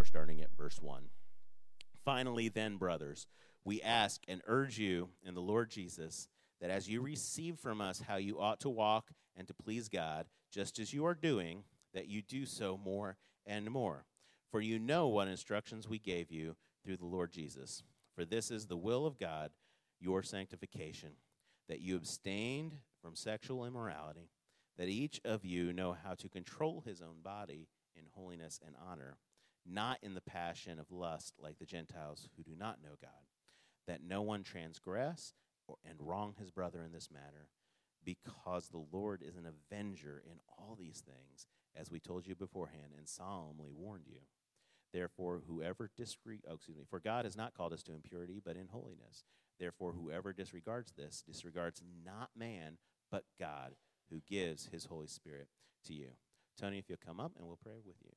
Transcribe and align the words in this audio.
4, 0.00 0.04
starting 0.06 0.40
at 0.40 0.56
verse 0.56 0.80
1. 0.80 1.10
Finally, 2.06 2.48
then, 2.48 2.78
brothers, 2.78 3.26
we 3.66 3.82
ask 3.82 4.22
and 4.26 4.40
urge 4.46 4.78
you 4.78 5.10
in 5.22 5.34
the 5.34 5.42
Lord 5.42 5.68
Jesus 5.68 6.26
that 6.58 6.70
as 6.70 6.88
you 6.88 7.02
receive 7.02 7.58
from 7.58 7.82
us 7.82 8.04
how 8.08 8.16
you 8.16 8.40
ought 8.40 8.60
to 8.60 8.70
walk 8.70 9.10
and 9.36 9.46
to 9.46 9.52
please 9.52 9.90
God, 9.90 10.24
just 10.50 10.78
as 10.78 10.94
you 10.94 11.04
are 11.04 11.12
doing, 11.12 11.64
that 11.92 12.08
you 12.08 12.22
do 12.22 12.46
so 12.46 12.80
more 12.82 13.18
and 13.44 13.70
more. 13.70 14.06
For 14.50 14.62
you 14.62 14.78
know 14.78 15.06
what 15.06 15.28
instructions 15.28 15.86
we 15.86 15.98
gave 15.98 16.30
you 16.30 16.56
through 16.82 16.96
the 16.96 17.04
Lord 17.04 17.30
Jesus. 17.30 17.82
For 18.14 18.24
this 18.24 18.50
is 18.50 18.68
the 18.68 18.78
will 18.78 19.04
of 19.04 19.18
God, 19.18 19.50
your 20.00 20.22
sanctification, 20.22 21.10
that 21.68 21.82
you 21.82 21.94
abstained 21.94 22.76
from 23.02 23.14
sexual 23.14 23.66
immorality, 23.66 24.30
that 24.78 24.88
each 24.88 25.20
of 25.26 25.44
you 25.44 25.74
know 25.74 25.94
how 26.02 26.14
to 26.14 26.30
control 26.30 26.82
his 26.86 27.02
own 27.02 27.20
body 27.22 27.68
in 27.94 28.04
holiness 28.14 28.58
and 28.64 28.74
honor, 28.90 29.18
not 29.66 29.98
in 30.02 30.14
the 30.14 30.20
passion 30.20 30.78
of 30.78 30.90
lust 30.90 31.34
like 31.38 31.58
the 31.58 31.66
Gentiles 31.66 32.28
who 32.36 32.42
do 32.42 32.56
not 32.56 32.82
know 32.82 32.96
God, 33.00 33.10
that 33.86 34.02
no 34.02 34.22
one 34.22 34.42
transgress 34.42 35.34
and 35.88 36.00
wrong 36.00 36.34
his 36.38 36.50
brother 36.50 36.82
in 36.82 36.92
this 36.92 37.08
matter, 37.12 37.48
because 38.04 38.68
the 38.68 38.84
Lord 38.92 39.22
is 39.22 39.36
an 39.36 39.46
avenger 39.46 40.22
in 40.24 40.38
all 40.58 40.76
these 40.78 41.02
things, 41.04 41.46
as 41.76 41.90
we 41.90 42.00
told 42.00 42.26
you 42.26 42.34
beforehand 42.34 42.92
and 42.96 43.08
solemnly 43.08 43.70
warned 43.72 44.06
you. 44.06 44.20
Therefore, 44.92 45.42
whoever 45.46 45.90
disre- 45.98 46.40
oh, 46.48 46.54
excuse 46.54 46.76
me, 46.76 46.84
for 46.88 46.98
God 46.98 47.24
has 47.24 47.36
not 47.36 47.54
called 47.54 47.72
us 47.72 47.82
to 47.84 47.94
impurity, 47.94 48.40
but 48.44 48.56
in 48.56 48.66
holiness. 48.68 49.24
Therefore, 49.58 49.92
whoever 49.92 50.32
disregards 50.32 50.92
this 50.92 51.22
disregards 51.24 51.82
not 52.04 52.30
man, 52.36 52.78
but 53.10 53.24
God, 53.38 53.74
who 54.10 54.22
gives 54.28 54.68
his 54.72 54.86
Holy 54.86 55.06
Spirit 55.06 55.48
to 55.86 55.94
you. 55.94 56.08
Tony, 56.58 56.78
if 56.78 56.88
you'll 56.88 56.98
come 57.04 57.20
up 57.20 57.32
and 57.38 57.46
we'll 57.46 57.58
pray 57.62 57.78
with 57.84 57.96
you. 58.02 58.10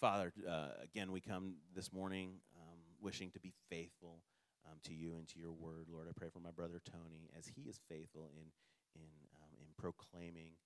Father, 0.00 0.32
uh, 0.48 0.80
again, 0.82 1.12
we 1.12 1.20
come 1.20 1.60
this 1.76 1.92
morning 1.92 2.40
um, 2.56 2.80
wishing 3.02 3.30
to 3.32 3.40
be 3.40 3.52
faithful 3.68 4.24
um, 4.64 4.80
to 4.84 4.94
you 4.94 5.16
and 5.20 5.28
to 5.28 5.38
your 5.38 5.52
word. 5.52 5.92
Lord, 5.92 6.08
I 6.08 6.16
pray 6.16 6.32
for 6.32 6.40
my 6.40 6.50
brother 6.56 6.80
Tony 6.80 7.28
as 7.36 7.44
he 7.46 7.68
is 7.68 7.78
faithful 7.84 8.32
in, 8.32 8.48
in, 8.96 9.12
um, 9.44 9.52
in 9.60 9.68
proclaiming 9.76 10.56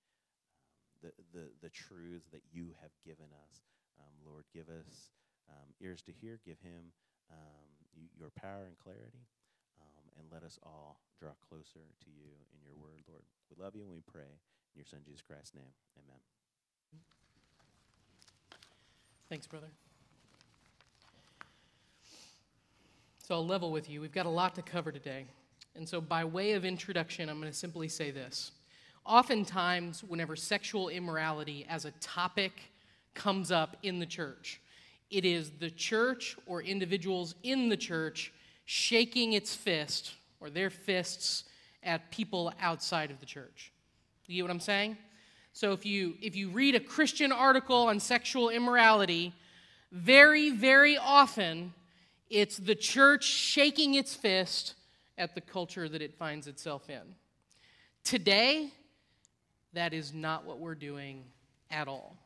the, 1.03 1.11
the, 1.35 1.51
the 1.61 1.69
truths 1.69 2.31
that 2.31 2.47
you 2.47 2.71
have 2.79 2.95
given 3.03 3.27
us. 3.43 3.59
Um, 3.99 4.15
Lord, 4.23 4.45
give 4.55 4.71
us 4.71 5.11
um, 5.51 5.67
ears 5.83 6.01
to 6.03 6.13
hear, 6.15 6.39
give 6.45 6.63
him 6.63 6.95
um, 7.27 7.67
your 8.15 8.31
power 8.39 8.63
and 8.63 8.79
clarity, 8.79 9.27
um, 9.83 10.05
and 10.15 10.31
let 10.31 10.47
us 10.47 10.57
all 10.63 11.03
draw 11.19 11.35
closer 11.43 11.83
to 11.83 12.07
you 12.07 12.31
in 12.55 12.63
your 12.63 12.75
word, 12.79 13.03
Lord. 13.11 13.27
We 13.51 13.59
love 13.61 13.75
you 13.75 13.83
and 13.83 13.91
we 13.91 13.99
pray 13.99 14.39
in 14.71 14.79
your 14.79 14.87
Son, 14.87 15.03
Jesus 15.03 15.27
Christ's 15.27 15.59
name. 15.59 15.75
Amen. 15.99 16.23
Thanks, 19.29 19.47
brother. 19.47 19.67
So 23.19 23.35
I'll 23.35 23.45
level 23.45 23.71
with 23.71 23.89
you. 23.89 24.01
We've 24.01 24.11
got 24.11 24.27
a 24.27 24.29
lot 24.29 24.53
to 24.55 24.61
cover 24.61 24.91
today. 24.91 25.25
And 25.75 25.89
so, 25.89 25.99
by 25.99 26.23
way 26.23 26.53
of 26.53 26.63
introduction, 26.63 27.27
I'm 27.27 27.39
going 27.39 27.51
to 27.51 27.57
simply 27.57 27.87
say 27.87 28.11
this 28.11 28.51
oftentimes, 29.03 30.03
whenever 30.03 30.35
sexual 30.35 30.89
immorality 30.89 31.65
as 31.69 31.85
a 31.85 31.91
topic 32.01 32.53
comes 33.13 33.51
up 33.51 33.77
in 33.83 33.99
the 33.99 34.05
church, 34.05 34.61
it 35.09 35.25
is 35.25 35.51
the 35.59 35.69
church 35.69 36.37
or 36.45 36.61
individuals 36.61 37.35
in 37.43 37.69
the 37.69 37.77
church 37.77 38.31
shaking 38.65 39.33
its 39.33 39.55
fist 39.55 40.13
or 40.39 40.49
their 40.49 40.69
fists 40.69 41.45
at 41.83 42.11
people 42.11 42.51
outside 42.59 43.11
of 43.11 43.19
the 43.19 43.25
church. 43.25 43.71
You 44.27 44.35
get 44.35 44.41
what 44.43 44.51
I'm 44.51 44.59
saying? 44.59 44.97
So 45.55 45.71
if 45.71 45.85
you 45.85 46.15
if 46.21 46.35
you 46.35 46.49
read 46.49 46.75
a 46.75 46.81
Christian 46.81 47.31
article 47.31 47.87
on 47.87 48.01
sexual 48.01 48.49
immorality, 48.49 49.33
very 49.89 50.49
very 50.49 50.97
often 50.97 51.73
it's 52.29 52.57
the 52.57 52.75
church 52.75 53.23
shaking 53.23 53.93
its 53.93 54.13
fist 54.13 54.73
at 55.17 55.33
the 55.33 55.39
culture 55.39 55.87
that 55.87 56.01
it 56.01 56.13
finds 56.17 56.47
itself 56.47 56.89
in. 56.89 57.15
Today, 58.03 58.73
that 59.71 59.93
is 59.93 60.13
not 60.13 60.43
what 60.43 60.59
we're 60.59 60.75
doing 60.75 61.23
at 61.71 61.87
all. 61.87 62.17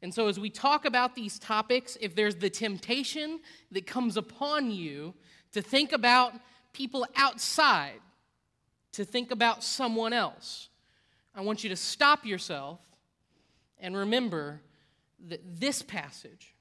And 0.00 0.14
so, 0.14 0.28
as 0.28 0.38
we 0.38 0.48
talk 0.48 0.84
about 0.84 1.16
these 1.16 1.40
topics, 1.40 1.98
if 2.00 2.14
there's 2.14 2.36
the 2.36 2.50
temptation 2.50 3.40
that 3.72 3.88
comes 3.88 4.16
upon 4.16 4.70
you 4.70 5.14
to 5.50 5.62
think 5.62 5.90
about 5.90 6.32
people 6.72 7.08
outside, 7.16 7.98
to 8.92 9.04
think 9.04 9.32
about 9.32 9.64
someone 9.64 10.12
else, 10.12 10.68
I 11.34 11.40
want 11.40 11.64
you 11.64 11.70
to 11.70 11.76
stop 11.76 12.26
yourself 12.26 12.80
and 13.78 13.96
remember 13.96 14.60
that 15.28 15.40
this 15.60 15.82
passage, 15.82 16.54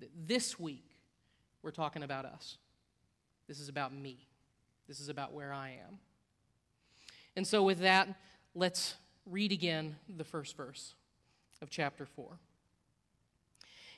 that 0.00 0.10
this 0.26 0.58
week, 0.58 0.84
we're 1.62 1.70
talking 1.70 2.02
about 2.02 2.24
us. 2.24 2.58
This 3.46 3.58
is 3.60 3.68
about 3.68 3.92
me. 3.92 4.26
This 4.86 5.00
is 5.00 5.08
about 5.08 5.32
where 5.32 5.52
I 5.52 5.70
am. 5.70 5.98
And 7.36 7.46
so, 7.46 7.62
with 7.62 7.80
that, 7.80 8.08
let's 8.54 8.94
read 9.26 9.52
again 9.52 9.96
the 10.08 10.24
first 10.24 10.56
verse 10.56 10.94
of 11.60 11.70
chapter 11.70 12.06
4. 12.06 12.38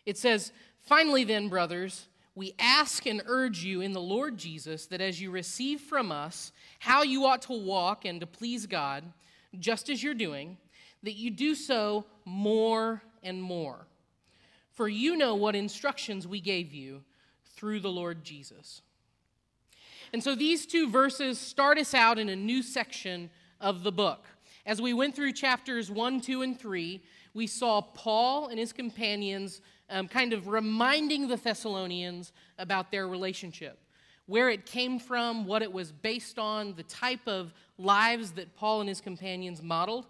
It 0.06 0.16
says, 0.16 0.52
Finally, 0.80 1.24
then, 1.24 1.48
brothers, 1.48 2.06
we 2.34 2.54
ask 2.58 3.06
and 3.06 3.22
urge 3.26 3.64
you 3.64 3.80
in 3.80 3.92
the 3.92 4.00
Lord 4.00 4.36
Jesus 4.36 4.86
that 4.86 5.00
as 5.00 5.20
you 5.20 5.30
receive 5.30 5.80
from 5.80 6.10
us 6.10 6.52
how 6.78 7.02
you 7.02 7.26
ought 7.26 7.42
to 7.42 7.52
walk 7.52 8.04
and 8.04 8.20
to 8.20 8.26
please 8.26 8.66
God, 8.66 9.04
just 9.58 9.88
as 9.88 10.02
you're 10.02 10.14
doing, 10.14 10.56
that 11.02 11.14
you 11.14 11.30
do 11.30 11.54
so 11.54 12.06
more 12.24 13.02
and 13.22 13.42
more. 13.42 13.86
For 14.72 14.88
you 14.88 15.16
know 15.16 15.34
what 15.34 15.56
instructions 15.56 16.26
we 16.26 16.40
gave 16.40 16.72
you 16.72 17.02
through 17.56 17.80
the 17.80 17.90
Lord 17.90 18.24
Jesus. 18.24 18.82
And 20.12 20.22
so 20.22 20.34
these 20.34 20.66
two 20.66 20.88
verses 20.88 21.38
start 21.38 21.78
us 21.78 21.94
out 21.94 22.18
in 22.18 22.28
a 22.28 22.36
new 22.36 22.62
section 22.62 23.30
of 23.60 23.82
the 23.82 23.92
book. 23.92 24.26
As 24.66 24.80
we 24.80 24.92
went 24.92 25.14
through 25.14 25.32
chapters 25.32 25.90
1, 25.90 26.20
2, 26.20 26.42
and 26.42 26.58
3, 26.58 27.02
we 27.34 27.46
saw 27.46 27.80
Paul 27.80 28.48
and 28.48 28.58
his 28.58 28.72
companions 28.72 29.60
um, 29.88 30.08
kind 30.08 30.32
of 30.32 30.48
reminding 30.48 31.28
the 31.28 31.36
Thessalonians 31.36 32.32
about 32.58 32.90
their 32.90 33.08
relationship, 33.08 33.78
where 34.30 34.48
it 34.48 34.64
came 34.64 35.00
from, 35.00 35.44
what 35.44 35.60
it 35.60 35.72
was 35.72 35.90
based 35.90 36.38
on, 36.38 36.72
the 36.76 36.84
type 36.84 37.26
of 37.26 37.52
lives 37.78 38.30
that 38.30 38.54
Paul 38.54 38.78
and 38.78 38.88
his 38.88 39.00
companions 39.00 39.60
modeled. 39.60 40.06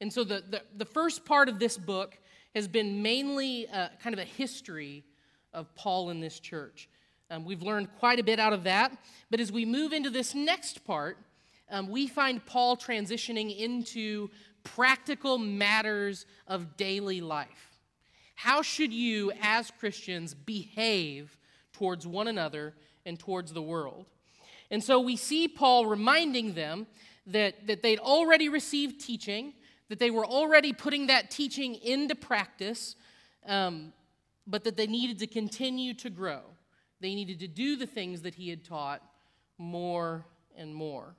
And 0.00 0.12
so 0.12 0.24
the, 0.24 0.42
the, 0.50 0.62
the 0.76 0.84
first 0.84 1.24
part 1.24 1.48
of 1.48 1.60
this 1.60 1.78
book 1.78 2.18
has 2.56 2.66
been 2.66 3.00
mainly 3.00 3.68
uh, 3.68 3.90
kind 4.02 4.12
of 4.12 4.18
a 4.18 4.24
history 4.24 5.04
of 5.54 5.72
Paul 5.76 6.10
in 6.10 6.18
this 6.18 6.40
church. 6.40 6.88
Um, 7.30 7.44
we've 7.44 7.62
learned 7.62 7.94
quite 8.00 8.18
a 8.18 8.24
bit 8.24 8.40
out 8.40 8.52
of 8.52 8.64
that. 8.64 8.90
But 9.30 9.38
as 9.38 9.52
we 9.52 9.64
move 9.64 9.92
into 9.92 10.10
this 10.10 10.34
next 10.34 10.84
part, 10.84 11.18
um, 11.70 11.88
we 11.88 12.08
find 12.08 12.44
Paul 12.44 12.76
transitioning 12.76 13.56
into 13.56 14.30
practical 14.64 15.38
matters 15.38 16.26
of 16.48 16.76
daily 16.76 17.20
life. 17.20 17.78
How 18.34 18.62
should 18.62 18.92
you, 18.92 19.30
as 19.40 19.70
Christians, 19.70 20.34
behave 20.34 21.36
towards 21.72 22.04
one 22.04 22.26
another 22.26 22.74
and 23.04 23.18
towards 23.18 23.52
the 23.52 23.62
world? 23.62 24.06
And 24.70 24.82
so 24.82 25.00
we 25.00 25.16
see 25.16 25.48
Paul 25.48 25.86
reminding 25.86 26.54
them 26.54 26.86
that, 27.26 27.66
that 27.66 27.82
they'd 27.82 27.98
already 27.98 28.48
received 28.48 29.00
teaching, 29.00 29.54
that 29.88 29.98
they 29.98 30.10
were 30.10 30.24
already 30.24 30.72
putting 30.72 31.08
that 31.08 31.30
teaching 31.30 31.74
into 31.76 32.14
practice, 32.14 32.94
um, 33.46 33.92
but 34.46 34.64
that 34.64 34.76
they 34.76 34.86
needed 34.86 35.18
to 35.18 35.26
continue 35.26 35.94
to 35.94 36.10
grow. 36.10 36.40
They 37.00 37.14
needed 37.14 37.40
to 37.40 37.48
do 37.48 37.76
the 37.76 37.86
things 37.86 38.22
that 38.22 38.34
he 38.34 38.50
had 38.50 38.64
taught 38.64 39.02
more 39.58 40.24
and 40.56 40.74
more. 40.74 41.14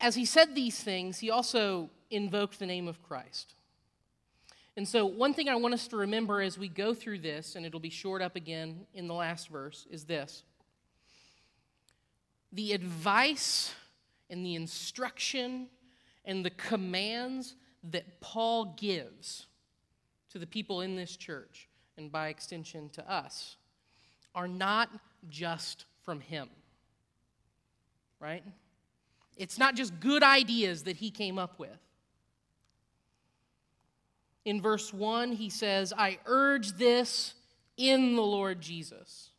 As 0.00 0.14
he 0.14 0.24
said 0.24 0.54
these 0.54 0.80
things, 0.80 1.18
he 1.18 1.30
also 1.30 1.90
invoked 2.10 2.58
the 2.58 2.66
name 2.66 2.88
of 2.88 3.02
Christ. 3.02 3.54
And 4.76 4.88
so, 4.88 5.04
one 5.04 5.34
thing 5.34 5.48
I 5.48 5.56
want 5.56 5.74
us 5.74 5.86
to 5.88 5.96
remember 5.96 6.40
as 6.40 6.58
we 6.58 6.68
go 6.68 6.94
through 6.94 7.18
this, 7.18 7.56
and 7.56 7.66
it'll 7.66 7.80
be 7.80 7.90
short 7.90 8.22
up 8.22 8.36
again 8.36 8.86
in 8.94 9.06
the 9.06 9.14
last 9.14 9.48
verse, 9.48 9.86
is 9.90 10.04
this 10.04 10.44
the 12.52 12.72
advice 12.72 13.74
and 14.30 14.44
the 14.44 14.54
instruction 14.54 15.68
and 16.24 16.44
the 16.44 16.50
commands 16.50 17.54
that 17.90 18.20
Paul 18.20 18.76
gives 18.78 19.46
to 20.30 20.38
the 20.38 20.46
people 20.46 20.80
in 20.80 20.96
this 20.96 21.16
church, 21.16 21.68
and 21.98 22.10
by 22.10 22.28
extension 22.28 22.88
to 22.90 23.10
us, 23.10 23.56
are 24.34 24.48
not 24.48 24.88
just 25.28 25.84
from 26.02 26.20
him. 26.20 26.48
Right? 28.20 28.44
It's 29.36 29.58
not 29.58 29.74
just 29.74 29.98
good 30.00 30.22
ideas 30.22 30.84
that 30.84 30.96
he 30.96 31.10
came 31.10 31.38
up 31.38 31.58
with. 31.58 31.78
In 34.44 34.60
verse 34.60 34.92
1, 34.92 35.32
he 35.32 35.50
says, 35.50 35.92
I 35.96 36.18
urge 36.26 36.72
this 36.72 37.34
in 37.76 38.16
the 38.16 38.22
Lord 38.22 38.60
Jesus. 38.60 39.30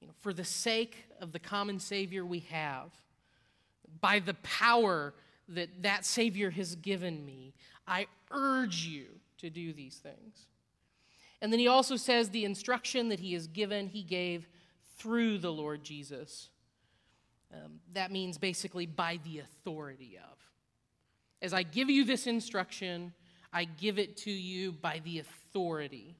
You 0.00 0.08
know, 0.08 0.14
for 0.20 0.32
the 0.32 0.44
sake 0.44 1.04
of 1.20 1.32
the 1.32 1.38
common 1.38 1.78
Savior 1.78 2.24
we 2.24 2.40
have, 2.50 2.90
by 4.00 4.18
the 4.18 4.34
power 4.34 5.14
that 5.48 5.82
that 5.82 6.04
Savior 6.04 6.50
has 6.50 6.74
given 6.76 7.24
me, 7.24 7.54
I 7.86 8.06
urge 8.30 8.84
you 8.84 9.06
to 9.38 9.50
do 9.50 9.72
these 9.72 9.96
things. 9.96 10.46
And 11.40 11.52
then 11.52 11.60
he 11.60 11.68
also 11.68 11.96
says 11.96 12.30
the 12.30 12.44
instruction 12.44 13.10
that 13.10 13.20
he 13.20 13.34
has 13.34 13.46
given, 13.46 13.88
he 13.88 14.02
gave 14.02 14.48
through 14.96 15.38
the 15.38 15.52
Lord 15.52 15.84
Jesus. 15.84 16.48
Um, 17.52 17.80
that 17.92 18.10
means 18.10 18.38
basically 18.38 18.86
by 18.86 19.20
the 19.24 19.40
authority 19.40 20.18
of. 20.18 20.38
As 21.42 21.52
I 21.52 21.62
give 21.62 21.90
you 21.90 22.04
this 22.04 22.26
instruction, 22.26 23.12
I 23.54 23.64
give 23.64 24.00
it 24.00 24.16
to 24.18 24.32
you 24.32 24.72
by 24.72 25.00
the 25.04 25.20
authority 25.20 26.16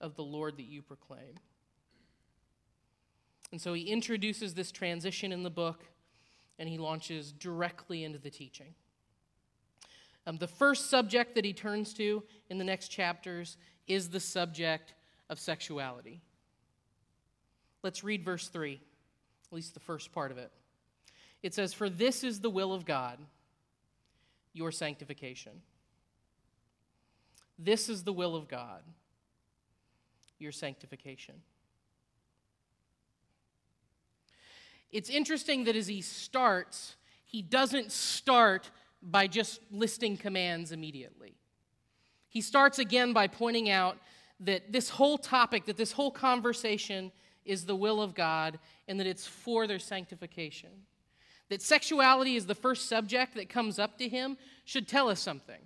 of 0.00 0.14
the 0.14 0.22
Lord 0.22 0.56
that 0.56 0.62
you 0.62 0.80
proclaim. 0.80 1.34
And 3.50 3.60
so 3.60 3.74
he 3.74 3.82
introduces 3.82 4.54
this 4.54 4.70
transition 4.70 5.32
in 5.32 5.42
the 5.42 5.50
book 5.50 5.84
and 6.60 6.68
he 6.68 6.78
launches 6.78 7.32
directly 7.32 8.04
into 8.04 8.18
the 8.18 8.30
teaching. 8.30 8.74
Um, 10.24 10.36
the 10.36 10.46
first 10.46 10.88
subject 10.88 11.34
that 11.34 11.44
he 11.44 11.52
turns 11.52 11.92
to 11.94 12.22
in 12.48 12.56
the 12.56 12.64
next 12.64 12.88
chapters 12.88 13.56
is 13.88 14.08
the 14.08 14.20
subject 14.20 14.94
of 15.28 15.40
sexuality. 15.40 16.20
Let's 17.82 18.04
read 18.04 18.24
verse 18.24 18.46
3, 18.46 18.74
at 18.74 19.52
least 19.52 19.74
the 19.74 19.80
first 19.80 20.12
part 20.12 20.30
of 20.30 20.38
it. 20.38 20.52
It 21.42 21.52
says, 21.52 21.74
For 21.74 21.90
this 21.90 22.22
is 22.22 22.38
the 22.38 22.50
will 22.50 22.72
of 22.72 22.84
God, 22.84 23.18
your 24.52 24.70
sanctification. 24.70 25.62
This 27.58 27.88
is 27.88 28.04
the 28.04 28.12
will 28.12 28.34
of 28.34 28.48
God, 28.48 28.82
your 30.38 30.52
sanctification. 30.52 31.36
It's 34.90 35.08
interesting 35.08 35.64
that 35.64 35.76
as 35.76 35.86
he 35.86 36.02
starts, 36.02 36.96
he 37.24 37.40
doesn't 37.40 37.90
start 37.92 38.70
by 39.02 39.26
just 39.26 39.60
listing 39.70 40.16
commands 40.16 40.70
immediately. 40.70 41.34
He 42.28 42.40
starts 42.40 42.78
again 42.78 43.12
by 43.12 43.26
pointing 43.26 43.70
out 43.70 43.98
that 44.40 44.72
this 44.72 44.90
whole 44.90 45.18
topic, 45.18 45.66
that 45.66 45.76
this 45.76 45.92
whole 45.92 46.10
conversation 46.10 47.12
is 47.44 47.64
the 47.64 47.76
will 47.76 48.00
of 48.00 48.14
God 48.14 48.58
and 48.88 48.98
that 49.00 49.06
it's 49.06 49.26
for 49.26 49.66
their 49.66 49.78
sanctification. 49.78 50.70
That 51.48 51.62
sexuality 51.62 52.36
is 52.36 52.46
the 52.46 52.54
first 52.54 52.88
subject 52.88 53.34
that 53.34 53.48
comes 53.48 53.78
up 53.78 53.98
to 53.98 54.08
him 54.08 54.36
should 54.64 54.88
tell 54.88 55.08
us 55.08 55.20
something. 55.20 55.60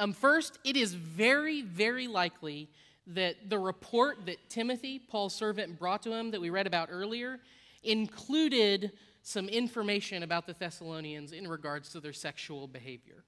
Um, 0.00 0.14
first, 0.14 0.58
it 0.64 0.78
is 0.78 0.94
very, 0.94 1.60
very 1.60 2.06
likely 2.08 2.70
that 3.08 3.50
the 3.50 3.58
report 3.58 4.24
that 4.24 4.48
Timothy, 4.48 4.98
Paul's 4.98 5.34
servant, 5.34 5.78
brought 5.78 6.02
to 6.04 6.12
him 6.14 6.30
that 6.30 6.40
we 6.40 6.48
read 6.48 6.66
about 6.66 6.88
earlier 6.90 7.38
included 7.82 8.92
some 9.22 9.46
information 9.50 10.22
about 10.22 10.46
the 10.46 10.54
Thessalonians 10.54 11.32
in 11.32 11.46
regards 11.46 11.90
to 11.90 12.00
their 12.00 12.14
sexual 12.14 12.66
behavior. 12.66 13.24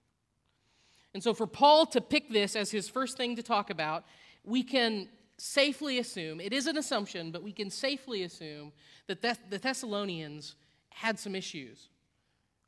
And 1.12 1.22
so, 1.22 1.34
for 1.34 1.46
Paul 1.46 1.84
to 1.86 2.00
pick 2.00 2.30
this 2.30 2.56
as 2.56 2.70
his 2.70 2.88
first 2.88 3.18
thing 3.18 3.36
to 3.36 3.42
talk 3.42 3.68
about, 3.68 4.06
we 4.42 4.62
can 4.62 5.08
safely 5.36 5.98
assume 5.98 6.40
it 6.40 6.54
is 6.54 6.66
an 6.66 6.78
assumption, 6.78 7.32
but 7.32 7.42
we 7.42 7.52
can 7.52 7.68
safely 7.68 8.22
assume 8.22 8.72
that 9.08 9.20
the 9.20 9.58
Thessalonians 9.58 10.54
had 10.88 11.18
some 11.18 11.34
issues 11.34 11.90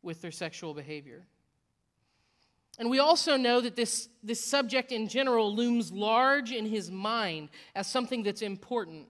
with 0.03 0.21
their 0.21 0.31
sexual 0.31 0.75
behavior. 0.75 1.25
And 2.79 2.91
we 2.91 2.99
also 2.99 3.37
know 3.37 3.61
that 3.61 3.77
this, 3.77 4.09
this 4.23 4.45
subject 4.45 4.91
in 4.91 5.09
general 5.09 5.55
looms 5.55 5.93
large 5.93 6.51
in 6.51 6.67
his 6.67 6.91
mind 6.91 7.51
as 7.75 7.87
something 7.87 8.23
that's 8.23 8.43
important 8.43 9.09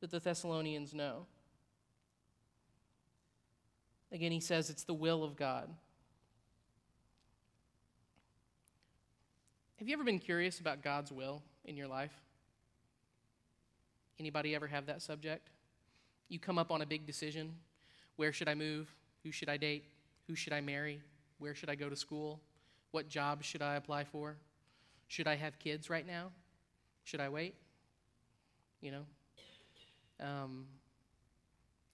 that 0.00 0.10
the 0.10 0.20
Thessalonians 0.20 0.94
know. 0.94 1.26
Again, 4.12 4.30
he 4.30 4.40
says 4.40 4.70
it's 4.70 4.84
the 4.84 4.94
will 4.94 5.24
of 5.24 5.36
God. 5.36 5.68
Have 9.78 9.88
you 9.88 9.94
ever 9.94 10.04
been 10.04 10.20
curious 10.20 10.60
about 10.60 10.82
God's 10.82 11.10
will 11.10 11.42
in 11.64 11.76
your 11.76 11.88
life? 11.88 12.12
Anybody 14.20 14.54
ever 14.54 14.68
have 14.68 14.86
that 14.86 15.02
subject? 15.02 15.48
You 16.28 16.38
come 16.38 16.58
up 16.58 16.70
on 16.70 16.82
a 16.82 16.86
big 16.86 17.04
decision. 17.04 17.52
Where 18.14 18.32
should 18.32 18.48
I 18.48 18.54
move? 18.54 18.94
Who 19.24 19.32
should 19.32 19.48
I 19.48 19.56
date? 19.56 19.86
Who 20.28 20.36
should 20.36 20.52
I 20.52 20.60
marry? 20.60 21.00
Where 21.38 21.54
should 21.54 21.68
I 21.68 21.74
go 21.74 21.88
to 21.88 21.96
school? 21.96 22.40
What 22.92 23.08
job 23.08 23.42
should 23.42 23.62
I 23.62 23.74
apply 23.74 24.04
for? 24.04 24.36
Should 25.08 25.26
I 25.26 25.34
have 25.36 25.58
kids 25.58 25.90
right 25.90 26.06
now? 26.06 26.30
Should 27.04 27.20
I 27.20 27.28
wait? 27.28 27.54
You 28.80 28.92
know? 28.92 29.04
Um, 30.20 30.66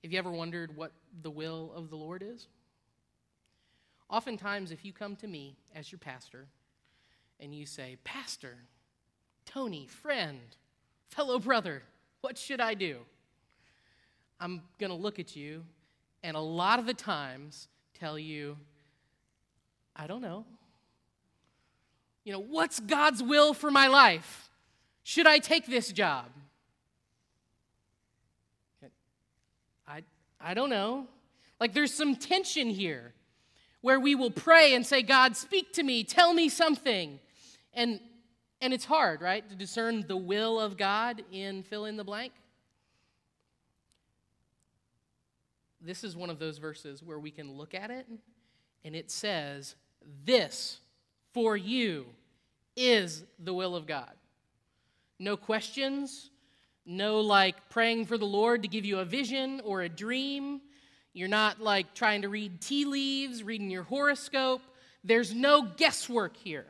have 0.03 0.13
you 0.13 0.19
ever 0.19 0.31
wondered 0.31 0.77
what 0.77 0.93
the 1.23 1.31
will 1.31 1.73
of 1.75 1.91
the 1.91 1.97
Lord 1.97 2.23
is? 2.23 2.47
Oftentimes, 4.11 4.71
if 4.71 4.85
you 4.85 4.93
come 4.93 5.17
to 5.17 5.27
me 5.27 5.57
as 5.75 5.91
your 5.91 5.99
pastor 5.99 6.47
and 7.41 7.55
you 7.55 7.67
say, 7.67 7.97
Pastor, 8.05 8.57
Tony, 9.45 9.87
friend, 9.87 10.41
fellow 11.11 11.39
brother, 11.39 11.83
what 12.21 12.39
should 12.39 12.61
I 12.61 12.75
do? 12.75 12.99
I'm 14.41 14.63
going 14.79 14.91
to 14.91 14.97
look 14.97 15.19
at 15.19 15.37
you 15.37 15.65
and 16.23 16.37
a 16.37 16.41
lot 16.41 16.79
of 16.79 16.87
the 16.87 16.95
times 16.95 17.69
tell 17.99 18.19
you, 18.19 18.57
I 19.95 20.07
don't 20.07 20.23
know. 20.23 20.45
You 22.29 22.35
know, 22.35 22.41
what's 22.41 22.79
God's 22.79 23.23
will 23.23 23.55
for 23.55 23.71
my 23.71 23.87
life? 23.87 24.51
Should 25.03 25.27
I 25.27 25.39
take 25.39 25.65
this 25.65 25.91
job? 25.91 26.27
I, 29.87 30.03
I 30.39 30.53
don't 30.53 30.69
know. 30.69 31.07
Like 31.59 31.73
there's 31.73 31.95
some 31.95 32.17
tension 32.17 32.69
here 32.69 33.15
where 33.81 33.99
we 33.99 34.15
will 34.15 34.31
pray 34.31 34.75
and 34.75 34.85
say, 34.85 35.01
God, 35.01 35.39
speak 35.39 35.73
to 35.73 35.83
me, 35.83 36.05
tell 36.05 36.35
me 36.35 36.51
something. 36.51 37.19
And, 37.73 37.99
and 38.61 38.75
it's 38.75 38.85
hard, 38.85 39.23
right, 39.23 39.49
to 39.49 39.57
discern 39.57 40.05
the 40.07 40.19
will 40.19 40.61
of 40.61 40.77
God 40.77 41.23
in 41.33 41.63
fill 41.63 41.87
in 41.87 41.97
the 41.97 42.05
blank. 42.05 42.35
This 45.81 46.05
is 46.05 46.15
one 46.15 46.29
of 46.29 46.39
those 46.39 46.59
verses 46.59 47.03
where 47.03 47.19
we 47.19 47.31
can 47.31 47.53
look 47.55 47.73
at 47.73 47.91
it 47.91 48.07
and 48.85 48.95
it 48.95 49.11
says, 49.11 49.77
This 50.27 50.81
for 51.33 51.57
you 51.57 52.05
is 52.79 53.25
the 53.39 53.53
will 53.53 53.75
of 53.75 53.87
God. 53.87 54.13
No 55.19 55.37
questions, 55.37 56.31
no 56.87 57.21
like 57.21 57.69
praying 57.69 58.07
for 58.07 58.17
the 58.17 58.25
Lord 58.25 58.63
to 58.63 58.69
give 58.69 58.85
you 58.85 59.01
a 59.01 59.05
vision 59.05 59.61
or 59.65 59.83
a 59.83 59.89
dream. 59.89 60.61
You're 61.13 61.29
not 61.29 61.61
like 61.61 61.95
trying 61.95 62.23
to 62.23 62.29
read 62.29 62.61
tea 62.61 62.85
leaves, 62.85 63.43
reading 63.43 63.71
your 63.71 63.83
horoscope. 63.83 64.63
There's 65.03 65.35
no 65.35 65.63
guesswork 65.63 66.37
here. 66.37 66.67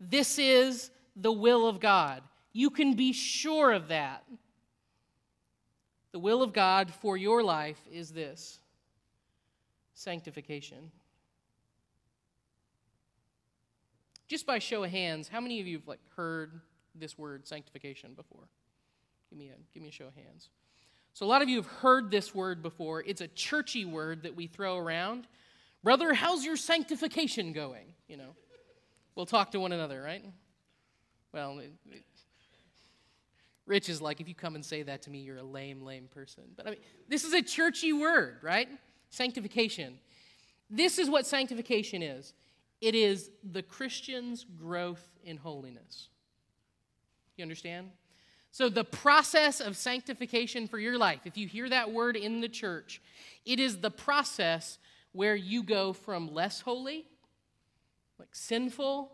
This 0.00 0.38
is 0.38 0.90
the 1.14 1.32
will 1.32 1.66
of 1.66 1.78
God. 1.78 2.22
You 2.52 2.70
can 2.70 2.94
be 2.94 3.12
sure 3.12 3.72
of 3.72 3.88
that. 3.88 4.24
The 6.12 6.18
will 6.18 6.42
of 6.42 6.52
God 6.52 6.90
for 6.90 7.16
your 7.16 7.42
life 7.42 7.80
is 7.90 8.10
this 8.10 8.58
sanctification. 9.94 10.90
Just 14.32 14.46
by 14.46 14.60
show 14.60 14.82
of 14.82 14.90
hands, 14.90 15.28
how 15.28 15.42
many 15.42 15.60
of 15.60 15.66
you 15.66 15.76
have 15.76 15.86
like 15.86 16.00
heard 16.16 16.62
this 16.94 17.18
word 17.18 17.46
sanctification 17.46 18.14
before? 18.14 18.48
Give 19.28 19.38
me 19.38 19.50
a, 19.50 19.56
give 19.74 19.82
me 19.82 19.90
a 19.90 19.92
show 19.92 20.06
of 20.06 20.14
hands. 20.14 20.48
So, 21.12 21.26
a 21.26 21.28
lot 21.28 21.42
of 21.42 21.50
you 21.50 21.56
have 21.56 21.66
heard 21.66 22.10
this 22.10 22.34
word 22.34 22.62
before. 22.62 23.02
It's 23.02 23.20
a 23.20 23.28
churchy 23.28 23.84
word 23.84 24.22
that 24.22 24.34
we 24.34 24.46
throw 24.46 24.78
around. 24.78 25.26
Brother, 25.84 26.14
how's 26.14 26.46
your 26.46 26.56
sanctification 26.56 27.52
going? 27.52 27.92
You 28.08 28.16
know, 28.16 28.34
we'll 29.16 29.26
talk 29.26 29.50
to 29.50 29.60
one 29.60 29.70
another, 29.70 30.00
right? 30.00 30.24
Well, 31.34 31.58
it, 31.58 31.74
it, 31.90 32.02
Rich 33.66 33.90
is 33.90 34.00
like, 34.00 34.22
if 34.22 34.28
you 34.28 34.34
come 34.34 34.54
and 34.54 34.64
say 34.64 34.82
that 34.82 35.02
to 35.02 35.10
me, 35.10 35.18
you're 35.18 35.36
a 35.36 35.42
lame, 35.42 35.82
lame 35.82 36.08
person. 36.08 36.44
But 36.56 36.68
I 36.68 36.70
mean, 36.70 36.80
this 37.06 37.24
is 37.24 37.34
a 37.34 37.42
churchy 37.42 37.92
word, 37.92 38.38
right? 38.40 38.70
Sanctification. 39.10 39.98
This 40.70 40.98
is 40.98 41.10
what 41.10 41.26
sanctification 41.26 42.02
is 42.02 42.32
it 42.82 42.96
is 42.96 43.30
the 43.44 43.62
Christian's 43.62 44.44
growth 44.44 45.08
in 45.24 45.36
holiness. 45.36 46.08
You 47.36 47.42
understand? 47.42 47.90
So, 48.50 48.68
the 48.68 48.84
process 48.84 49.60
of 49.60 49.76
sanctification 49.76 50.66
for 50.66 50.78
your 50.78 50.98
life, 50.98 51.20
if 51.24 51.38
you 51.38 51.46
hear 51.46 51.68
that 51.70 51.92
word 51.92 52.16
in 52.16 52.42
the 52.42 52.48
church, 52.48 53.00
it 53.46 53.60
is 53.60 53.78
the 53.78 53.90
process 53.90 54.78
where 55.12 55.36
you 55.36 55.62
go 55.62 55.92
from 55.92 56.34
less 56.34 56.60
holy, 56.60 57.06
like 58.18 58.34
sinful, 58.34 59.12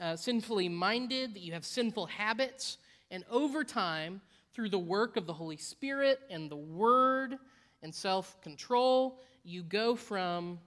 uh, 0.00 0.16
sinfully 0.16 0.68
minded, 0.68 1.34
that 1.34 1.40
you 1.40 1.52
have 1.52 1.64
sinful 1.64 2.06
habits, 2.06 2.78
and 3.10 3.22
over 3.30 3.62
time, 3.64 4.22
through 4.54 4.70
the 4.70 4.78
work 4.78 5.16
of 5.16 5.26
the 5.26 5.32
Holy 5.32 5.58
Spirit 5.58 6.20
and 6.30 6.50
the 6.50 6.56
Word 6.56 7.36
and 7.82 7.94
self 7.94 8.40
control, 8.40 9.20
you 9.44 9.62
go 9.62 9.94
from 9.94 10.58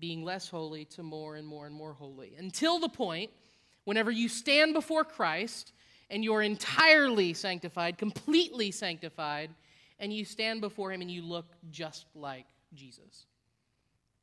being 0.00 0.24
less 0.24 0.48
holy 0.48 0.84
to 0.84 1.02
more 1.02 1.36
and 1.36 1.46
more 1.46 1.66
and 1.66 1.74
more 1.74 1.92
holy 1.92 2.34
until 2.38 2.78
the 2.78 2.88
point 2.88 3.30
whenever 3.84 4.10
you 4.10 4.28
stand 4.28 4.74
before 4.74 5.04
Christ 5.04 5.72
and 6.10 6.24
you're 6.24 6.42
entirely 6.42 7.34
sanctified, 7.34 7.98
completely 7.98 8.70
sanctified, 8.70 9.50
and 9.98 10.12
you 10.12 10.24
stand 10.24 10.60
before 10.60 10.92
him 10.92 11.00
and 11.00 11.10
you 11.10 11.22
look 11.22 11.46
just 11.70 12.06
like 12.14 12.46
Jesus. 12.74 13.26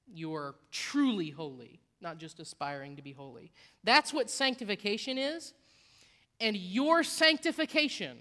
You 0.08 0.34
are 0.36 0.56
truly 0.72 1.30
holy 1.30 1.82
not 2.06 2.20
just 2.20 2.40
aspiring 2.40 2.96
to 2.96 3.02
be 3.02 3.12
holy. 3.12 3.52
That's 3.84 4.14
what 4.14 4.30
sanctification 4.30 5.18
is. 5.18 5.54
And 6.40 6.56
your 6.56 7.04
sanctification, 7.04 8.18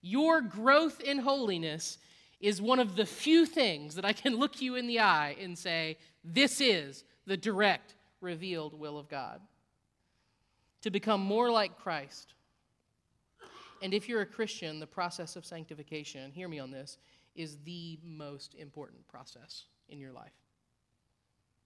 your 0.00 0.40
growth 0.40 1.00
in 1.00 1.18
holiness, 1.18 1.98
is 2.40 2.62
one 2.62 2.78
of 2.78 2.94
the 2.94 3.06
few 3.06 3.46
things 3.46 3.94
that 3.94 4.04
I 4.04 4.12
can 4.12 4.36
look 4.36 4.60
you 4.60 4.76
in 4.76 4.86
the 4.86 5.00
eye 5.00 5.36
and 5.40 5.58
say, 5.58 5.96
this 6.24 6.60
is 6.60 7.04
the 7.26 7.36
direct, 7.36 7.94
revealed 8.20 8.78
will 8.78 8.98
of 8.98 9.08
God. 9.08 9.40
To 10.82 10.90
become 10.90 11.20
more 11.20 11.50
like 11.50 11.78
Christ. 11.78 12.34
And 13.82 13.92
if 13.92 14.08
you're 14.08 14.22
a 14.22 14.26
Christian, 14.26 14.80
the 14.80 14.86
process 14.86 15.36
of 15.36 15.44
sanctification, 15.44 16.32
hear 16.32 16.48
me 16.48 16.58
on 16.58 16.70
this, 16.70 16.98
is 17.34 17.58
the 17.64 17.98
most 18.02 18.54
important 18.54 19.06
process 19.08 19.64
in 19.88 19.98
your 19.98 20.12
life. 20.12 20.32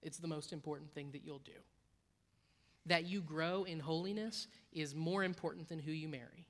It's 0.02 0.18
the 0.18 0.28
most 0.28 0.52
important 0.52 0.92
thing 0.92 1.10
that 1.12 1.24
you'll 1.24 1.40
do. 1.40 1.52
That 2.86 3.06
you 3.06 3.20
grow 3.20 3.64
in 3.64 3.80
holiness 3.80 4.48
is 4.72 4.94
more 4.94 5.24
important 5.24 5.68
than 5.68 5.78
who 5.78 5.92
you 5.92 6.08
marry. 6.08 6.46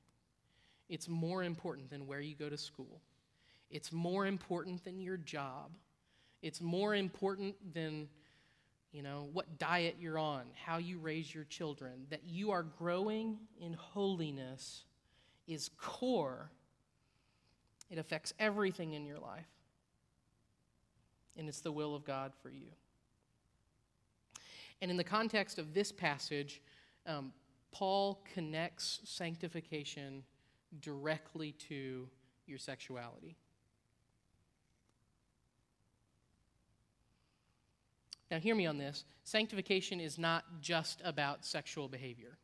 It's 0.88 1.08
more 1.08 1.42
important 1.42 1.90
than 1.90 2.06
where 2.06 2.20
you 2.20 2.34
go 2.34 2.48
to 2.48 2.56
school. 2.56 3.00
It's 3.70 3.92
more 3.92 4.26
important 4.26 4.84
than 4.84 5.00
your 5.00 5.16
job. 5.16 5.72
It's 6.42 6.60
more 6.60 6.94
important 6.94 7.56
than 7.74 8.08
you 8.92 9.02
know 9.02 9.28
what 9.32 9.58
diet 9.58 9.96
you're 10.00 10.18
on, 10.18 10.44
how 10.54 10.78
you 10.78 10.98
raise 10.98 11.34
your 11.34 11.44
children. 11.44 12.06
That 12.10 12.22
you 12.24 12.50
are 12.50 12.62
growing 12.62 13.38
in 13.60 13.74
holiness 13.74 14.84
is 15.46 15.70
core. 15.78 16.50
It 17.90 17.98
affects 17.98 18.32
everything 18.38 18.92
in 18.92 19.06
your 19.06 19.18
life. 19.18 19.48
And 21.36 21.48
it's 21.48 21.60
the 21.60 21.72
will 21.72 21.94
of 21.94 22.04
God 22.04 22.32
for 22.42 22.50
you. 22.50 22.68
And 24.80 24.90
in 24.90 24.96
the 24.96 25.04
context 25.04 25.58
of 25.58 25.74
this 25.74 25.90
passage, 25.90 26.60
um, 27.06 27.32
Paul 27.72 28.22
connects 28.34 29.00
sanctification 29.04 30.22
directly 30.80 31.52
to 31.68 32.08
your 32.46 32.58
sexuality. 32.58 33.36
Now, 38.30 38.38
hear 38.38 38.54
me 38.54 38.66
on 38.66 38.78
this. 38.78 39.04
Sanctification 39.24 40.00
is 40.00 40.18
not 40.18 40.44
just 40.60 41.00
about 41.04 41.44
sexual 41.44 41.88
behavior. 41.88 42.36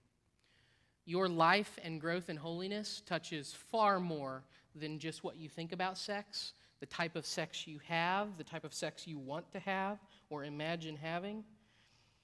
Your 1.04 1.28
life 1.28 1.78
and 1.82 2.00
growth 2.00 2.30
in 2.30 2.36
holiness 2.36 3.02
touches 3.04 3.52
far 3.52 4.00
more 4.00 4.42
than 4.74 4.98
just 4.98 5.22
what 5.22 5.36
you 5.36 5.48
think 5.48 5.72
about 5.72 5.98
sex, 5.98 6.54
the 6.80 6.86
type 6.86 7.16
of 7.16 7.26
sex 7.26 7.66
you 7.66 7.78
have, 7.86 8.38
the 8.38 8.44
type 8.44 8.64
of 8.64 8.72
sex 8.72 9.06
you 9.06 9.18
want 9.18 9.50
to 9.52 9.58
have 9.60 9.98
or 10.30 10.44
imagine 10.44 10.96
having. 10.96 11.44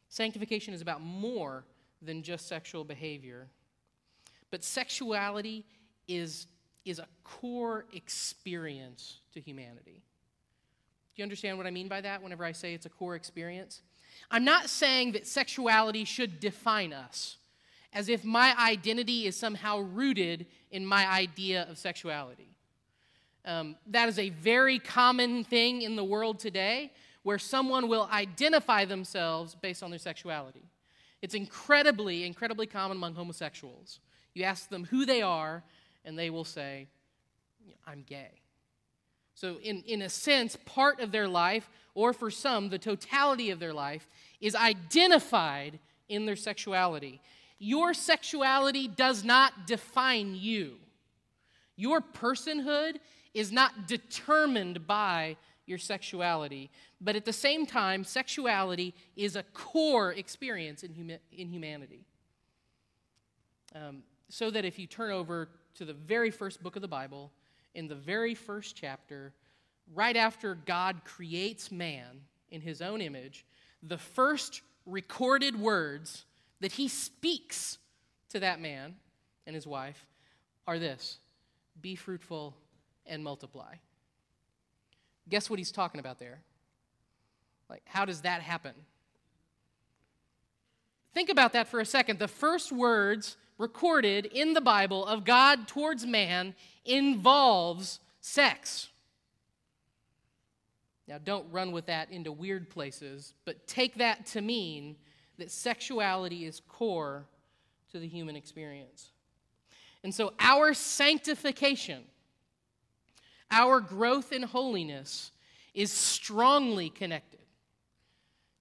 Sanctification 0.09 0.73
is 0.73 0.81
about 0.81 1.03
more 1.03 1.65
than 2.03 2.23
just 2.23 2.49
sexual 2.49 2.85
behavior. 2.85 3.49
But 4.51 4.65
sexuality 4.65 5.65
is, 6.09 6.47
is 6.85 6.99
a 6.99 7.07
core 7.23 7.85
experience 7.93 9.21
to 9.33 9.41
humanity. 9.41 10.03
Do 11.15 11.23
you 11.23 11.25
understand 11.25 11.59
what 11.59 11.67
I 11.67 11.71
mean 11.71 11.89
by 11.89 12.01
that 12.01 12.23
whenever 12.23 12.45
I 12.45 12.53
say 12.53 12.75
it's 12.75 12.87
a 12.87 12.91
core 12.91 13.15
experience? 13.15 13.83
I'm 14.31 14.45
not 14.45 14.71
saying 14.71 15.13
that 15.13 15.27
sexuality 15.27 16.05
should 16.05 16.41
define 16.41 16.93
us, 16.93 17.37
as 17.93 18.09
if 18.09 18.25
my 18.25 18.55
identity 18.59 19.27
is 19.27 19.37
somehow 19.37 19.79
rooted 19.79 20.47
in 20.71 20.87
my 20.87 21.07
idea 21.09 21.67
of 21.69 21.79
sexuality. 21.79 22.55
Um, 23.45 23.77
that 23.87 24.09
is 24.09 24.19
a 24.19 24.29
very 24.31 24.79
common 24.79 25.45
thing 25.45 25.83
in 25.83 25.97
the 25.97 26.05
world 26.05 26.39
today 26.39 26.93
where 27.23 27.39
someone 27.39 27.89
will 27.89 28.09
identify 28.13 28.85
themselves 28.85 29.57
based 29.61 29.83
on 29.83 29.91
their 29.91 29.99
sexuality. 29.99 30.71
It's 31.23 31.35
incredibly, 31.35 32.25
incredibly 32.25 32.67
common 32.67 32.97
among 32.97 33.15
homosexuals. 33.15 34.01
You 34.35 34.45
ask 34.45 34.69
them 34.69 34.85
who 34.85 35.05
they 35.05 35.23
are, 35.23 35.63
and 36.05 36.19
they 36.19 36.31
will 36.31 36.45
say, 36.45 36.89
I'm 37.87 38.03
gay. 38.03 38.41
So, 39.41 39.57
in, 39.63 39.83
in 39.87 40.03
a 40.03 40.11
sense, 40.11 40.59
part 40.67 41.01
of 41.01 41.13
their 41.13 41.27
life, 41.27 41.71
or 41.95 42.13
for 42.13 42.31
some, 42.31 42.69
the 42.69 42.79
totality 42.79 43.49
of 43.49 43.59
their 43.59 43.73
life, 43.73 44.07
is 44.39 44.55
identified 44.55 45.79
in 46.11 46.27
their 46.27 46.37
sexuality. 46.37 47.23
Your 47.59 47.95
sexuality 47.95 48.87
does 48.87 49.25
not 49.25 49.67
define 49.67 50.35
you. 50.35 50.75
Your 51.75 52.03
personhood 52.03 52.97
is 53.33 53.51
not 53.51 53.89
determined 53.89 54.87
by 54.87 55.39
your 55.65 55.79
sexuality. 55.79 56.71
But 57.01 57.17
at 57.17 57.25
the 57.25 57.33
same 57.33 57.65
time, 57.65 58.05
sexuality 58.05 58.95
is 59.17 59.37
a 59.37 59.43
core 59.55 60.13
experience 60.13 60.83
in, 60.83 60.93
huma- 60.93 61.19
in 61.33 61.49
humanity. 61.49 62.05
Um, 63.75 64.03
so 64.29 64.51
that 64.51 64.67
if 64.67 64.79
you 64.79 64.87
turn 64.87 65.11
over 65.11 65.49
to 65.77 65.87
the 65.87 65.95
very 65.95 66.31
first 66.31 66.63
book 66.63 66.77
of 66.77 66.83
the 66.83 66.89
Bible, 66.89 67.33
in 67.75 67.89
the 67.89 67.95
very 67.95 68.35
first 68.35 68.77
chapter, 68.77 69.33
right 69.95 70.17
after 70.17 70.55
God 70.55 71.03
creates 71.05 71.71
man 71.71 72.23
in 72.51 72.61
his 72.61 72.83
own 72.83 73.01
image, 73.01 73.45
the 73.83 73.99
first 73.99 74.63
recorded 74.87 75.59
words 75.59 76.25
that 76.61 76.73
he 76.73 76.89
speaks 76.89 77.79
to 78.31 78.41
that 78.41 78.61
man 78.61 78.97
and 79.47 79.55
his 79.55 79.67
wife 79.67 80.07
are 80.67 80.79
this 80.79 81.19
Be 81.81 81.95
fruitful 81.95 82.55
and 83.07 83.23
multiply. 83.25 83.75
Guess 85.29 85.49
what 85.49 85.59
he's 85.59 85.73
talking 85.73 86.01
about 86.01 86.19
there? 86.19 86.41
Like, 87.69 87.83
how 87.85 88.05
does 88.05 88.23
that 88.23 88.43
happen? 88.43 88.75
Think 91.15 91.29
about 91.29 91.53
that 91.55 91.69
for 91.69 91.81
a 91.81 91.85
second. 91.85 92.19
The 92.19 92.29
first 92.29 92.73
words 92.73 93.37
recorded 93.61 94.25
in 94.25 94.55
the 94.55 94.61
Bible 94.61 95.07
of 95.07 95.25
God 95.25 95.69
towards 95.69 96.07
man 96.07 96.55
involves 96.87 98.01
sex. 98.21 98.89
Now, 101.07 101.19
don't 101.23 101.47
run 101.53 101.71
with 101.71 101.87
that 101.87 102.11
into 102.11 102.33
weird 102.33 102.71
places, 102.71 103.35
but 103.45 103.67
take 103.67 103.97
that 103.97 104.25
to 104.27 104.41
mean 104.41 104.97
that 105.39 105.51
sexuality 105.51 106.47
is 106.47 106.61
core 106.69 107.27
to 107.93 107.99
the 107.99 108.09
human 108.09 108.35
experience. 108.35 109.11
And 110.03 110.15
so, 110.15 110.33
our 110.41 110.73
sanctification, 110.73 112.05
our 113.51 113.81
growth 113.81 114.33
in 114.33 114.43
holiness, 114.43 115.33
is 115.75 115.93
strongly 115.93 116.89
connected 116.89 117.41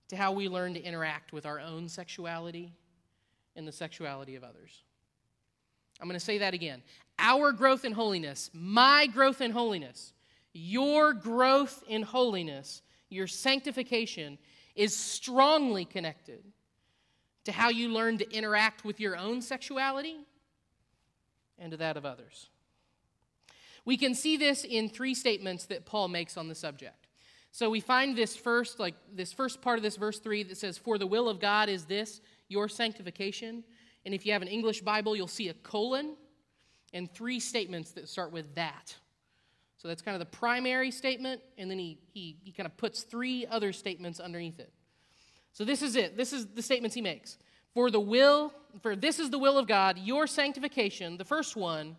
to 0.09 0.17
how 0.17 0.33
we 0.33 0.49
learn 0.49 0.73
to 0.73 0.81
interact 0.81 1.31
with 1.31 1.45
our 1.45 1.59
own 1.59 1.87
sexuality 1.87 2.73
and 3.55 3.67
the 3.67 3.71
sexuality 3.71 4.35
of 4.35 4.43
others. 4.43 4.83
I'm 5.99 6.07
going 6.07 6.19
to 6.19 6.25
say 6.25 6.37
that 6.39 6.53
again. 6.53 6.81
Our 7.17 7.51
growth 7.51 7.83
in 7.83 7.93
holiness, 7.93 8.49
my 8.53 9.07
growth 9.07 9.41
in 9.41 9.51
holiness, 9.51 10.13
your 10.53 11.13
growth 11.13 11.83
in 11.87 12.03
holiness, 12.03 12.81
your 13.09 13.27
sanctification 13.27 14.37
is 14.75 14.95
strongly 14.95 15.83
connected 15.83 16.43
to 17.43 17.51
how 17.51 17.69
you 17.69 17.89
learn 17.89 18.17
to 18.17 18.31
interact 18.31 18.85
with 18.85 18.99
your 18.99 19.17
own 19.17 19.41
sexuality 19.41 20.17
and 21.57 21.71
to 21.71 21.77
that 21.77 21.97
of 21.97 22.05
others. 22.05 22.49
We 23.85 23.97
can 23.97 24.13
see 24.13 24.37
this 24.37 24.63
in 24.63 24.89
three 24.89 25.13
statements 25.13 25.65
that 25.65 25.85
Paul 25.85 26.07
makes 26.07 26.37
on 26.37 26.47
the 26.47 26.55
subject. 26.55 27.07
So 27.51 27.69
we 27.69 27.79
find 27.79 28.15
this 28.15 28.35
first, 28.35 28.79
like 28.79 28.95
this 29.11 29.33
first 29.33 29.61
part 29.61 29.77
of 29.77 29.83
this 29.83 29.95
verse 29.95 30.19
3 30.19 30.43
that 30.43 30.57
says, 30.57 30.77
For 30.77 30.97
the 30.97 31.07
will 31.07 31.27
of 31.27 31.39
God 31.39 31.67
is 31.67 31.85
this, 31.85 32.21
your 32.47 32.69
sanctification. 32.69 33.63
And 34.05 34.13
if 34.13 34.25
you 34.25 34.33
have 34.33 34.41
an 34.41 34.47
English 34.47 34.81
Bible, 34.81 35.15
you'll 35.15 35.27
see 35.27 35.49
a 35.49 35.53
colon 35.53 36.15
and 36.93 37.11
three 37.13 37.39
statements 37.39 37.91
that 37.91 38.09
start 38.09 38.31
with 38.31 38.55
that. 38.55 38.95
So 39.77 39.87
that's 39.87 40.01
kind 40.01 40.15
of 40.15 40.19
the 40.19 40.37
primary 40.37 40.91
statement, 40.91 41.41
and 41.57 41.71
then 41.71 41.79
he, 41.79 41.99
he, 42.13 42.37
he 42.43 42.51
kind 42.51 42.65
of 42.67 42.75
puts 42.75 43.03
three 43.03 43.45
other 43.45 43.71
statements 43.71 44.19
underneath 44.19 44.59
it. 44.59 44.73
So 45.53 45.63
this 45.63 45.81
is 45.81 45.95
it. 45.95 46.17
This 46.17 46.33
is 46.33 46.47
the 46.47 46.61
statements 46.61 46.95
he 46.95 47.01
makes. 47.01 47.37
For 47.73 47.89
the 47.89 47.99
will, 47.99 48.53
for 48.81 48.95
this 48.95 49.19
is 49.19 49.29
the 49.29 49.39
will 49.39 49.57
of 49.57 49.67
God, 49.67 49.97
your 49.97 50.27
sanctification, 50.27 51.17
the 51.17 51.25
first 51.25 51.55
one 51.55 51.95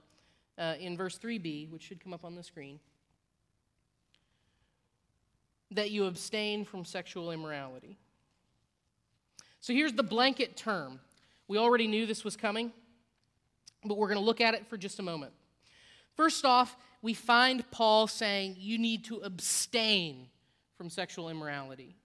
uh, 0.59 0.75
in 0.79 0.97
verse 0.97 1.19
3b, 1.19 1.71
which 1.71 1.83
should 1.83 2.03
come 2.03 2.13
up 2.13 2.25
on 2.25 2.35
the 2.35 2.43
screen 2.43 2.81
that 5.71 5.91
you 5.91 6.07
abstain 6.07 6.65
from 6.65 6.85
sexual 6.85 7.31
immorality. 7.31 7.97
So 9.61 9.73
here's 9.73 9.93
the 9.93 10.03
blanket 10.03 10.57
term. 10.57 11.01
We 11.51 11.59
already 11.59 11.89
knew 11.89 12.07
this 12.07 12.23
was 12.23 12.37
coming, 12.37 12.71
but 13.85 13.99
we're 13.99 14.07
going 14.07 14.21
to 14.21 14.25
look 14.25 14.41
at 14.41 14.55
it 14.55 14.69
for 14.69 14.77
just 14.77 15.01
a 15.01 15.03
moment. 15.03 15.33
First 16.15 16.45
off, 16.45 16.77
we 17.03 17.13
find 17.13 17.69
Paul 17.73 18.07
saying 18.07 18.55
you 18.57 18.79
need 18.79 19.07
to 19.07 19.17
abstain 19.17 20.29
from 20.77 20.89
sexual 20.89 21.29
immorality. 21.29 21.97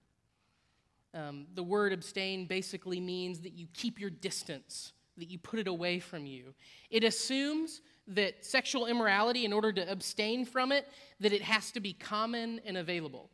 Um, 1.14 1.46
the 1.54 1.62
word 1.62 1.92
abstain 1.92 2.46
basically 2.46 2.98
means 2.98 3.38
that 3.42 3.52
you 3.52 3.68
keep 3.72 4.00
your 4.00 4.10
distance, 4.10 4.92
that 5.16 5.30
you 5.30 5.38
put 5.38 5.60
it 5.60 5.68
away 5.68 6.00
from 6.00 6.26
you. 6.26 6.52
It 6.90 7.04
assumes 7.04 7.82
that 8.08 8.44
sexual 8.44 8.86
immorality, 8.86 9.44
in 9.44 9.52
order 9.52 9.72
to 9.74 9.88
abstain 9.88 10.44
from 10.44 10.72
it, 10.72 10.88
that 11.20 11.32
it 11.32 11.42
has 11.42 11.70
to 11.70 11.78
be 11.78 11.92
common 11.92 12.60
and 12.66 12.76
available. 12.76 13.30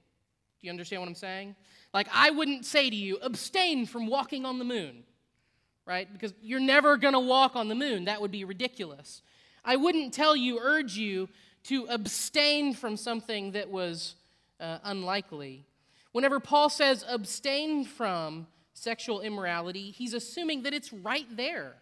Do 0.61 0.66
you 0.66 0.73
understand 0.73 1.00
what 1.00 1.09
I'm 1.09 1.14
saying? 1.14 1.57
Like, 1.95 2.09
I 2.12 2.28
wouldn't 2.28 2.66
say 2.66 2.90
to 2.90 2.97
you, 2.97 3.16
abstain 3.23 3.87
from 3.87 4.09
walking 4.09 4.45
on 4.45 4.59
the 4.59 4.66
moon, 4.66 5.04
right? 5.86 6.10
Because 6.12 6.32
you're 6.42 6.60
never 6.60 6.96
going 6.96 7.14
to 7.14 7.20
walk 7.20 7.56
on 7.56 7.68
the 7.68 7.74
moon. 7.74 8.04
That 8.04 8.20
would 8.20 8.30
be 8.30 8.44
ridiculous. 8.44 9.22
I 9.64 9.76
wouldn't 9.76 10.12
tell 10.12 10.34
you, 10.34 10.58
urge 10.60 10.96
you 10.96 11.28
to 11.64 11.86
abstain 11.88 12.74
from 12.74 12.96
something 12.96 13.52
that 13.52 13.70
was 13.70 14.16
uh, 14.60 14.78
unlikely. 14.84 15.64
Whenever 16.12 16.40
Paul 16.40 16.68
says 16.68 17.04
abstain 17.08 17.84
from 17.84 18.46
sexual 18.74 19.20
immorality, 19.20 19.90
he's 19.90 20.14
assuming 20.14 20.62
that 20.62 20.74
it's 20.74 20.92
right 20.92 21.26
there. 21.36 21.74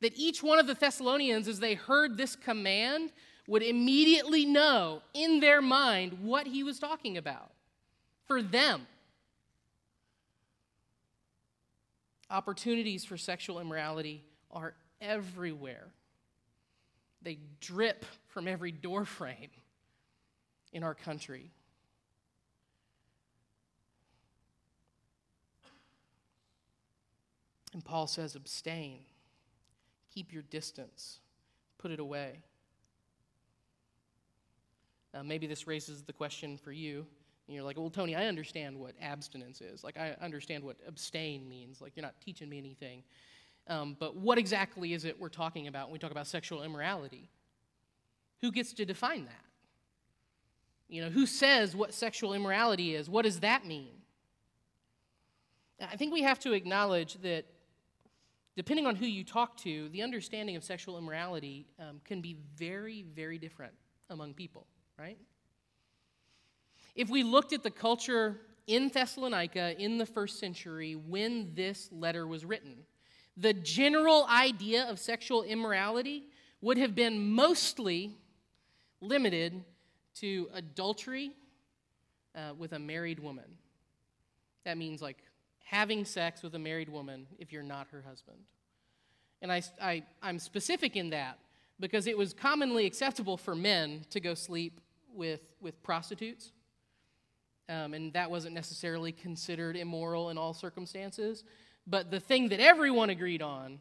That 0.00 0.16
each 0.16 0.42
one 0.42 0.58
of 0.58 0.66
the 0.66 0.74
Thessalonians, 0.74 1.48
as 1.48 1.60
they 1.60 1.74
heard 1.74 2.16
this 2.16 2.34
command, 2.34 3.12
would 3.46 3.62
immediately 3.62 4.44
know 4.44 5.02
in 5.14 5.40
their 5.40 5.60
mind 5.60 6.18
what 6.22 6.46
he 6.46 6.62
was 6.62 6.78
talking 6.78 7.16
about 7.16 7.50
for 8.26 8.42
them. 8.42 8.86
Opportunities 12.32 13.04
for 13.04 13.18
sexual 13.18 13.60
immorality 13.60 14.24
are 14.50 14.72
everywhere. 15.02 15.92
They 17.20 17.38
drip 17.60 18.06
from 18.28 18.48
every 18.48 18.72
doorframe 18.72 19.50
in 20.72 20.82
our 20.82 20.94
country. 20.94 21.50
And 27.74 27.84
Paul 27.84 28.06
says, 28.06 28.34
abstain, 28.34 29.00
keep 30.14 30.32
your 30.32 30.42
distance, 30.42 31.18
put 31.76 31.90
it 31.90 32.00
away. 32.00 32.40
Uh, 35.12 35.22
maybe 35.22 35.46
this 35.46 35.66
raises 35.66 36.02
the 36.02 36.14
question 36.14 36.56
for 36.56 36.72
you. 36.72 37.06
And 37.46 37.54
you're 37.54 37.64
like, 37.64 37.76
well, 37.76 37.90
Tony, 37.90 38.14
I 38.14 38.26
understand 38.26 38.78
what 38.78 38.94
abstinence 39.00 39.60
is. 39.60 39.82
Like, 39.82 39.96
I 39.96 40.16
understand 40.20 40.64
what 40.64 40.76
abstain 40.86 41.48
means. 41.48 41.80
Like, 41.80 41.92
you're 41.96 42.04
not 42.04 42.14
teaching 42.20 42.48
me 42.48 42.58
anything. 42.58 43.02
Um, 43.68 43.96
but 43.98 44.16
what 44.16 44.38
exactly 44.38 44.92
is 44.92 45.04
it 45.04 45.18
we're 45.20 45.28
talking 45.28 45.66
about 45.66 45.86
when 45.88 45.94
we 45.94 45.98
talk 45.98 46.10
about 46.10 46.26
sexual 46.26 46.62
immorality? 46.62 47.30
Who 48.40 48.50
gets 48.50 48.72
to 48.74 48.84
define 48.84 49.24
that? 49.24 49.44
You 50.88 51.02
know, 51.02 51.10
who 51.10 51.26
says 51.26 51.74
what 51.74 51.94
sexual 51.94 52.34
immorality 52.34 52.94
is? 52.94 53.08
What 53.08 53.24
does 53.24 53.40
that 53.40 53.66
mean? 53.66 53.92
I 55.80 55.96
think 55.96 56.12
we 56.12 56.22
have 56.22 56.38
to 56.40 56.52
acknowledge 56.52 57.14
that 57.22 57.46
depending 58.56 58.86
on 58.86 58.96
who 58.96 59.06
you 59.06 59.24
talk 59.24 59.56
to, 59.58 59.88
the 59.88 60.02
understanding 60.02 60.56
of 60.56 60.62
sexual 60.62 60.98
immorality 60.98 61.66
um, 61.78 62.00
can 62.04 62.20
be 62.20 62.36
very, 62.56 63.04
very 63.14 63.38
different 63.38 63.72
among 64.10 64.34
people, 64.34 64.66
right? 64.98 65.18
If 66.94 67.08
we 67.08 67.22
looked 67.22 67.52
at 67.52 67.62
the 67.62 67.70
culture 67.70 68.40
in 68.66 68.88
Thessalonica 68.88 69.80
in 69.80 69.98
the 69.98 70.06
first 70.06 70.38
century 70.38 70.94
when 70.94 71.54
this 71.54 71.88
letter 71.90 72.26
was 72.26 72.44
written, 72.44 72.76
the 73.36 73.52
general 73.52 74.26
idea 74.28 74.84
of 74.88 74.98
sexual 74.98 75.42
immorality 75.42 76.24
would 76.60 76.78
have 76.78 76.94
been 76.94 77.32
mostly 77.32 78.14
limited 79.00 79.64
to 80.16 80.48
adultery 80.54 81.32
uh, 82.34 82.52
with 82.56 82.72
a 82.72 82.78
married 82.78 83.18
woman. 83.18 83.56
That 84.64 84.78
means 84.78 85.02
like 85.02 85.18
having 85.64 86.04
sex 86.04 86.42
with 86.42 86.54
a 86.54 86.58
married 86.58 86.88
woman 86.88 87.26
if 87.38 87.52
you're 87.52 87.62
not 87.62 87.88
her 87.90 88.02
husband. 88.06 88.38
And 89.40 89.50
I, 89.50 89.62
I, 89.80 90.04
I'm 90.22 90.38
specific 90.38 90.96
in 90.96 91.10
that 91.10 91.38
because 91.80 92.06
it 92.06 92.16
was 92.16 92.32
commonly 92.32 92.86
acceptable 92.86 93.36
for 93.36 93.56
men 93.56 94.04
to 94.10 94.20
go 94.20 94.34
sleep 94.34 94.80
with, 95.12 95.40
with 95.60 95.82
prostitutes. 95.82 96.52
Um, 97.68 97.94
and 97.94 98.12
that 98.12 98.30
wasn't 98.30 98.54
necessarily 98.54 99.12
considered 99.12 99.76
immoral 99.76 100.30
in 100.30 100.38
all 100.38 100.52
circumstances. 100.52 101.44
But 101.86 102.10
the 102.10 102.20
thing 102.20 102.48
that 102.48 102.60
everyone 102.60 103.10
agreed 103.10 103.42
on 103.42 103.80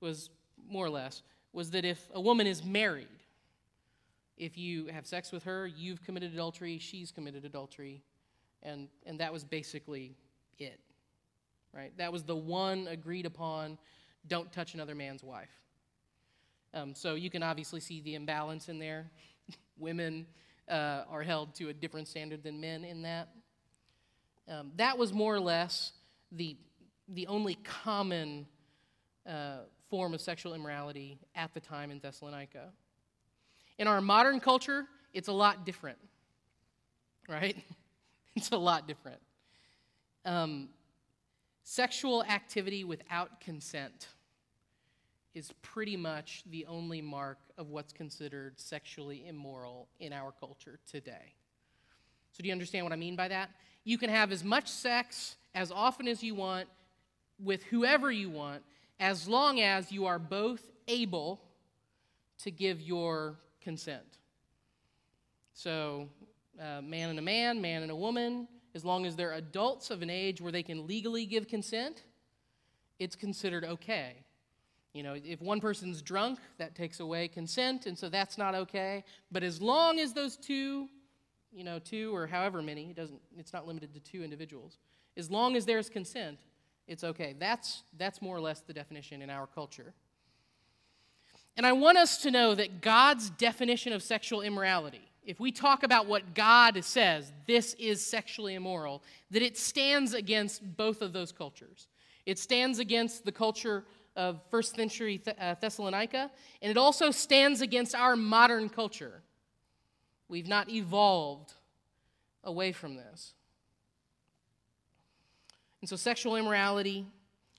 was 0.00 0.30
more 0.68 0.86
or 0.86 0.90
less 0.90 1.22
was 1.52 1.70
that 1.72 1.84
if 1.84 2.00
a 2.12 2.20
woman 2.20 2.46
is 2.46 2.64
married, 2.64 3.08
if 4.36 4.56
you 4.56 4.86
have 4.86 5.06
sex 5.06 5.32
with 5.32 5.44
her, 5.44 5.66
you've 5.66 6.02
committed 6.02 6.32
adultery, 6.32 6.78
she's 6.78 7.10
committed 7.10 7.44
adultery, 7.44 8.02
and, 8.62 8.88
and 9.04 9.20
that 9.20 9.32
was 9.32 9.44
basically 9.44 10.16
it. 10.58 10.80
Right? 11.72 11.96
That 11.98 12.12
was 12.12 12.24
the 12.24 12.36
one 12.36 12.88
agreed 12.88 13.26
upon 13.26 13.78
don't 14.26 14.52
touch 14.52 14.74
another 14.74 14.94
man's 14.94 15.22
wife. 15.22 15.50
Um, 16.72 16.94
so 16.94 17.14
you 17.14 17.30
can 17.30 17.42
obviously 17.42 17.80
see 17.80 18.00
the 18.00 18.14
imbalance 18.14 18.68
in 18.68 18.78
there. 18.78 19.10
Women 19.78 20.26
uh, 20.70 21.04
are 21.10 21.22
held 21.22 21.54
to 21.56 21.68
a 21.68 21.74
different 21.74 22.08
standard 22.08 22.42
than 22.42 22.60
men 22.60 22.84
in 22.84 23.02
that. 23.02 23.28
Um, 24.48 24.72
that 24.76 24.96
was 24.96 25.12
more 25.12 25.34
or 25.34 25.40
less 25.40 25.92
the 26.32 26.56
the 27.12 27.26
only 27.26 27.56
common 27.64 28.46
uh, 29.26 29.58
form 29.88 30.14
of 30.14 30.20
sexual 30.20 30.54
immorality 30.54 31.18
at 31.34 31.52
the 31.54 31.60
time 31.60 31.90
in 31.90 31.98
Thessalonica. 31.98 32.70
In 33.78 33.88
our 33.88 34.00
modern 34.00 34.38
culture, 34.38 34.86
it's 35.12 35.28
a 35.28 35.32
lot 35.32 35.66
different, 35.66 35.98
right? 37.28 37.56
it's 38.36 38.50
a 38.50 38.56
lot 38.56 38.86
different. 38.86 39.20
Um, 40.24 40.68
sexual 41.64 42.22
activity 42.24 42.84
without 42.84 43.40
consent 43.40 44.06
is 45.34 45.52
pretty 45.62 45.96
much 45.96 46.42
the 46.50 46.66
only 46.66 47.00
mark 47.00 47.38
of 47.56 47.70
what's 47.70 47.92
considered 47.92 48.58
sexually 48.58 49.26
immoral 49.26 49.88
in 50.00 50.12
our 50.12 50.32
culture 50.32 50.78
today. 50.86 51.34
So, 52.32 52.42
do 52.42 52.48
you 52.48 52.52
understand 52.52 52.84
what 52.84 52.92
I 52.92 52.96
mean 52.96 53.16
by 53.16 53.28
that? 53.28 53.50
You 53.84 53.98
can 53.98 54.10
have 54.10 54.32
as 54.32 54.44
much 54.44 54.68
sex 54.68 55.36
as 55.54 55.72
often 55.72 56.06
as 56.08 56.22
you 56.22 56.34
want 56.34 56.68
with 57.42 57.62
whoever 57.64 58.10
you 58.10 58.30
want, 58.30 58.62
as 58.98 59.28
long 59.28 59.60
as 59.60 59.90
you 59.90 60.06
are 60.06 60.18
both 60.18 60.62
able 60.86 61.40
to 62.38 62.50
give 62.50 62.80
your 62.80 63.36
consent. 63.60 64.18
So, 65.54 66.08
uh, 66.60 66.80
man 66.82 67.10
and 67.10 67.18
a 67.18 67.22
man, 67.22 67.60
man 67.60 67.82
and 67.82 67.90
a 67.90 67.96
woman, 67.96 68.48
as 68.74 68.84
long 68.84 69.06
as 69.06 69.16
they're 69.16 69.34
adults 69.34 69.90
of 69.90 70.02
an 70.02 70.10
age 70.10 70.40
where 70.40 70.52
they 70.52 70.62
can 70.62 70.86
legally 70.86 71.26
give 71.26 71.48
consent, 71.48 72.04
it's 72.98 73.16
considered 73.16 73.64
okay. 73.64 74.16
You 74.92 75.04
know, 75.04 75.14
if 75.16 75.40
one 75.40 75.60
person's 75.60 76.02
drunk, 76.02 76.40
that 76.58 76.74
takes 76.74 76.98
away 77.00 77.28
consent, 77.28 77.86
and 77.86 77.96
so 77.96 78.08
that's 78.08 78.36
not 78.36 78.54
okay. 78.54 79.04
But 79.30 79.44
as 79.44 79.62
long 79.62 80.00
as 80.00 80.12
those 80.12 80.36
two, 80.36 80.88
you 81.52 81.62
know, 81.62 81.78
two 81.78 82.14
or 82.14 82.26
however 82.26 82.60
many, 82.60 82.90
it 82.90 82.96
doesn't, 82.96 83.20
it's 83.38 83.52
not 83.52 83.66
limited 83.68 83.94
to 83.94 84.00
two 84.00 84.24
individuals, 84.24 84.78
as 85.16 85.30
long 85.30 85.56
as 85.56 85.64
there's 85.64 85.88
consent, 85.88 86.40
it's 86.88 87.04
okay. 87.04 87.36
That's, 87.38 87.84
that's 87.98 88.20
more 88.20 88.36
or 88.36 88.40
less 88.40 88.60
the 88.60 88.72
definition 88.72 89.22
in 89.22 89.30
our 89.30 89.46
culture. 89.46 89.94
And 91.56 91.64
I 91.66 91.72
want 91.72 91.98
us 91.98 92.18
to 92.22 92.30
know 92.30 92.54
that 92.54 92.80
God's 92.80 93.30
definition 93.30 93.92
of 93.92 94.02
sexual 94.02 94.40
immorality, 94.40 95.02
if 95.24 95.38
we 95.38 95.52
talk 95.52 95.82
about 95.82 96.06
what 96.06 96.34
God 96.34 96.82
says, 96.84 97.30
this 97.46 97.74
is 97.74 98.04
sexually 98.04 98.54
immoral, 98.54 99.02
that 99.30 99.42
it 99.42 99.56
stands 99.56 100.14
against 100.14 100.76
both 100.76 101.02
of 101.02 101.12
those 101.12 101.30
cultures. 101.30 101.86
It 102.26 102.38
stands 102.38 102.78
against 102.78 103.24
the 103.24 103.32
culture 103.32 103.84
of 104.20 104.38
first 104.50 104.76
century 104.76 105.18
uh, 105.40 105.54
Thessalonica, 105.62 106.30
and 106.60 106.70
it 106.70 106.76
also 106.76 107.10
stands 107.10 107.62
against 107.62 107.94
our 107.94 108.16
modern 108.16 108.68
culture. 108.68 109.22
We've 110.28 110.46
not 110.46 110.68
evolved 110.68 111.54
away 112.44 112.72
from 112.72 112.96
this. 112.96 113.32
And 115.80 115.88
so 115.88 115.96
sexual 115.96 116.36
immorality 116.36 117.06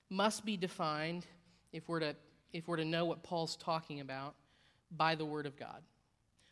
must 0.08 0.44
be 0.44 0.56
defined 0.56 1.26
if 1.72 1.88
we're 1.88 1.98
to, 1.98 2.14
if 2.52 2.68
we're 2.68 2.76
to 2.76 2.84
know 2.84 3.06
what 3.06 3.24
Paul's 3.24 3.56
talking 3.56 3.98
about 3.98 4.36
by 4.96 5.16
the 5.16 5.24
Word 5.24 5.46
of 5.46 5.58
God. 5.58 5.82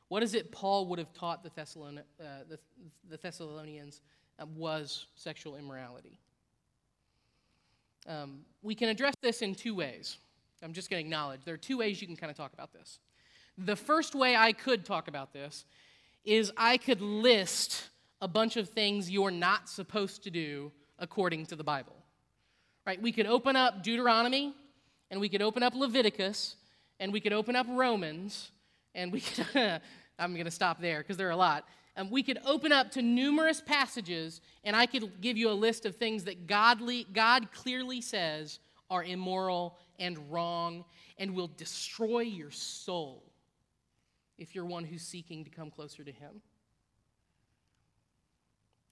What 0.09 0.25
is 0.25 0.35
it 0.35 0.51
Paul 0.51 0.87
would 0.87 0.99
have 0.99 1.13
taught 1.13 1.45
the, 1.45 1.51
Thessalon- 1.51 2.03
uh, 2.21 2.25
the, 2.49 2.59
the 3.09 3.17
Thessalonians 3.17 4.01
uh, 4.41 4.47
was 4.57 5.07
sexual 5.15 5.55
immorality? 5.55 6.19
Um, 8.07 8.41
we 8.63 8.75
can 8.75 8.89
address 8.89 9.15
this 9.23 9.43
in 9.43 9.55
two 9.55 9.75
ways. 9.75 10.19
I'm 10.63 10.73
just 10.73 10.91
going 10.91 11.03
to 11.03 11.07
acknowledge 11.07 11.41
there 11.45 11.55
are 11.55 11.59
two 11.59 11.79
ways 11.79 12.01
you 12.01 12.07
can 12.07 12.17
kind 12.17 12.31
of 12.31 12.37
talk 12.37 12.53
about 12.53 12.73
this. 12.73 12.99
The 13.57 13.77
first 13.77 14.15
way 14.15 14.37
I 14.37 14.53
could 14.53 14.85
talk 14.85 15.09
about 15.09 15.33
this 15.33 15.65
is 16.25 16.53
I 16.57 16.77
could 16.77 17.01
list 17.01 17.89
a 18.21 18.29
bunch 18.29 18.57
of 18.57 18.69
things 18.69 19.11
you're 19.11 19.31
not 19.31 19.69
supposed 19.69 20.23
to 20.25 20.31
do 20.31 20.71
according 20.99 21.47
to 21.47 21.57
the 21.57 21.65
Bible. 21.65 21.97
Right? 22.87 23.01
We 23.01 23.13
could 23.13 23.27
open 23.27 23.57
up 23.57 23.83
Deuteronomy 23.83 24.55
and 25.11 25.21
we 25.21 25.29
could 25.29 25.43
open 25.43 25.63
up 25.63 25.75
Leviticus 25.75 26.57
and 26.99 27.13
we 27.13 27.21
could 27.21 27.33
open 27.33 27.57
up 27.57 27.67
Romans 27.69 28.51
and 28.95 29.13
we 29.13 29.21
could 29.21 29.47
I'm 30.21 30.35
going 30.35 30.45
to 30.45 30.51
stop 30.51 30.83
there 30.83 30.99
because 30.99 31.17
there 31.17 31.29
are 31.29 31.33
a 31.33 31.37
lot. 31.37 31.65
And 32.01 32.11
we 32.11 32.23
could 32.23 32.39
open 32.47 32.73
up 32.73 32.93
to 32.93 33.03
numerous 33.03 33.61
passages 33.61 34.41
and 34.65 34.75
I 34.75 34.87
could 34.87 35.21
give 35.21 35.37
you 35.37 35.51
a 35.51 35.53
list 35.53 35.85
of 35.85 35.97
things 35.97 36.25
that 36.25 36.47
godly 36.47 37.07
God 37.13 37.53
clearly 37.53 38.01
says 38.01 38.59
are 38.89 39.05
immoral 39.05 39.77
and 39.99 40.17
wrong 40.33 40.87
and 41.19 41.35
will 41.35 41.51
destroy 41.59 42.21
your 42.21 42.51
soul 42.51 43.23
if 44.39 44.55
you're 44.55 44.65
one 44.65 44.85
who's 44.85 45.03
seeking 45.03 45.45
to 45.45 45.51
come 45.51 45.71
closer 45.71 46.03
to 46.03 46.11
him. 46.11 46.41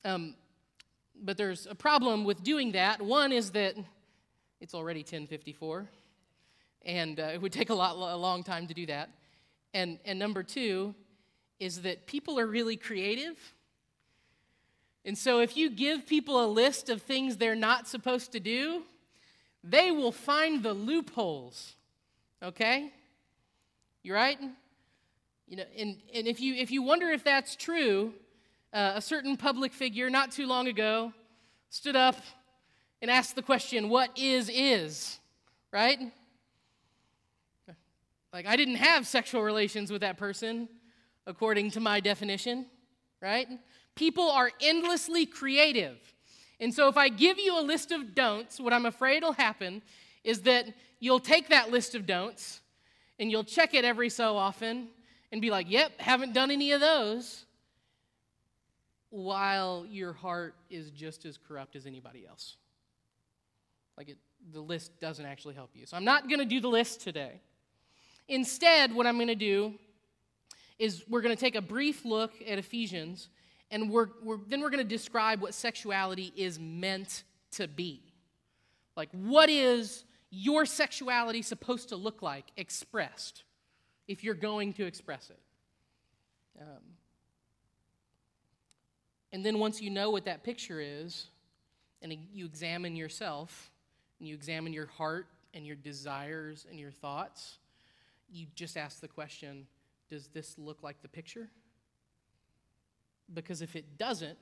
Um, 0.05 0.35
but 1.19 1.39
there's 1.39 1.67
a 1.67 1.75
problem 1.75 2.25
with 2.27 2.43
doing 2.43 2.73
that. 2.73 3.01
One 3.01 3.33
is 3.33 3.53
that 3.53 3.75
it's 4.61 4.75
already 4.75 5.01
1054, 5.01 5.89
and 6.85 7.19
uh, 7.19 7.23
it 7.33 7.41
would 7.41 7.53
take 7.53 7.71
a, 7.71 7.75
lot, 7.75 7.97
a 7.97 8.17
long 8.19 8.43
time 8.43 8.67
to 8.67 8.75
do 8.75 8.85
that. 8.85 9.09
And, 9.73 9.99
and 10.05 10.19
number 10.19 10.43
two 10.43 10.95
is 11.59 11.83
that 11.83 12.07
people 12.07 12.39
are 12.39 12.47
really 12.47 12.77
creative. 12.77 13.37
And 15.05 15.17
so 15.17 15.41
if 15.41 15.57
you 15.57 15.71
give 15.71 16.07
people 16.07 16.45
a 16.45 16.47
list 16.47 16.89
of 16.89 17.03
things 17.03 17.37
they're 17.37 17.55
not 17.55 17.89
supposed 17.89 18.33
to 18.33 18.41
do, 18.41 18.83
they 19.65 19.91
will 19.91 20.13
find 20.13 20.63
the 20.63 20.75
loopholes. 20.75 21.75
Okay? 22.43 22.93
You 24.03 24.15
right? 24.15 24.39
You 25.49 25.57
know, 25.57 25.65
and, 25.77 25.97
and 26.15 26.27
if 26.27 26.41
you 26.41 26.55
if 26.55 26.71
you 26.71 26.83
wonder 26.83 27.09
if 27.09 27.25
that's 27.25 27.57
true, 27.57 28.13
uh, 28.73 28.93
a 28.97 29.01
certain 29.01 29.37
public 29.37 29.73
figure 29.73 30.11
not 30.11 30.31
too 30.31 30.47
long 30.47 30.69
ago 30.69 31.13
stood 31.71 31.97
up 31.97 32.17
and 33.01 33.11
asked 33.11 33.35
the 33.35 33.43
question, 33.43 33.89
What 33.89 34.17
is, 34.19 34.51
is? 34.53 35.19
Right? 35.73 35.99
Like, 38.33 38.47
I 38.47 38.57
didn't 38.57 38.77
have 38.77 39.07
sexual 39.07 39.43
relations 39.43 39.91
with 39.91 40.03
that 40.03 40.19
person 40.19 40.69
according 41.29 41.71
to 41.73 41.81
my 41.81 42.01
definition, 42.01 42.67
right? 43.23 43.47
People 43.95 44.29
are 44.31 44.51
endlessly 44.61 45.27
creative. 45.27 45.99
And 46.59 46.75
so, 46.75 46.89
if 46.89 46.97
I 46.97 47.09
give 47.09 47.39
you 47.39 47.61
a 47.61 47.63
list 47.63 47.93
of 47.93 48.17
don'ts, 48.17 48.59
what 48.59 48.73
I'm 48.73 48.87
afraid 48.87 49.23
will 49.23 49.33
happen 49.33 49.83
is 50.25 50.43
that 50.43 50.67
you'll 50.99 51.21
take 51.21 51.51
that 51.51 51.71
list 51.71 51.95
of 51.95 52.07
don'ts 52.07 52.61
and 53.21 53.31
you'll 53.31 53.45
check 53.45 53.75
it 53.75 53.85
every 53.85 54.09
so 54.09 54.37
often 54.37 54.89
and 55.31 55.41
be 55.41 55.51
like, 55.51 55.71
yep, 55.71 55.93
haven't 56.01 56.33
done 56.33 56.51
any 56.51 56.73
of 56.73 56.81
those 56.81 57.45
while 59.11 59.87
your 59.89 60.13
heart 60.13 60.55
is 60.71 60.91
just 60.91 61.25
as 61.25 61.39
corrupt 61.39 61.77
as 61.77 61.87
anybody 61.87 62.27
else. 62.27 62.57
Like 63.97 64.09
it, 64.09 64.19
the 64.53 64.61
list 64.61 64.99
doesn't 65.01 65.25
actually 65.25 65.55
help 65.55 65.71
you. 65.75 65.87
So 65.87 65.97
I'm 65.97 66.05
not 66.05 66.29
going 66.29 66.41
to 66.41 66.45
do 66.45 66.61
the 66.61 66.69
list 66.69 67.01
today. 67.01 67.41
Instead, 68.29 68.95
what 68.95 69.07
I'm 69.07 69.17
going 69.17 69.29
to 69.29 69.35
do 69.35 69.75
is 70.79 71.05
we're 71.09 71.21
going 71.21 71.35
to 71.35 71.41
take 71.41 71.57
a 71.57 71.63
brief 71.63 72.05
look 72.05 72.33
at 72.47 72.59
Ephesians, 72.59 73.29
and 73.71 73.91
we're, 73.91 74.09
we're 74.23 74.39
then 74.47 74.61
we're 74.61 74.71
going 74.71 74.83
to 74.83 74.89
describe 74.89 75.41
what 75.41 75.55
sexuality 75.55 76.33
is 76.37 76.59
meant 76.59 77.25
to 77.53 77.67
be. 77.67 78.03
Like, 78.97 79.11
what 79.13 79.49
is 79.49 80.05
your 80.31 80.67
sexuality 80.67 81.43
supposed 81.43 81.89
to 81.91 81.97
look 81.97 82.23
like 82.23 82.47
expressed 82.57 83.45
if 84.07 84.25
you're 84.25 84.35
going 84.35 84.73
to 84.75 84.87
express 84.87 85.31
it? 85.31 85.41
Um, 86.61 86.83
and 89.33 89.45
then 89.45 89.59
once 89.59 89.81
you 89.81 89.91
know 89.91 90.11
what 90.11 90.25
that 90.25 90.43
picture 90.43 90.81
is, 90.81 91.27
and 92.03 92.17
you 92.33 92.45
examine 92.45 92.97
yourself, 92.97 93.71
and 94.19 94.29
you 94.29 94.35
examine 94.35 94.73
your 94.73 94.87
heart 94.87 95.27
and 95.55 95.67
your 95.67 95.77
desires 95.77 96.67
and 96.69 96.79
your 96.79 96.91
thoughts, 96.91 97.59
you 98.31 98.47
just 98.55 98.77
ask 98.77 99.01
the 99.01 99.09
question 99.09 99.67
Does 100.11 100.29
this 100.29 100.57
look 100.59 100.83
like 100.83 101.03
the 101.03 101.09
picture? 101.09 101.49
Because 103.33 103.61
if 103.61 103.77
it 103.77 103.99
doesn't, 103.99 104.39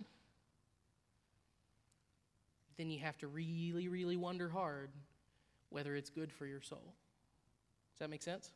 then 2.76 2.90
you 2.90 3.00
have 3.00 3.16
to 3.18 3.26
really, 3.26 3.88
really 3.88 4.16
wonder 4.16 4.48
hard 4.48 4.90
whether 5.70 5.96
it's 5.96 6.10
good 6.10 6.32
for 6.32 6.46
your 6.46 6.60
soul. 6.60 6.94
Does 7.92 8.00
that 8.00 8.10
make 8.10 8.22
sense? 8.22 8.52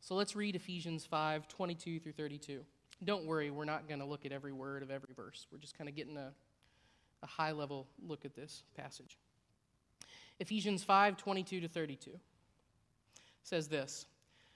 So 0.00 0.14
let's 0.14 0.36
read 0.36 0.54
Ephesians 0.54 1.06
5 1.06 1.48
22 1.48 2.00
through 2.00 2.12
32. 2.12 2.60
Don't 3.04 3.24
worry, 3.24 3.50
we're 3.50 3.64
not 3.64 3.88
going 3.88 4.00
to 4.00 4.06
look 4.06 4.26
at 4.26 4.32
every 4.32 4.52
word 4.52 4.82
of 4.82 4.90
every 4.90 5.14
verse. 5.14 5.46
We're 5.50 5.58
just 5.58 5.76
kind 5.76 5.88
of 5.88 5.96
getting 5.96 6.16
a, 6.16 6.32
a 7.22 7.26
high 7.26 7.52
level 7.52 7.86
look 8.06 8.24
at 8.24 8.34
this 8.34 8.64
passage. 8.76 9.18
Ephesians 10.40 10.82
5 10.84 11.16
22 11.16 11.60
to 11.60 11.68
32 11.68 12.10
says 13.42 13.68
this 13.68 14.06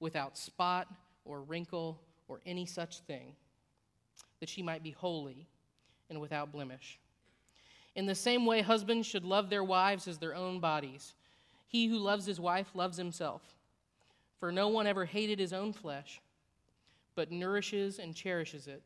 without 0.00 0.36
spot 0.36 0.88
or 1.24 1.42
wrinkle 1.42 2.00
or 2.28 2.40
any 2.46 2.66
such 2.66 3.00
thing, 3.00 3.34
that 4.40 4.48
she 4.48 4.62
might 4.62 4.82
be 4.82 4.90
holy 4.90 5.46
and 6.10 6.20
without 6.20 6.52
blemish. 6.52 6.98
In 7.94 8.06
the 8.06 8.14
same 8.14 8.44
way, 8.44 8.60
husbands 8.60 9.06
should 9.06 9.24
love 9.24 9.48
their 9.48 9.64
wives 9.64 10.06
as 10.06 10.18
their 10.18 10.34
own 10.34 10.60
bodies. 10.60 11.14
He 11.66 11.86
who 11.86 11.98
loves 11.98 12.26
his 12.26 12.38
wife 12.38 12.68
loves 12.74 12.98
himself. 12.98 13.42
For 14.38 14.52
no 14.52 14.68
one 14.68 14.86
ever 14.86 15.06
hated 15.06 15.38
his 15.38 15.52
own 15.52 15.72
flesh 15.72 16.20
but 17.16 17.32
nourishes 17.32 17.98
and 17.98 18.14
cherishes 18.14 18.68
it, 18.68 18.82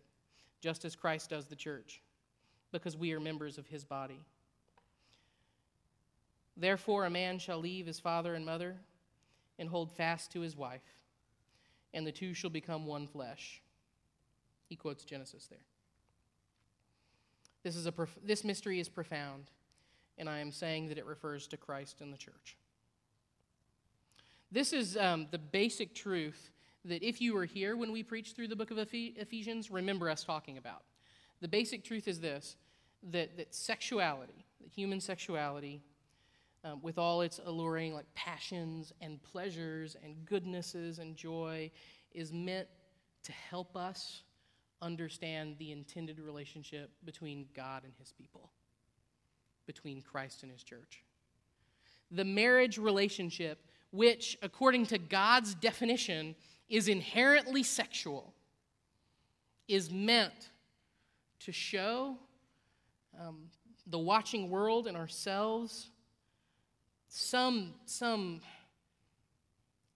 just 0.61 0.85
as 0.85 0.97
Christ 0.97 1.31
does 1.31 1.47
the 1.47 1.57
church, 1.57 2.01
because 2.73 2.97
we 2.97 3.13
are 3.13 3.21
members 3.21 3.59
of 3.59 3.67
his 3.67 3.85
body. 3.85 4.21
Therefore, 6.57 7.05
a 7.05 7.11
man 7.11 7.39
shall 7.39 7.59
leave 7.59 7.87
his 7.87 7.99
father 7.99 8.35
and 8.35 8.47
mother 8.47 8.77
and 9.59 9.69
hold 9.69 9.91
fast 9.91 10.31
to 10.33 10.41
his 10.41 10.57
wife, 10.57 10.81
and 11.93 12.07
the 12.07 12.13
two 12.13 12.35
shall 12.35 12.51
become 12.51 12.87
one 12.87 13.07
flesh. 13.07 13.63
He 14.69 14.77
quotes 14.77 15.05
Genesis 15.05 15.47
there. 15.47 15.59
This, 17.63 17.77
is 17.77 17.87
a 17.87 17.93
prof- 17.93 18.19
this 18.25 18.45
mystery 18.45 18.81
is 18.81 18.89
profound, 18.89 19.51
and 20.17 20.29
I 20.29 20.39
am 20.39 20.53
saying 20.53 20.89
that 20.89 20.99
it 20.99 21.05
refers 21.05 21.47
to 21.49 21.57
Christ 21.57 22.01
and 22.01 22.13
the 22.13 22.17
church. 22.17 22.57
This 24.53 24.73
is 24.73 24.97
um, 24.97 25.27
the 25.31 25.39
basic 25.39 25.95
truth 25.95 26.51
that 26.85 27.03
if 27.03 27.21
you 27.21 27.35
were 27.35 27.45
here 27.45 27.77
when 27.77 27.93
we 27.93 28.03
preached 28.03 28.35
through 28.35 28.49
the 28.49 28.57
book 28.57 28.71
of 28.71 28.79
Ephesians, 28.79 29.71
remember 29.71 30.09
us 30.09 30.25
talking 30.25 30.57
about. 30.57 30.83
The 31.41 31.49
basic 31.49 31.85
truth 31.85 32.09
is 32.09 32.21
this 32.21 32.57
that, 33.11 33.37
that 33.37 33.55
sexuality, 33.55 34.45
that 34.61 34.71
human 34.71 35.01
sexuality, 35.01 35.83
um, 36.65 36.81
with 36.83 36.99
all 36.99 37.23
its 37.23 37.41
alluring 37.45 37.95
like 37.95 38.07
passions 38.15 38.93
and 39.01 39.23
pleasures 39.23 39.97
and 40.03 40.17
goodnesses 40.25 40.99
and 40.99 41.17
joy, 41.17 41.71
is 42.13 42.33
meant 42.33 42.69
to 43.23 43.33
help 43.33 43.77
us 43.77 44.23
understand 44.83 45.57
the 45.59 45.73
intended 45.73 46.19
relationship 46.19 46.91
between 47.05 47.47
God 47.55 47.85
and 47.85 47.93
his 47.99 48.13
people, 48.13 48.51
between 49.67 50.03
Christ 50.03 50.43
and 50.43 50.51
his 50.51 50.63
church. 50.63 51.05
The 52.11 52.25
marriage 52.25 52.79
relationship, 52.79 53.63
which, 53.93 54.37
according 54.43 54.87
to 54.87 54.99
God's 54.99 55.55
definition, 55.55 56.35
is 56.69 56.89
inherently 56.89 57.63
sexual 57.63 58.35
is 59.69 59.91
meant 59.91 60.51
to 61.39 61.53
show 61.53 62.17
um, 63.19 63.43
the 63.87 63.99
watching 63.99 64.51
world 64.51 64.87
and 64.87 64.97
ourselves 64.97 65.91
some, 67.11 67.75
some 67.85 68.41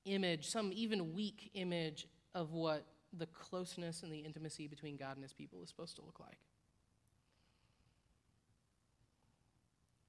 image, 0.05 0.47
some 0.49 0.71
even 0.75 1.15
weak 1.15 1.51
image 1.55 2.07
of 2.35 2.53
what 2.53 2.85
the 3.17 3.27
closeness 3.27 4.03
and 4.03 4.13
the 4.13 4.19
intimacy 4.19 4.67
between 4.67 4.97
God 4.97 5.17
and 5.17 5.23
his 5.23 5.33
people 5.33 5.63
is 5.63 5.71
supposed 5.71 5.97
to 5.97 6.03
look 6.03 6.21
like. 6.21 6.39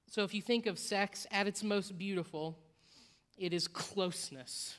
So, 0.08 0.22
if 0.24 0.34
you 0.34 0.42
think 0.42 0.66
of 0.66 0.78
sex 0.78 1.26
at 1.30 1.46
its 1.46 1.62
most 1.62 1.96
beautiful, 1.96 2.58
it 3.38 3.52
is 3.54 3.66
closeness 3.68 4.76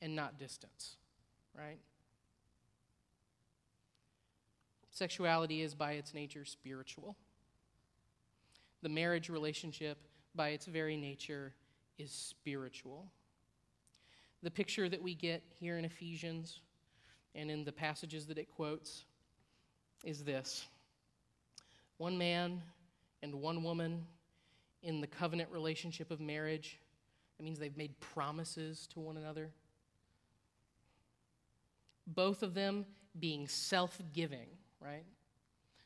and 0.00 0.14
not 0.14 0.38
distance 0.38 0.96
right? 1.56 1.78
Sexuality 4.90 5.62
is 5.62 5.74
by 5.74 5.92
its 5.92 6.14
nature 6.14 6.44
spiritual. 6.44 7.16
The 8.82 8.88
marriage 8.88 9.28
relationship, 9.28 9.98
by 10.34 10.50
its 10.50 10.66
very 10.66 10.96
nature, 10.96 11.52
is 11.98 12.10
spiritual. 12.10 13.06
The 14.42 14.50
picture 14.50 14.88
that 14.88 15.02
we 15.02 15.14
get 15.14 15.42
here 15.60 15.78
in 15.78 15.84
Ephesians 15.84 16.60
and 17.34 17.50
in 17.50 17.64
the 17.64 17.72
passages 17.72 18.26
that 18.26 18.38
it 18.38 18.48
quotes 18.54 19.04
is 20.04 20.24
this 20.24 20.66
one 21.98 22.18
man 22.18 22.60
and 23.22 23.34
one 23.34 23.62
woman 23.62 24.04
in 24.82 25.00
the 25.00 25.06
covenant 25.06 25.48
relationship 25.52 26.10
of 26.10 26.20
marriage. 26.20 26.78
That 27.38 27.44
means 27.44 27.58
they've 27.58 27.76
made 27.76 27.98
promises 28.00 28.88
to 28.94 29.00
one 29.00 29.16
another 29.16 29.50
both 32.06 32.42
of 32.42 32.54
them 32.54 32.86
being 33.18 33.46
self 33.48 33.98
giving, 34.12 34.46
right? 34.80 35.04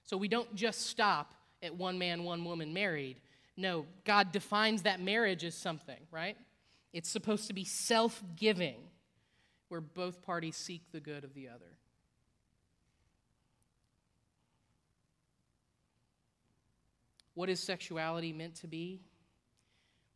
So 0.04 0.16
we 0.16 0.28
don't 0.28 0.54
just 0.54 0.86
stop 0.86 1.34
at 1.62 1.74
one 1.74 1.98
man, 1.98 2.24
one 2.24 2.44
woman 2.44 2.72
married. 2.72 3.20
No, 3.56 3.86
God 4.04 4.32
defines 4.32 4.82
that 4.82 5.00
marriage 5.00 5.44
as 5.44 5.54
something, 5.54 5.98
right? 6.10 6.36
It's 6.92 7.10
supposed 7.10 7.46
to 7.46 7.52
be 7.52 7.64
self 7.64 8.22
giving, 8.36 8.76
where 9.68 9.80
both 9.80 10.22
parties 10.22 10.56
seek 10.56 10.82
the 10.92 11.00
good 11.00 11.24
of 11.24 11.34
the 11.34 11.48
other. 11.48 11.76
What 17.34 17.50
is 17.50 17.60
sexuality 17.62 18.32
meant 18.32 18.56
to 18.56 18.66
be? 18.66 19.02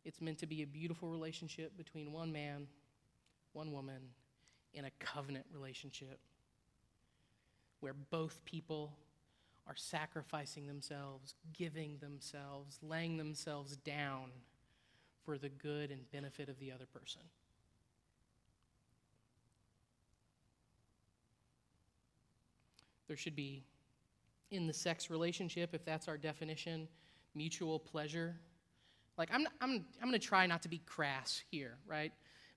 It's 0.03 0.21
meant 0.21 0.39
to 0.39 0.47
be 0.47 0.63
a 0.63 0.67
beautiful 0.67 1.09
relationship 1.09 1.77
between 1.77 2.11
one 2.11 2.31
man, 2.31 2.67
one 3.53 3.71
woman, 3.71 4.01
in 4.73 4.85
a 4.85 4.91
covenant 4.99 5.45
relationship 5.53 6.19
where 7.81 7.93
both 7.93 8.43
people 8.45 8.93
are 9.67 9.75
sacrificing 9.75 10.67
themselves, 10.67 11.35
giving 11.53 11.97
themselves, 11.99 12.79
laying 12.81 13.17
themselves 13.17 13.77
down 13.77 14.31
for 15.23 15.37
the 15.37 15.49
good 15.49 15.91
and 15.91 16.09
benefit 16.11 16.49
of 16.49 16.59
the 16.59 16.71
other 16.71 16.85
person. 16.85 17.21
There 23.07 23.17
should 23.17 23.35
be, 23.35 23.63
in 24.51 24.67
the 24.67 24.73
sex 24.73 25.09
relationship, 25.09 25.71
if 25.73 25.83
that's 25.85 26.07
our 26.07 26.17
definition, 26.17 26.87
mutual 27.35 27.79
pleasure. 27.79 28.35
Like, 29.17 29.29
I'm, 29.33 29.47
I'm, 29.59 29.85
I'm 30.01 30.09
going 30.09 30.13
to 30.13 30.19
try 30.19 30.45
not 30.47 30.61
to 30.63 30.69
be 30.69 30.79
crass 30.85 31.41
here, 31.51 31.77
right? 31.85 32.13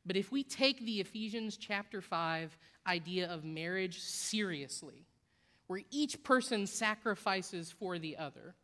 But 0.07 0.17
if 0.17 0.31
we 0.31 0.45
take 0.45 0.85
the 0.85 1.01
Ephesians 1.01 1.57
chapter 1.57 2.01
5 2.01 2.57
idea 2.87 3.29
of 3.29 3.45
marriage 3.45 4.01
seriously, 4.01 5.07
where 5.67 5.81
each 5.91 6.23
person 6.23 6.67
sacrifices 6.67 7.71
for 7.71 7.99
the 7.99 8.17
other, 8.17 8.55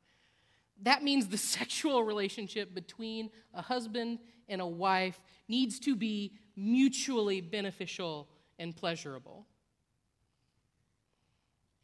that 0.83 1.03
means 1.03 1.29
the 1.29 1.39
sexual 1.59 2.05
relationship 2.05 2.75
between 2.75 3.31
a 3.55 3.63
husband 3.63 4.19
and 4.49 4.61
a 4.61 4.67
wife 4.67 5.21
needs 5.49 5.79
to 5.81 5.95
be 5.95 6.33
mutually 6.57 7.41
beneficial 7.41 8.29
and 8.59 8.77
pleasurable. 8.77 9.47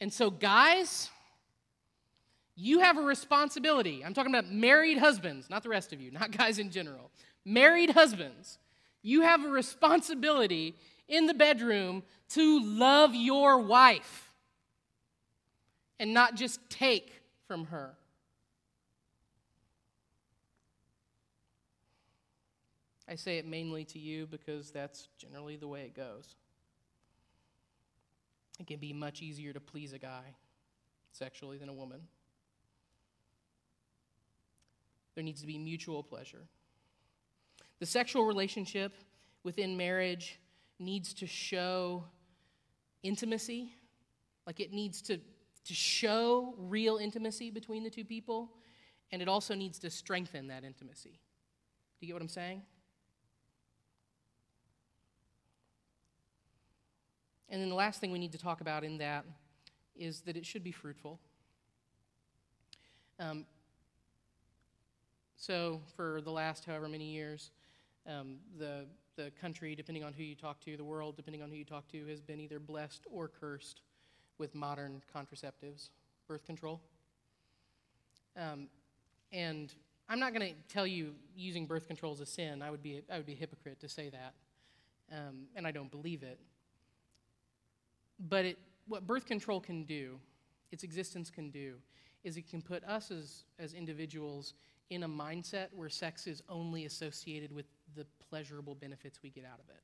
And 0.01 0.13
so, 0.13 0.31
guys, 0.31 1.09
you 2.55 2.81
have 2.81 2.99
a 2.99 3.03
responsibility. 3.03 4.05
I'm 4.05 4.15
talking 4.15 4.35
about 4.35 4.51
married 4.51 4.99
husbands, 4.99 5.49
not 5.49 5.63
the 5.63 5.69
rest 5.69 5.93
of 5.93 6.01
you, 6.01 6.11
not 6.11 6.31
guys 6.37 6.59
in 6.59 6.71
general. 6.71 7.11
Married 7.45 7.91
husbands, 7.91 8.59
you 9.03 9.23
have 9.23 9.45
a 9.45 9.49
responsibility 9.49 10.75
in 11.09 11.27
the 11.27 11.35
bedroom 11.35 12.03
to 12.31 12.61
love 12.61 13.15
your 13.15 13.61
wife 13.61 14.26
and 15.99 16.13
not 16.13 16.35
just 16.35 16.61
take 16.69 17.23
from 17.47 17.67
her. 17.67 17.95
I 23.09 23.15
say 23.15 23.39
it 23.39 23.47
mainly 23.47 23.85
to 23.87 23.99
you 23.99 24.27
because 24.27 24.71
that's 24.71 25.09
generally 25.17 25.57
the 25.57 25.69
way 25.69 25.83
it 25.83 25.95
goes. 25.95 26.35
It 28.59 28.67
can 28.67 28.79
be 28.79 28.93
much 28.93 29.23
easier 29.23 29.53
to 29.53 29.61
please 29.61 29.93
a 29.93 29.99
guy 29.99 30.35
sexually 31.13 31.59
than 31.59 31.69
a 31.69 31.75
woman. 31.75 32.01
There 35.15 35.25
needs 35.25 35.41
to 35.41 35.47
be 35.47 35.57
mutual 35.57 36.03
pleasure. 36.03 36.47
The 37.79 37.87
sexual 37.87 38.25
relationship 38.25 38.93
within 39.45 39.77
marriage 39.77 40.39
needs 40.79 41.15
to 41.15 41.27
show 41.27 42.05
intimacy, 43.03 43.73
like 44.47 44.61
it 44.61 44.73
needs 44.73 45.01
to, 45.03 45.21
to 45.67 45.75
show 45.75 46.55
real 46.59 46.97
intimacy 46.97 47.51
between 47.51 47.83
the 47.83 47.91
two 47.91 48.05
people, 48.05 48.53
and 49.11 49.21
it 49.21 49.29
also 49.29 49.55
needs 49.55 49.79
to 49.81 49.91
strengthen 49.91 50.47
that 50.49 50.65
intimacy. 50.65 51.21
Do 51.99 52.07
you 52.07 52.09
get 52.09 52.15
what 52.15 52.23
I'm 52.23 52.29
saying? 52.29 52.63
And 57.49 57.61
then 57.61 57.69
the 57.69 57.75
last 57.75 58.01
thing 58.01 58.11
we 58.11 58.19
need 58.19 58.33
to 58.33 58.39
talk 58.39 58.61
about 58.61 58.85
in 58.85 58.99
that 58.99 59.25
is 59.97 60.21
that 60.23 60.37
it 60.37 60.45
should 60.45 60.65
be 60.65 60.73
fruitful. 60.73 61.21
Um, 63.19 63.47
so, 65.37 65.81
for 65.97 66.21
the 66.21 66.31
last 66.31 66.65
however 66.65 66.89
many 66.89 67.13
years, 67.13 67.51
um, 68.07 68.37
the, 68.59 68.87
the 69.17 69.31
country, 69.41 69.75
depending 69.75 70.05
on 70.05 70.13
who 70.13 70.23
you 70.23 70.35
talk 70.35 70.61
to, 70.61 70.77
the 70.77 70.85
world, 70.85 71.17
depending 71.17 71.43
on 71.43 71.51
who 71.51 71.57
you 71.57 71.65
talk 71.65 71.89
to, 71.89 72.07
has 72.07 72.21
been 72.21 72.41
either 72.41 72.59
blessed 72.59 73.07
or 73.11 73.29
cursed 73.29 73.81
with 74.39 74.55
modern 74.55 75.03
contraceptives, 75.15 75.91
birth 76.29 76.45
control. 76.45 76.81
Um, 78.37 78.69
and 79.33 79.73
I'm 80.09 80.21
not 80.21 80.35
going 80.35 80.49
to 80.49 80.55
tell 80.73 80.87
you 80.87 81.15
using 81.35 81.67
birth 81.67 81.87
control 81.87 82.13
is 82.13 82.21
a 82.21 82.27
sin. 82.27 82.63
I 82.63 82.71
would 82.71 82.83
be, 82.83 83.03
I 83.11 83.17
would 83.17 83.27
be 83.27 83.33
a 83.33 83.37
hypocrite 83.37 83.81
to 83.81 83.89
say 83.89 84.11
that. 84.11 84.35
Um, 85.13 85.47
and 85.55 85.67
I 85.67 85.71
don't 85.71 85.91
believe 85.91 86.23
it. 86.23 86.39
But 88.29 88.45
it, 88.45 88.59
what 88.87 89.07
birth 89.07 89.27
control 89.27 89.61
can 89.61 89.85
do, 89.85 90.19
its 90.73 90.83
existence 90.83 91.31
can 91.31 91.51
do, 91.51 91.75
is 92.25 92.37
it 92.37 92.49
can 92.49 92.63
put 92.63 92.83
us 92.85 93.11
as, 93.11 93.45
as 93.59 93.73
individuals 93.73 94.55
in 94.91 95.03
a 95.03 95.09
mindset 95.09 95.69
where 95.73 95.89
sex 95.89 96.27
is 96.27 96.43
only 96.49 96.85
associated 96.85 97.53
with 97.53 97.67
the 97.95 98.07
pleasurable 98.29 98.75
benefits 98.75 99.21
we 99.23 99.31
get 99.31 99.45
out 99.45 99.59
of 99.59 99.69
it. 99.69 99.83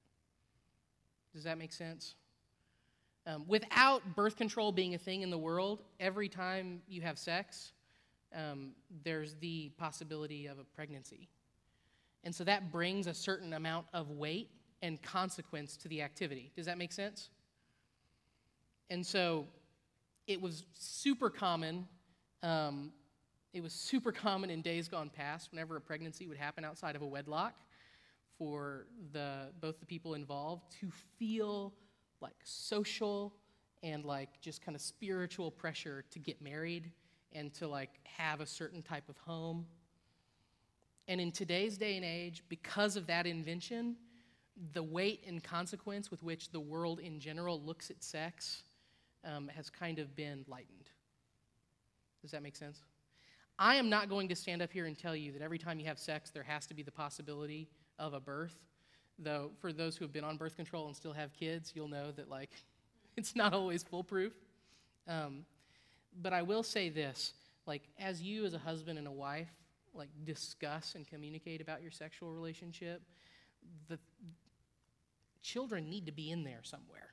Does 1.33 1.45
that 1.45 1.59
make 1.59 1.73
sense? 1.73 2.15
Um, 3.27 3.45
without 3.47 4.17
birth 4.17 4.37
control 4.37 4.73
being 4.73 4.95
a 4.95 4.99
thing 4.99 5.23
in 5.23 5.31
the 5.31 5.39
world, 5.39 5.83
every 6.01 6.29
time 6.29 6.83
you 6.89 7.03
have 7.03 7.19
sex, 7.19 7.73
um, 8.35 8.73
there's 9.05 9.35
the 9.37 9.71
possibility 9.79 10.47
of 10.47 10.59
a 10.59 10.65
pregnancy. 10.65 11.29
And 12.25 12.35
so 12.35 12.45
that 12.45 12.73
brings 12.73 13.07
a 13.07 13.15
certain 13.15 13.53
amount 13.53 13.87
of 13.93 14.11
weight 14.11 14.51
and 14.81 15.01
consequence 15.03 15.77
to 15.79 15.89
the 15.89 16.03
activity. 16.03 16.51
Does 16.57 16.67
that 16.67 16.79
make 16.79 16.93
sense? 16.93 17.31
And 18.91 19.07
so 19.07 19.47
it 20.27 20.41
was 20.41 20.65
super 20.75 21.31
common 21.31 21.87
um, 22.43 22.93
it 23.53 23.63
was 23.63 23.73
super 23.73 24.13
common 24.13 24.51
in 24.51 24.63
days 24.63 24.89
gone 24.89 25.11
past 25.11 25.51
whenever 25.53 25.77
a 25.77 25.81
pregnancy 25.81 26.27
would 26.27 26.39
happen 26.39 26.65
outside 26.65 26.97
of 26.97 27.03
a 27.03 27.07
wedlock 27.07 27.55
for 28.39 28.87
the, 29.13 29.51
both 29.61 29.79
the 29.79 29.87
people 29.87 30.15
involved 30.15 30.63
to 30.81 30.91
feel 31.19 31.73
like 32.23 32.37
social 32.45 33.35
and 33.83 34.05
like 34.05 34.41
just 34.41 34.65
kind 34.65 34.75
of 34.75 34.81
spiritual 34.81 35.51
pressure 35.51 36.05
to 36.11 36.19
get 36.19 36.41
married 36.41 36.91
and 37.33 37.53
to 37.55 37.67
like 37.67 37.91
have 38.05 38.41
a 38.41 38.47
certain 38.47 38.83
type 38.83 39.09
of 39.09 39.17
home. 39.19 39.67
And 41.09 41.21
in 41.21 41.33
today's 41.33 41.77
day 41.77 41.97
and 41.97 42.05
age, 42.05 42.43
because 42.49 42.97
of 42.97 43.07
that 43.09 43.27
invention, 43.27 43.97
the 44.73 44.83
weight 44.83 45.25
and 45.27 45.43
consequence 45.43 46.11
with 46.11 46.23
which 46.23 46.51
the 46.51 46.61
world 46.61 47.01
in 47.01 47.19
general 47.19 47.61
looks 47.61 47.91
at 47.91 48.03
sex 48.03 48.63
um, 49.25 49.49
has 49.49 49.69
kind 49.71 49.99
of 49.99 50.15
been 50.15 50.45
lightened. 50.47 50.91
Does 52.21 52.31
that 52.31 52.43
make 52.43 52.57
sense? 52.57 52.83
I 53.59 53.77
am 53.77 53.91
not 53.91 54.09
going 54.09 54.29
to 54.29 54.37
stand 54.37 54.63
up 54.63 54.73
here 54.73 54.87
and 54.87 54.97
tell 54.97 55.17
you 55.17 55.33
that 55.33 55.43
every 55.43 55.59
time 55.59 55.79
you 55.81 55.87
have 55.87 55.99
sex, 55.99 56.31
there 56.31 56.43
has 56.43 56.67
to 56.67 56.75
be 56.75 56.83
the 56.83 56.93
possibility 56.93 57.69
of 57.99 58.15
a 58.15 58.21
birth. 58.21 58.57
Though, 59.19 59.51
for 59.61 59.73
those 59.73 59.97
who 59.97 60.05
have 60.05 60.13
been 60.13 60.25
on 60.25 60.37
birth 60.37 60.57
control 60.57 60.87
and 60.87 60.97
still 60.97 61.13
have 61.13 61.33
kids, 61.33 61.73
you'll 61.75 61.89
know 61.89 62.11
that, 62.13 62.29
like, 62.29 62.51
it's 63.17 63.37
not 63.37 63.53
always 63.53 63.83
foolproof. 63.83 64.33
Um, 65.07 65.45
but 66.21 66.33
I 66.33 66.43
will 66.43 66.63
say 66.63 66.89
this 66.89 67.35
like, 67.67 67.83
as 67.99 68.21
you, 68.21 68.45
as 68.45 68.55
a 68.55 68.59
husband 68.59 68.99
and 68.99 69.07
a 69.07 69.13
wife, 69.13 69.51
like, 69.95 70.09
discuss 70.25 70.95
and 70.95 71.07
communicate 71.07 71.61
about 71.61 71.83
your 71.83 71.91
sexual 71.91 72.33
relationship, 72.33 73.03
the 73.89 73.99
children 75.43 75.89
need 75.89 76.07
to 76.07 76.13
be 76.13 76.31
in 76.31 76.45
there 76.45 76.61
somewhere. 76.63 77.11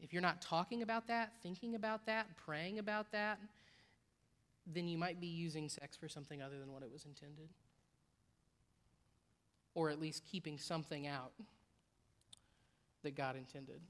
If 0.00 0.12
you're 0.12 0.22
not 0.22 0.40
talking 0.42 0.82
about 0.82 1.08
that, 1.08 1.32
thinking 1.42 1.74
about 1.74 2.06
that, 2.06 2.26
praying 2.36 2.78
about 2.78 3.10
that, 3.12 3.38
then 4.66 4.86
you 4.86 4.98
might 4.98 5.20
be 5.20 5.26
using 5.26 5.68
sex 5.68 5.96
for 5.96 6.08
something 6.08 6.42
other 6.42 6.58
than 6.58 6.72
what 6.72 6.82
it 6.82 6.92
was 6.92 7.04
intended. 7.04 7.48
Or 9.78 9.90
at 9.90 10.00
least 10.00 10.24
keeping 10.24 10.58
something 10.58 11.06
out 11.06 11.30
that 13.04 13.14
God 13.14 13.36
intended. 13.36 13.80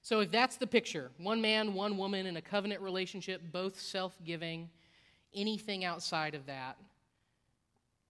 So, 0.00 0.20
if 0.20 0.30
that's 0.30 0.58
the 0.58 0.66
picture 0.68 1.10
one 1.18 1.40
man, 1.40 1.74
one 1.74 1.98
woman 1.98 2.26
in 2.26 2.36
a 2.36 2.40
covenant 2.40 2.80
relationship, 2.82 3.42
both 3.50 3.80
self 3.80 4.16
giving, 4.24 4.70
anything 5.34 5.84
outside 5.84 6.36
of 6.36 6.46
that, 6.46 6.76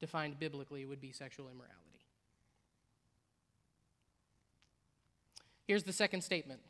defined 0.01 0.39
biblically, 0.39 0.85
would 0.85 1.01
be 1.01 1.13
sexual 1.13 1.47
immorality. 1.47 1.79
Here's 5.67 5.83
the 5.83 5.95
second 5.95 6.21
statement 6.21 6.61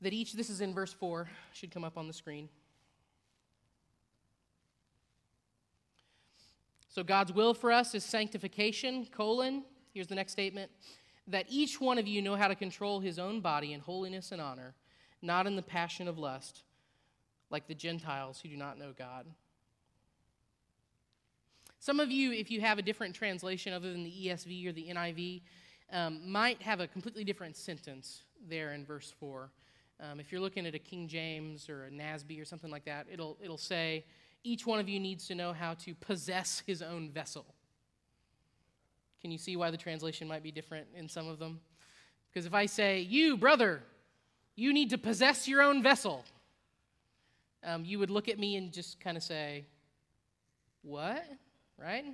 that 0.00 0.12
each, 0.12 0.34
this 0.34 0.48
is 0.48 0.60
in 0.60 0.72
verse 0.72 0.92
4, 0.92 1.28
should 1.54 1.72
come 1.72 1.82
up 1.82 1.98
on 1.98 2.06
the 2.06 2.12
screen. 2.12 2.48
So 6.90 7.04
God's 7.04 7.32
will 7.32 7.54
for 7.54 7.70
us 7.70 7.94
is 7.94 8.02
sanctification, 8.04 9.06
colon, 9.06 9.62
here's 9.94 10.08
the 10.08 10.16
next 10.16 10.32
statement, 10.32 10.72
that 11.28 11.46
each 11.48 11.80
one 11.80 11.98
of 11.98 12.08
you 12.08 12.20
know 12.20 12.34
how 12.34 12.48
to 12.48 12.56
control 12.56 12.98
his 12.98 13.16
own 13.16 13.40
body 13.40 13.72
in 13.72 13.80
holiness 13.80 14.32
and 14.32 14.40
honor, 14.40 14.74
not 15.22 15.46
in 15.46 15.54
the 15.54 15.62
passion 15.62 16.08
of 16.08 16.18
lust, 16.18 16.64
like 17.48 17.68
the 17.68 17.74
Gentiles 17.74 18.40
who 18.40 18.48
do 18.48 18.56
not 18.56 18.76
know 18.76 18.92
God. 18.96 19.26
Some 21.78 22.00
of 22.00 22.10
you, 22.10 22.32
if 22.32 22.50
you 22.50 22.60
have 22.60 22.78
a 22.78 22.82
different 22.82 23.14
translation 23.14 23.72
other 23.72 23.92
than 23.92 24.02
the 24.02 24.10
ESV 24.10 24.66
or 24.66 24.72
the 24.72 24.88
NIV, 24.88 25.42
um, 25.92 26.20
might 26.30 26.60
have 26.60 26.80
a 26.80 26.88
completely 26.88 27.22
different 27.22 27.56
sentence 27.56 28.24
there 28.48 28.72
in 28.72 28.84
verse 28.84 29.14
4. 29.20 29.48
Um, 30.00 30.18
if 30.18 30.32
you're 30.32 30.40
looking 30.40 30.66
at 30.66 30.74
a 30.74 30.78
King 30.78 31.06
James 31.06 31.68
or 31.68 31.84
a 31.84 31.90
NASB 31.90 32.40
or 32.40 32.44
something 32.44 32.70
like 32.70 32.84
that, 32.86 33.06
it'll, 33.10 33.38
it'll 33.42 33.56
say, 33.56 34.04
each 34.42 34.66
one 34.66 34.80
of 34.80 34.88
you 34.88 34.98
needs 34.98 35.26
to 35.28 35.34
know 35.34 35.52
how 35.52 35.74
to 35.74 35.94
possess 35.94 36.62
his 36.66 36.82
own 36.82 37.10
vessel. 37.10 37.44
Can 39.20 39.30
you 39.30 39.38
see 39.38 39.56
why 39.56 39.70
the 39.70 39.76
translation 39.76 40.26
might 40.26 40.42
be 40.42 40.50
different 40.50 40.86
in 40.94 41.08
some 41.08 41.28
of 41.28 41.38
them? 41.38 41.60
Because 42.32 42.46
if 42.46 42.54
I 42.54 42.66
say, 42.66 43.00
you, 43.00 43.36
brother, 43.36 43.82
you 44.56 44.72
need 44.72 44.90
to 44.90 44.98
possess 44.98 45.46
your 45.46 45.62
own 45.62 45.82
vessel, 45.82 46.24
um, 47.64 47.84
you 47.84 47.98
would 47.98 48.10
look 48.10 48.28
at 48.28 48.38
me 48.38 48.56
and 48.56 48.72
just 48.72 49.00
kind 49.00 49.16
of 49.16 49.22
say, 49.22 49.66
what? 50.82 51.24
Right? 51.78 52.04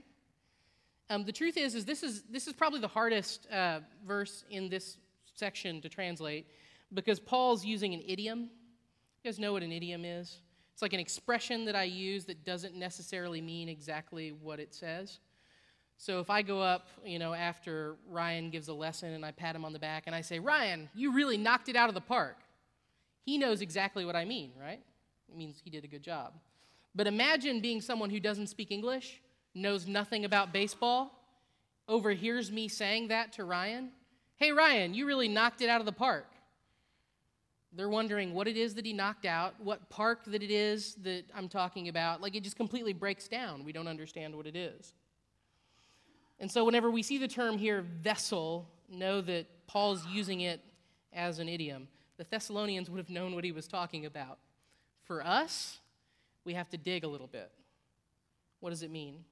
Um, 1.08 1.24
the 1.24 1.32
truth 1.32 1.56
is, 1.56 1.74
is 1.76 1.84
this 1.84 2.02
is 2.02 2.22
this 2.22 2.48
is 2.48 2.52
probably 2.52 2.80
the 2.80 2.88
hardest 2.88 3.46
uh, 3.52 3.80
verse 4.04 4.44
in 4.50 4.68
this 4.68 4.98
section 5.34 5.80
to 5.82 5.88
translate 5.88 6.48
because 6.92 7.20
Paul's 7.20 7.64
using 7.64 7.94
an 7.94 8.02
idiom. 8.06 8.40
You 9.22 9.30
guys 9.30 9.38
know 9.38 9.52
what 9.52 9.62
an 9.62 9.70
idiom 9.70 10.04
is? 10.04 10.38
It's 10.76 10.82
like 10.82 10.92
an 10.92 11.00
expression 11.00 11.64
that 11.64 11.74
I 11.74 11.84
use 11.84 12.26
that 12.26 12.44
doesn't 12.44 12.76
necessarily 12.76 13.40
mean 13.40 13.66
exactly 13.66 14.32
what 14.32 14.60
it 14.60 14.74
says. 14.74 15.20
So 15.96 16.20
if 16.20 16.28
I 16.28 16.42
go 16.42 16.60
up, 16.60 16.88
you 17.02 17.18
know, 17.18 17.32
after 17.32 17.96
Ryan 18.06 18.50
gives 18.50 18.68
a 18.68 18.74
lesson 18.74 19.14
and 19.14 19.24
I 19.24 19.30
pat 19.30 19.56
him 19.56 19.64
on 19.64 19.72
the 19.72 19.78
back 19.78 20.02
and 20.04 20.14
I 20.14 20.20
say, 20.20 20.38
Ryan, 20.38 20.90
you 20.94 21.14
really 21.14 21.38
knocked 21.38 21.70
it 21.70 21.76
out 21.76 21.88
of 21.88 21.94
the 21.94 22.02
park, 22.02 22.36
he 23.24 23.38
knows 23.38 23.62
exactly 23.62 24.04
what 24.04 24.16
I 24.16 24.26
mean, 24.26 24.52
right? 24.60 24.82
It 25.30 25.34
means 25.34 25.58
he 25.64 25.70
did 25.70 25.82
a 25.82 25.88
good 25.88 26.02
job. 26.02 26.34
But 26.94 27.06
imagine 27.06 27.60
being 27.60 27.80
someone 27.80 28.10
who 28.10 28.20
doesn't 28.20 28.48
speak 28.48 28.70
English, 28.70 29.22
knows 29.54 29.86
nothing 29.86 30.26
about 30.26 30.52
baseball, 30.52 31.10
overhears 31.88 32.52
me 32.52 32.68
saying 32.68 33.08
that 33.08 33.32
to 33.32 33.44
Ryan. 33.44 33.92
Hey, 34.36 34.52
Ryan, 34.52 34.92
you 34.92 35.06
really 35.06 35.28
knocked 35.28 35.62
it 35.62 35.70
out 35.70 35.80
of 35.80 35.86
the 35.86 35.92
park. 35.92 36.26
They're 37.76 37.90
wondering 37.90 38.32
what 38.32 38.48
it 38.48 38.56
is 38.56 38.74
that 38.74 38.86
he 38.86 38.92
knocked 38.92 39.26
out, 39.26 39.54
what 39.60 39.88
park 39.90 40.24
that 40.26 40.42
it 40.42 40.50
is 40.50 40.94
that 41.02 41.24
I'm 41.34 41.48
talking 41.48 41.88
about. 41.88 42.22
Like 42.22 42.34
it 42.34 42.42
just 42.42 42.56
completely 42.56 42.94
breaks 42.94 43.28
down. 43.28 43.64
We 43.64 43.72
don't 43.72 43.86
understand 43.86 44.34
what 44.34 44.46
it 44.46 44.56
is. 44.56 44.94
And 46.40 46.50
so, 46.50 46.64
whenever 46.64 46.90
we 46.90 47.02
see 47.02 47.18
the 47.18 47.28
term 47.28 47.56
here, 47.58 47.82
vessel, 47.82 48.68
know 48.88 49.20
that 49.22 49.46
Paul's 49.66 50.06
using 50.06 50.40
it 50.40 50.60
as 51.12 51.38
an 51.38 51.48
idiom. 51.48 51.88
The 52.18 52.24
Thessalonians 52.24 52.90
would 52.90 52.98
have 52.98 53.10
known 53.10 53.34
what 53.34 53.44
he 53.44 53.52
was 53.52 53.66
talking 53.66 54.06
about. 54.06 54.38
For 55.04 55.24
us, 55.24 55.78
we 56.44 56.54
have 56.54 56.68
to 56.70 56.76
dig 56.76 57.04
a 57.04 57.08
little 57.08 57.26
bit. 57.26 57.50
What 58.60 58.70
does 58.70 58.82
it 58.82 58.90
mean? 58.90 59.24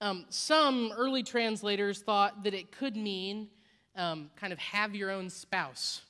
Um, 0.00 0.26
some 0.28 0.92
early 0.96 1.22
translators 1.22 2.02
thought 2.02 2.44
that 2.44 2.54
it 2.54 2.70
could 2.70 2.96
mean 2.96 3.48
um, 3.96 4.30
kind 4.36 4.52
of 4.52 4.58
have 4.58 4.94
your 4.94 5.10
own 5.10 5.28
spouse. 5.28 6.02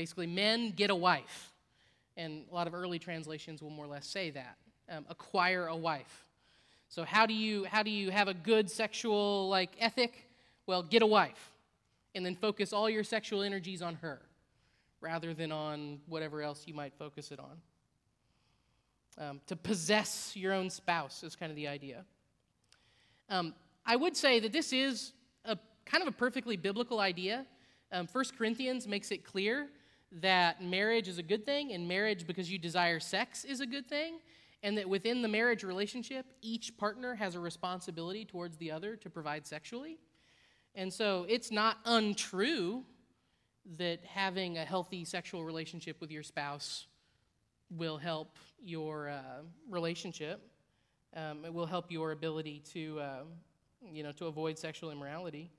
Basically, 0.00 0.26
men 0.26 0.70
get 0.70 0.88
a 0.88 0.94
wife. 0.94 1.52
And 2.16 2.46
a 2.50 2.54
lot 2.54 2.66
of 2.66 2.72
early 2.72 2.98
translations 2.98 3.60
will 3.60 3.68
more 3.68 3.84
or 3.84 3.88
less 3.88 4.06
say 4.06 4.30
that 4.30 4.56
um, 4.88 5.04
acquire 5.10 5.66
a 5.66 5.76
wife. 5.76 6.24
So 6.88 7.04
how 7.04 7.26
do 7.26 7.34
you 7.34 7.64
how 7.64 7.82
do 7.82 7.90
you 7.90 8.10
have 8.10 8.26
a 8.26 8.32
good 8.32 8.70
sexual 8.70 9.50
like 9.50 9.72
ethic? 9.78 10.26
Well, 10.64 10.82
get 10.82 11.02
a 11.02 11.06
wife 11.06 11.52
and 12.14 12.24
then 12.24 12.34
focus 12.34 12.72
all 12.72 12.88
your 12.88 13.04
sexual 13.04 13.42
energies 13.42 13.82
on 13.82 13.96
her 13.96 14.22
rather 15.02 15.34
than 15.34 15.52
on 15.52 16.00
whatever 16.06 16.40
else 16.40 16.62
you 16.66 16.72
might 16.72 16.94
focus 16.94 17.30
it 17.30 17.38
on. 17.38 17.60
Um, 19.18 19.40
to 19.48 19.54
possess 19.54 20.32
your 20.34 20.54
own 20.54 20.70
spouse 20.70 21.22
is 21.22 21.36
kind 21.36 21.50
of 21.50 21.56
the 21.56 21.68
idea. 21.68 22.06
Um, 23.28 23.54
I 23.84 23.96
would 23.96 24.16
say 24.16 24.40
that 24.40 24.54
this 24.54 24.72
is 24.72 25.12
a 25.44 25.58
kind 25.84 26.00
of 26.00 26.08
a 26.08 26.12
perfectly 26.12 26.56
biblical 26.56 27.00
idea. 27.00 27.44
Um, 27.92 28.06
1 28.10 28.24
Corinthians 28.38 28.86
makes 28.86 29.10
it 29.10 29.24
clear 29.24 29.68
that 30.12 30.62
marriage 30.62 31.08
is 31.08 31.18
a 31.18 31.22
good 31.22 31.44
thing, 31.44 31.72
and 31.72 31.86
marriage 31.86 32.26
because 32.26 32.50
you 32.50 32.58
desire 32.58 33.00
sex 33.00 33.44
is 33.44 33.60
a 33.60 33.66
good 33.66 33.88
thing 33.88 34.18
and 34.62 34.76
that 34.76 34.88
within 34.88 35.22
the 35.22 35.28
marriage 35.28 35.64
relationship, 35.64 36.26
each 36.42 36.76
partner 36.76 37.14
has 37.14 37.34
a 37.34 37.40
responsibility 37.40 38.24
towards 38.24 38.56
the 38.58 38.70
other 38.70 38.96
to 38.96 39.08
provide 39.08 39.46
sexually. 39.46 39.98
And 40.74 40.92
so 40.92 41.26
it's 41.28 41.50
not 41.50 41.78
untrue 41.84 42.84
that 43.78 44.04
having 44.04 44.58
a 44.58 44.64
healthy 44.64 45.04
sexual 45.04 45.44
relationship 45.44 46.00
with 46.00 46.10
your 46.10 46.22
spouse 46.22 46.86
will 47.70 47.96
help 47.96 48.36
your 48.62 49.08
uh, 49.08 49.42
relationship. 49.68 50.42
Um, 51.16 51.44
it 51.44 51.52
will 51.52 51.66
help 51.66 51.90
your 51.90 52.12
ability 52.12 52.62
to, 52.72 53.00
uh, 53.00 53.22
you 53.90 54.02
know, 54.02 54.12
to 54.12 54.26
avoid 54.26 54.58
sexual 54.58 54.90
immorality. 54.90 55.50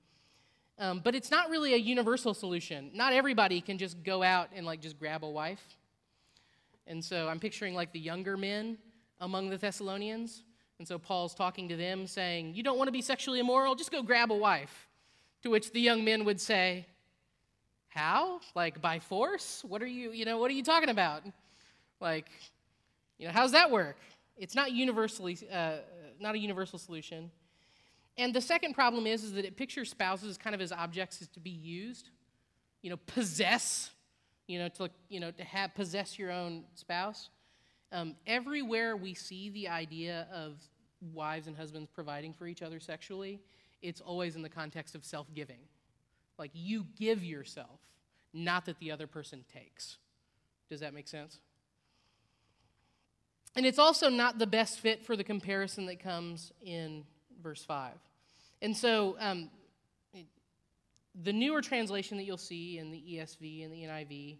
Um, 0.79 1.01
but 1.03 1.13
it's 1.13 1.29
not 1.29 1.49
really 1.49 1.73
a 1.73 1.77
universal 1.77 2.34
solution. 2.34 2.91
Not 2.93 3.13
everybody 3.13 3.62
can 3.62 3.77
just 3.77 4.01
go 4.03 4.23
out 4.23 4.49
and 4.55 4.65
like 4.65 4.81
just 4.81 4.97
grab 4.97 5.23
a 5.23 5.29
wife. 5.29 5.62
And 6.88 7.03
so 7.03 7.27
I'm 7.27 7.39
picturing 7.39 7.75
like 7.75 7.91
the 7.91 7.99
younger 7.99 8.36
men 8.36 8.77
among 9.19 9.49
the 9.49 9.57
Thessalonians. 9.57 10.43
And 10.79 10.88
so 10.88 10.97
Paul's 10.97 11.36
talking 11.36 11.69
to 11.69 11.75
them, 11.75 12.07
saying, 12.07 12.55
You 12.55 12.63
don't 12.63 12.77
want 12.77 12.88
to 12.88 12.91
be 12.91 13.01
sexually 13.01 13.39
immoral? 13.39 13.75
Just 13.75 13.91
go 13.91 14.01
grab 14.01 14.31
a 14.31 14.36
wife. 14.36 14.88
To 15.43 15.49
which 15.49 15.71
the 15.71 15.79
young 15.79 16.03
men 16.03 16.25
would 16.25 16.41
say, 16.41 16.88
How? 17.89 18.41
Like 18.55 18.81
by 18.81 18.99
force? 18.99 19.63
What 19.67 19.84
are 19.84 19.88
you, 19.88 20.12
you 20.12 20.25
know, 20.25 20.39
what 20.39 20.49
are 20.49 20.55
you 20.55 20.63
talking 20.63 20.89
about? 20.89 21.21
Like, 21.99 22.29
you 23.19 23.27
know, 23.27 23.34
how's 23.34 23.51
that 23.51 23.69
work? 23.69 23.97
It's 24.38 24.55
not 24.55 24.71
universally, 24.71 25.38
uh, 25.53 25.75
not 26.19 26.34
a 26.34 26.39
universal 26.39 26.79
solution. 26.79 27.29
And 28.17 28.34
the 28.34 28.41
second 28.41 28.74
problem 28.74 29.08
is, 29.08 29.24
is 29.24 29.34
that 29.34 29.45
it 29.45 29.56
pictures 29.56 29.89
spouses 29.89 30.38
kind 30.38 30.54
of 30.54 30.62
as 30.62 30.71
objects 30.71 31.26
to 31.26 31.39
be 31.39 31.50
used. 31.50 32.10
You 32.82 32.89
know, 32.89 32.97
possess, 33.08 33.91
you 34.47 34.60
know, 34.60 34.69
to, 34.69 34.89
you 35.10 35.19
know, 35.19 35.32
to 35.32 35.43
have 35.43 35.74
possess 35.76 36.19
your 36.19 36.32
own 36.32 36.65
spouse. 36.76 37.30
Um, 37.91 38.15
everywhere 38.26 38.95
we 38.95 39.13
see 39.13 39.50
the 39.50 39.67
idea 39.67 40.28
of 40.34 40.60
wives 41.13 41.47
and 41.47 41.56
husbands 41.56 41.89
providing 41.93 42.34
for 42.34 42.47
each 42.47 42.62
other 42.62 42.80
sexually, 42.80 43.39
it's 43.82 44.02
always 44.02 44.36
in 44.36 44.41
the 44.41 44.50
context 44.50 44.95
of 44.95 45.04
self 45.04 45.28
giving. 45.34 45.60
Like 46.38 46.52
you 46.54 46.86
give 46.97 47.24
yourself, 47.24 47.80
not 48.34 48.65
that 48.65 48.80
the 48.80 48.91
other 48.91 49.08
person 49.08 49.43
takes. 49.52 49.97
Does 50.69 50.80
that 50.80 50.93
make 50.93 51.08
sense? 51.08 51.39
And 53.56 53.65
it's 53.65 53.80
also 53.80 54.10
not 54.10 54.39
the 54.39 54.47
best 54.47 54.80
fit 54.80 55.06
for 55.06 55.15
the 55.17 55.24
comparison 55.24 55.86
that 55.88 56.00
comes 56.00 56.54
in 56.62 57.04
verse 57.41 57.63
5. 57.63 57.93
And 58.62 58.75
so, 58.75 59.15
um, 59.19 59.49
the 61.23 61.34
newer 61.34 61.62
translation 61.62 62.17
that 62.17 62.23
you'll 62.23 62.38
see 62.38 62.77
in 62.77 62.89
the 62.89 62.97
ESV 62.97 63.65
and 63.65 63.73
the 63.73 63.84
NIV 63.84 64.38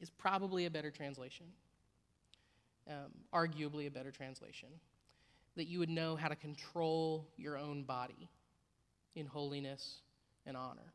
is 0.00 0.10
probably 0.10 0.66
a 0.66 0.70
better 0.70 0.90
translation 0.90 1.46
um, 2.90 3.12
arguably 3.32 3.86
a 3.86 3.90
better 3.90 4.10
translation, 4.10 4.68
that 5.56 5.66
you 5.66 5.78
would 5.78 5.88
know 5.88 6.16
how 6.16 6.28
to 6.28 6.36
control 6.36 7.26
your 7.36 7.56
own 7.56 7.82
body 7.82 8.28
in 9.14 9.26
holiness 9.26 10.02
and 10.46 10.56
honor. 10.56 10.92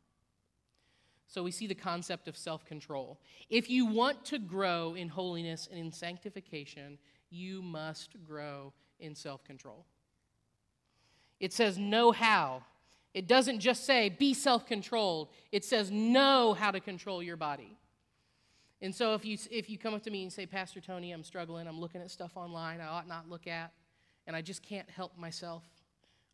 So 1.26 1.42
we 1.42 1.50
see 1.50 1.66
the 1.66 1.74
concept 1.74 2.28
of 2.28 2.36
self 2.36 2.64
control. 2.64 3.18
If 3.50 3.68
you 3.68 3.86
want 3.86 4.24
to 4.26 4.38
grow 4.38 4.94
in 4.94 5.08
holiness 5.08 5.68
and 5.70 5.78
in 5.78 5.90
sanctification, 5.92 6.98
you 7.30 7.62
must 7.62 8.22
grow 8.24 8.72
in 9.00 9.14
self 9.14 9.42
control. 9.44 9.86
It 11.40 11.52
says, 11.52 11.78
know 11.78 12.12
how. 12.12 12.62
It 13.14 13.26
doesn't 13.26 13.60
just 13.60 13.86
say 13.86 14.10
be 14.10 14.34
self 14.34 14.66
controlled, 14.66 15.28
it 15.50 15.64
says 15.64 15.90
know 15.90 16.54
how 16.54 16.70
to 16.70 16.80
control 16.80 17.22
your 17.22 17.36
body. 17.36 17.76
And 18.82 18.94
so 18.94 19.14
if 19.14 19.24
you, 19.24 19.38
if 19.50 19.70
you 19.70 19.78
come 19.78 19.94
up 19.94 20.02
to 20.02 20.10
me 20.10 20.22
and 20.22 20.32
say, 20.32 20.44
Pastor 20.44 20.80
Tony, 20.82 21.12
I'm 21.12 21.24
struggling, 21.24 21.66
I'm 21.66 21.80
looking 21.80 22.02
at 22.02 22.10
stuff 22.10 22.32
online 22.36 22.80
I 22.82 22.86
ought 22.88 23.08
not 23.08 23.28
look 23.28 23.46
at, 23.46 23.72
and 24.26 24.36
I 24.36 24.42
just 24.42 24.62
can't 24.62 24.88
help 24.90 25.16
myself. 25.16 25.62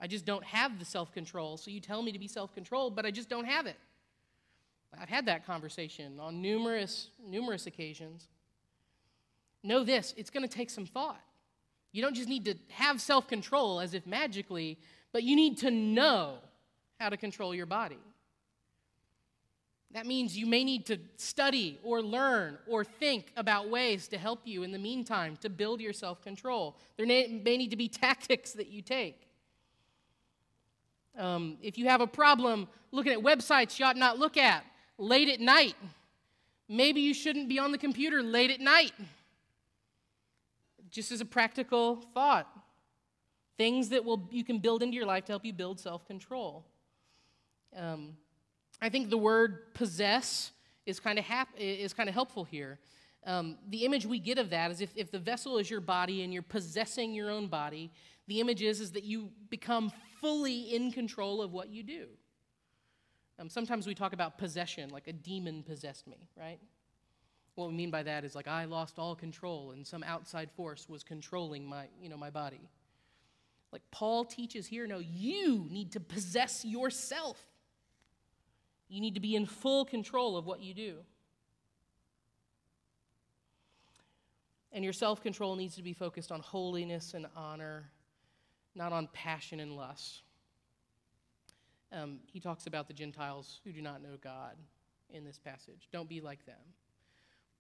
I 0.00 0.08
just 0.08 0.24
don't 0.24 0.42
have 0.42 0.80
the 0.80 0.84
self 0.84 1.12
control. 1.12 1.56
So 1.56 1.70
you 1.70 1.78
tell 1.78 2.02
me 2.02 2.10
to 2.10 2.18
be 2.18 2.26
self 2.26 2.52
controlled, 2.52 2.96
but 2.96 3.06
I 3.06 3.12
just 3.12 3.28
don't 3.28 3.44
have 3.44 3.66
it. 3.66 3.76
I've 5.00 5.08
had 5.08 5.26
that 5.26 5.46
conversation 5.46 6.18
on 6.20 6.42
numerous, 6.42 7.08
numerous 7.24 7.66
occasions. 7.66 8.26
Know 9.62 9.84
this 9.84 10.12
it's 10.16 10.30
going 10.30 10.46
to 10.46 10.52
take 10.52 10.70
some 10.70 10.86
thought. 10.86 11.20
You 11.92 12.02
don't 12.02 12.14
just 12.14 12.28
need 12.28 12.44
to 12.46 12.54
have 12.70 13.00
self 13.00 13.28
control 13.28 13.80
as 13.80 13.94
if 13.94 14.06
magically, 14.06 14.78
but 15.12 15.22
you 15.22 15.36
need 15.36 15.58
to 15.58 15.70
know 15.70 16.38
how 16.98 17.08
to 17.08 17.16
control 17.16 17.54
your 17.54 17.66
body. 17.66 17.98
That 19.92 20.06
means 20.06 20.36
you 20.36 20.46
may 20.46 20.64
need 20.64 20.86
to 20.86 20.98
study 21.16 21.78
or 21.82 22.00
learn 22.00 22.56
or 22.66 22.82
think 22.82 23.30
about 23.36 23.68
ways 23.68 24.08
to 24.08 24.18
help 24.18 24.40
you 24.44 24.62
in 24.62 24.72
the 24.72 24.78
meantime 24.78 25.36
to 25.42 25.50
build 25.50 25.80
your 25.80 25.92
self 25.92 26.22
control. 26.22 26.76
There 26.96 27.06
may 27.06 27.26
need 27.56 27.70
to 27.70 27.76
be 27.76 27.88
tactics 28.06 28.52
that 28.52 28.68
you 28.68 28.82
take. 28.82 29.28
Um, 31.18 31.58
if 31.62 31.76
you 31.76 31.88
have 31.88 32.00
a 32.00 32.06
problem 32.06 32.68
looking 32.90 33.12
at 33.12 33.18
websites 33.18 33.78
you 33.78 33.84
ought 33.84 33.98
not 33.98 34.18
look 34.18 34.38
at 34.38 34.64
late 34.96 35.28
at 35.28 35.40
night, 35.40 35.76
Maybe 36.72 37.02
you 37.02 37.12
shouldn't 37.12 37.50
be 37.50 37.58
on 37.58 37.70
the 37.70 37.76
computer 37.76 38.22
late 38.22 38.50
at 38.50 38.58
night. 38.58 38.92
Just 40.92 41.10
as 41.10 41.20
a 41.20 41.24
practical 41.24 41.96
thought. 42.14 42.46
Things 43.58 43.88
that 43.88 44.04
will, 44.04 44.28
you 44.30 44.44
can 44.44 44.58
build 44.58 44.82
into 44.82 44.94
your 44.96 45.06
life 45.06 45.24
to 45.24 45.32
help 45.32 45.44
you 45.44 45.52
build 45.52 45.80
self 45.80 46.06
control. 46.06 46.64
Um, 47.76 48.16
I 48.80 48.88
think 48.88 49.10
the 49.10 49.18
word 49.18 49.74
possess 49.74 50.52
is 50.86 51.00
kind 51.00 51.18
of 51.18 51.24
hap- 51.24 51.54
is 51.58 51.92
kind 51.92 52.08
of 52.08 52.14
helpful 52.14 52.44
here. 52.44 52.78
Um, 53.24 53.56
the 53.68 53.84
image 53.84 54.04
we 54.04 54.18
get 54.18 54.38
of 54.38 54.50
that 54.50 54.70
is 54.70 54.80
if, 54.80 54.90
if 54.96 55.10
the 55.10 55.18
vessel 55.18 55.58
is 55.58 55.70
your 55.70 55.80
body 55.80 56.22
and 56.22 56.32
you're 56.32 56.42
possessing 56.42 57.14
your 57.14 57.30
own 57.30 57.46
body, 57.46 57.90
the 58.26 58.40
image 58.40 58.62
is, 58.62 58.80
is 58.80 58.92
that 58.92 59.04
you 59.04 59.30
become 59.48 59.92
fully 60.20 60.74
in 60.74 60.90
control 60.90 61.40
of 61.40 61.52
what 61.52 61.68
you 61.68 61.82
do. 61.82 62.06
Um, 63.38 63.48
sometimes 63.48 63.86
we 63.86 63.94
talk 63.94 64.12
about 64.12 64.38
possession, 64.38 64.90
like 64.90 65.06
a 65.06 65.12
demon 65.12 65.62
possessed 65.62 66.06
me, 66.06 66.28
right? 66.36 66.58
What 67.54 67.68
we 67.68 67.74
mean 67.74 67.90
by 67.90 68.02
that 68.04 68.24
is 68.24 68.34
like 68.34 68.48
I 68.48 68.64
lost 68.64 68.98
all 68.98 69.14
control 69.14 69.72
and 69.72 69.86
some 69.86 70.02
outside 70.02 70.50
force 70.50 70.88
was 70.88 71.02
controlling 71.02 71.66
my, 71.66 71.86
you 72.00 72.08
know, 72.08 72.16
my 72.16 72.30
body. 72.30 72.70
Like 73.72 73.82
Paul 73.90 74.24
teaches 74.24 74.66
here, 74.66 74.86
no, 74.86 74.98
you 74.98 75.66
need 75.70 75.92
to 75.92 76.00
possess 76.00 76.64
yourself. 76.64 77.42
You 78.88 79.00
need 79.00 79.14
to 79.14 79.20
be 79.20 79.34
in 79.34 79.46
full 79.46 79.84
control 79.84 80.36
of 80.36 80.46
what 80.46 80.60
you 80.60 80.74
do. 80.74 80.96
And 84.72 84.84
your 84.84 84.92
self 84.92 85.22
control 85.22 85.56
needs 85.56 85.76
to 85.76 85.82
be 85.82 85.92
focused 85.92 86.32
on 86.32 86.40
holiness 86.40 87.14
and 87.14 87.26
honor, 87.36 87.90
not 88.74 88.92
on 88.92 89.08
passion 89.12 89.60
and 89.60 89.76
lust. 89.76 90.22
Um, 91.92 92.20
he 92.26 92.40
talks 92.40 92.66
about 92.66 92.88
the 92.88 92.94
Gentiles 92.94 93.60
who 93.64 93.72
do 93.72 93.82
not 93.82 94.02
know 94.02 94.16
God 94.22 94.56
in 95.10 95.24
this 95.24 95.38
passage. 95.38 95.88
Don't 95.92 96.08
be 96.08 96.22
like 96.22 96.46
them. 96.46 96.56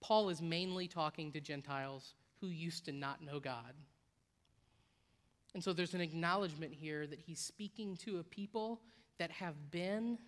Paul 0.02 0.28
is 0.28 0.42
mainly 0.42 0.88
talking 0.88 1.32
to 1.32 1.40
Gentiles 1.40 2.14
who 2.40 2.48
used 2.48 2.84
to 2.86 2.92
not 2.92 3.22
know 3.22 3.40
God. 3.40 3.74
And 5.54 5.62
so 5.62 5.72
there's 5.72 5.94
an 5.94 6.00
acknowledgement 6.00 6.74
here 6.74 7.06
that 7.06 7.20
he's 7.20 7.38
speaking 7.38 7.96
to 7.98 8.18
a 8.18 8.24
people 8.24 8.80
that 9.18 9.30
have 9.30 9.70
been 9.70 10.18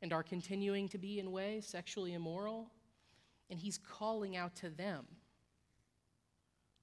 and 0.00 0.12
are 0.12 0.22
continuing 0.22 0.88
to 0.90 0.98
be 0.98 1.18
in 1.18 1.32
ways 1.32 1.66
sexually 1.66 2.12
immoral, 2.12 2.70
and 3.50 3.58
he's 3.58 3.78
calling 3.78 4.36
out 4.36 4.54
to 4.56 4.70
them 4.70 5.06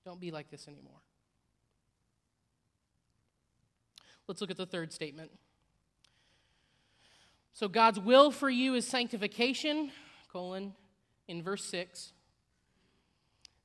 don't 0.05 0.20
be 0.20 0.32
like 0.32 0.49
this 0.49 0.68
anymore. 0.68 0.99
Let's 4.28 4.41
look 4.41 4.51
at 4.51 4.57
the 4.57 4.66
third 4.66 4.91
statement. 4.91 5.32
So 7.53 7.68
God's 7.68 7.99
will 7.99 8.32
for 8.32 8.49
you 8.49 8.76
is 8.76 8.88
sanctification, 8.88 9.91
colon, 10.32 10.74
in 11.28 11.41
verse 11.41 11.63
6, 11.65 12.13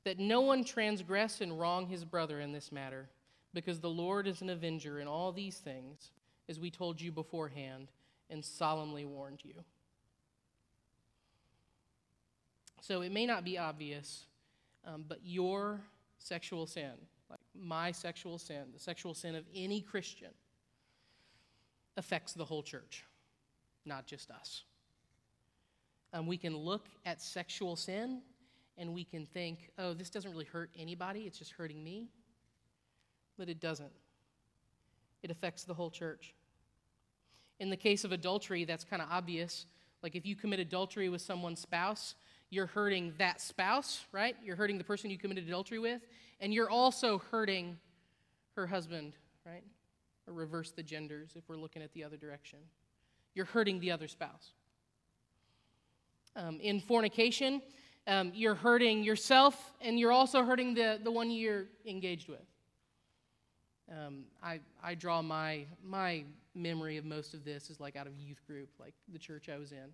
that 0.05 0.19
no 0.19 0.41
one 0.41 0.65
transgress 0.65 1.41
and 1.41 1.59
wrong 1.59 1.87
his 1.87 2.05
brother 2.05 2.41
in 2.41 2.53
this 2.53 2.71
matter, 2.71 3.09
because 3.53 3.81
the 3.81 3.91
Lord 3.91 4.27
is 4.27 4.41
an 4.41 4.51
avenger 4.51 5.01
in 5.01 5.09
all 5.09 5.33
these 5.33 5.57
things, 5.57 6.11
as 6.49 6.61
we 6.61 6.71
told 6.71 7.01
you 7.01 7.11
beforehand 7.11 7.89
and 8.31 8.45
solemnly 8.45 9.05
warned 9.05 9.41
you. 9.43 9.55
So 12.81 13.01
it 13.01 13.11
may 13.11 13.27
not 13.27 13.45
be 13.45 13.59
obvious, 13.59 14.27
um, 14.85 15.05
but 15.09 15.19
your 15.25 15.81
sexual 16.19 16.67
sin, 16.67 16.93
like 17.29 17.41
my 17.55 17.91
sexual 17.91 18.39
sin, 18.39 18.67
the 18.73 18.79
sexual 18.79 19.13
sin 19.13 19.35
of 19.35 19.45
any 19.55 19.81
Christian, 19.81 20.31
affects 21.97 22.33
the 22.33 22.45
whole 22.45 22.63
church, 22.63 23.05
not 23.85 24.07
just 24.07 24.31
us. 24.31 24.63
Um, 26.17 26.27
we 26.27 26.39
can 26.39 26.57
look 26.57 26.87
at 27.05 27.21
sexual 27.21 27.77
sin 27.77 28.23
and 28.79 28.95
we 28.95 29.05
can 29.05 29.27
think, 29.27 29.71
oh, 29.79 29.93
this 29.93 30.09
doesn't 30.09 30.31
really 30.31 30.47
hurt 30.47 30.71
anybody, 30.75 31.21
it's 31.21 31.39
just 31.39 31.53
hurting 31.53 31.85
me. 31.85 32.09
But 33.37 33.51
it 33.51 33.61
doesn't, 33.61 33.93
it 35.23 35.31
affects 35.31 35.65
the 35.65 35.75
whole 35.75 35.91
church. 35.91 36.35
In 37.61 37.69
the 37.69 37.77
case 37.77 38.03
of 38.03 38.13
adultery, 38.13 38.65
that's 38.65 38.83
kind 38.83 39.03
of 39.03 39.09
obvious. 39.11 39.67
Like 40.03 40.17
if 40.17 40.25
you 40.25 40.35
commit 40.37 40.59
adultery 40.59 41.11
with 41.11 41.21
someone's 41.21 41.61
spouse, 41.61 42.15
you're 42.49 42.67
hurting 42.67 43.13
that 43.19 43.43
spouse, 43.43 44.07
right? 44.11 44.37
You're 44.43 44.57
hurting 44.57 44.79
the 44.79 44.85
person 44.85 45.11
you 45.11 45.19
committed 45.19 45.47
adultery 45.47 45.79
with, 45.79 46.01
and 46.41 46.55
you're 46.55 46.71
also 46.71 47.19
hurting 47.31 47.77
her 48.55 48.67
husband, 48.67 49.17
right? 49.45 49.65
Or 50.27 50.33
reverse 50.33 50.71
the 50.71 50.83
genders 50.83 51.33
if 51.35 51.47
we're 51.47 51.57
looking 51.57 51.83
at 51.83 51.93
the 51.93 52.05
other 52.05 52.17
direction. 52.17 52.61
You're 53.35 53.45
hurting 53.45 53.81
the 53.81 53.91
other 53.91 54.09
spouse. 54.09 54.53
Um, 56.37 56.61
in 56.61 56.81
fornication, 56.81 57.63
um, 58.07 58.31
you're 58.35 58.55
hurting 58.55 59.03
yourself, 59.03 59.73
and 59.81 59.99
you're 59.99 60.13
also 60.13 60.45
hurting 60.45 60.75
the, 60.75 61.01
the 61.03 61.11
one 61.11 61.31
you're 61.31 61.65
engaged 61.87 62.29
with. 62.29 62.45
Um, 63.91 64.25
I, 64.43 64.61
I 64.83 64.95
draw 64.95 65.23
my, 65.23 65.65
my 65.83 66.25
memory 66.55 66.99
of 66.99 67.05
most 67.05 67.35
of 67.35 67.45
this 67.45 67.71
is 67.71 67.81
like 67.81 67.97
out 67.97 68.07
of 68.07 68.17
youth 68.19 68.45
group, 68.47 68.69
like 68.79 68.95
the 69.13 69.19
church 69.19 69.49
I 69.49 69.59
was 69.59 69.73
in 69.73 69.93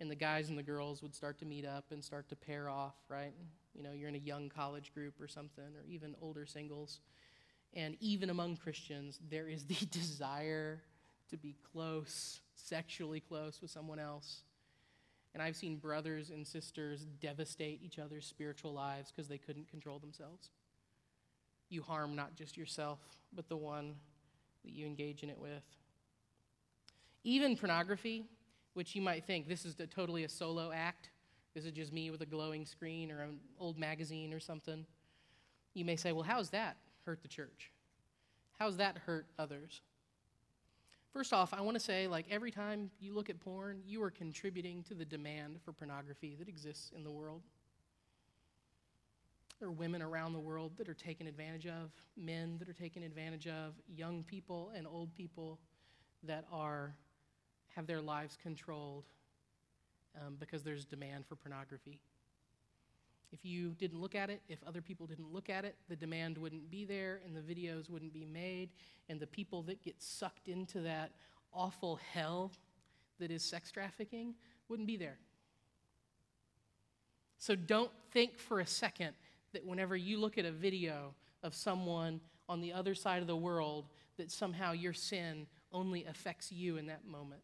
and 0.00 0.10
the 0.10 0.16
guys 0.16 0.48
and 0.48 0.58
the 0.58 0.62
girls 0.62 1.02
would 1.02 1.14
start 1.14 1.38
to 1.38 1.44
meet 1.44 1.66
up 1.66 1.84
and 1.90 2.02
start 2.02 2.28
to 2.30 2.36
pair 2.36 2.70
off, 2.70 2.94
right? 3.08 3.34
You 3.74 3.82
know, 3.82 3.92
you're 3.92 4.08
in 4.08 4.14
a 4.14 4.18
young 4.18 4.48
college 4.48 4.92
group 4.94 5.20
or 5.20 5.28
something, 5.28 5.64
or 5.76 5.84
even 5.86 6.16
older 6.22 6.46
singles. 6.46 7.00
And 7.74 7.96
even 8.00 8.30
among 8.30 8.56
Christians, 8.56 9.20
there 9.30 9.46
is 9.46 9.64
the 9.64 9.86
desire 9.90 10.80
to 11.28 11.36
be 11.36 11.54
close, 11.72 12.40
sexually 12.54 13.20
close 13.20 13.60
with 13.60 13.70
someone 13.70 13.98
else. 13.98 14.40
And 15.32 15.42
I've 15.42 15.56
seen 15.56 15.76
brothers 15.76 16.30
and 16.30 16.46
sisters 16.46 17.06
devastate 17.20 17.80
each 17.84 17.98
other's 17.98 18.26
spiritual 18.26 18.72
lives 18.72 19.12
because 19.12 19.28
they 19.28 19.38
couldn't 19.38 19.68
control 19.68 19.98
themselves. 19.98 20.50
You 21.68 21.82
harm 21.82 22.16
not 22.16 22.34
just 22.34 22.56
yourself, 22.56 22.98
but 23.32 23.48
the 23.48 23.56
one 23.56 23.94
that 24.64 24.72
you 24.72 24.86
engage 24.86 25.22
in 25.22 25.30
it 25.30 25.38
with. 25.38 25.62
Even 27.22 27.56
pornography, 27.56 28.24
which 28.74 28.96
you 28.96 29.02
might 29.02 29.24
think 29.24 29.48
this 29.48 29.64
is 29.64 29.78
a, 29.78 29.86
totally 29.86 30.24
a 30.24 30.28
solo 30.28 30.72
act. 30.72 31.10
This 31.54 31.64
is 31.64 31.72
just 31.72 31.92
me 31.92 32.10
with 32.10 32.22
a 32.22 32.26
glowing 32.26 32.66
screen 32.66 33.10
or 33.12 33.22
an 33.22 33.38
old 33.58 33.78
magazine 33.78 34.32
or 34.32 34.40
something. 34.40 34.84
You 35.74 35.84
may 35.84 35.96
say, 35.96 36.12
well, 36.12 36.24
how's 36.24 36.50
that 36.50 36.76
hurt 37.06 37.22
the 37.22 37.28
church? 37.28 37.70
How's 38.58 38.76
that 38.78 38.98
hurt 38.98 39.26
others? 39.38 39.80
First 41.12 41.32
off, 41.32 41.52
I 41.52 41.60
want 41.60 41.76
to 41.76 41.82
say, 41.82 42.06
like, 42.06 42.26
every 42.30 42.52
time 42.52 42.90
you 43.00 43.12
look 43.14 43.30
at 43.30 43.40
porn, 43.40 43.82
you 43.84 44.02
are 44.02 44.10
contributing 44.10 44.84
to 44.84 44.94
the 44.94 45.04
demand 45.04 45.58
for 45.64 45.72
pornography 45.72 46.36
that 46.38 46.48
exists 46.48 46.92
in 46.94 47.02
the 47.02 47.10
world. 47.10 47.42
There 49.58 49.68
are 49.68 49.72
women 49.72 50.02
around 50.02 50.32
the 50.32 50.40
world 50.40 50.72
that 50.78 50.88
are 50.88 50.94
taken 50.94 51.26
advantage 51.26 51.66
of, 51.66 51.90
men 52.16 52.56
that 52.58 52.68
are 52.68 52.72
taken 52.72 53.02
advantage 53.02 53.48
of, 53.48 53.74
young 53.94 54.22
people 54.22 54.72
and 54.74 54.86
old 54.86 55.12
people 55.14 55.58
that 56.22 56.44
are 56.52 56.94
have 57.74 57.86
their 57.86 58.00
lives 58.00 58.36
controlled 58.42 59.04
um, 60.20 60.36
because 60.38 60.62
there's 60.62 60.84
demand 60.84 61.26
for 61.26 61.36
pornography. 61.36 62.00
If 63.32 63.44
you 63.44 63.70
didn't 63.78 64.00
look 64.00 64.14
at 64.14 64.28
it, 64.28 64.42
if 64.48 64.58
other 64.66 64.82
people 64.82 65.06
didn't 65.06 65.32
look 65.32 65.48
at 65.48 65.64
it, 65.64 65.76
the 65.88 65.96
demand 65.96 66.36
wouldn't 66.36 66.70
be 66.70 66.84
there 66.84 67.20
and 67.24 67.36
the 67.36 67.40
videos 67.40 67.88
wouldn't 67.88 68.12
be 68.12 68.24
made, 68.24 68.70
and 69.08 69.20
the 69.20 69.26
people 69.26 69.62
that 69.62 69.82
get 69.82 69.94
sucked 70.02 70.48
into 70.48 70.80
that 70.80 71.12
awful 71.52 71.98
hell 72.12 72.52
that 73.18 73.30
is 73.30 73.42
sex 73.42 73.70
trafficking 73.70 74.34
wouldn't 74.68 74.88
be 74.88 74.96
there. 74.96 75.18
So 77.38 77.54
don't 77.54 77.90
think 78.10 78.38
for 78.38 78.60
a 78.60 78.66
second 78.66 79.14
that 79.52 79.64
whenever 79.64 79.96
you 79.96 80.18
look 80.18 80.38
at 80.38 80.44
a 80.44 80.52
video 80.52 81.14
of 81.42 81.54
someone 81.54 82.20
on 82.48 82.60
the 82.60 82.72
other 82.72 82.94
side 82.94 83.20
of 83.22 83.26
the 83.26 83.36
world, 83.36 83.86
that 84.16 84.30
somehow 84.30 84.72
your 84.72 84.92
sin 84.92 85.46
only 85.72 86.04
affects 86.04 86.52
you 86.52 86.76
in 86.76 86.86
that 86.86 87.06
moment 87.06 87.42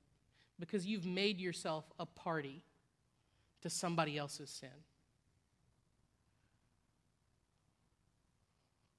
because 0.58 0.84
you've 0.84 1.06
made 1.06 1.40
yourself 1.40 1.84
a 1.98 2.06
party 2.06 2.62
to 3.62 3.70
somebody 3.70 4.18
else's 4.18 4.50
sin. 4.50 4.68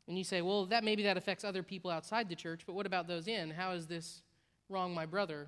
And 0.08 0.18
you 0.18 0.24
say, 0.24 0.42
well, 0.42 0.66
that 0.68 0.84
maybe 0.84 1.04
that 1.04 1.18
affects 1.18 1.44
other 1.44 1.64
people 1.64 1.92
outside 1.92 2.30
the 2.30 2.36
church, 2.36 2.62
but 2.66 2.74
what 2.74 2.86
about 2.86 3.08
those 3.08 3.28
in? 3.28 3.50
How 3.50 3.72
is 3.72 3.88
this 3.88 4.22
wrong 4.70 4.94
my 4.94 5.06
brother? 5.06 5.48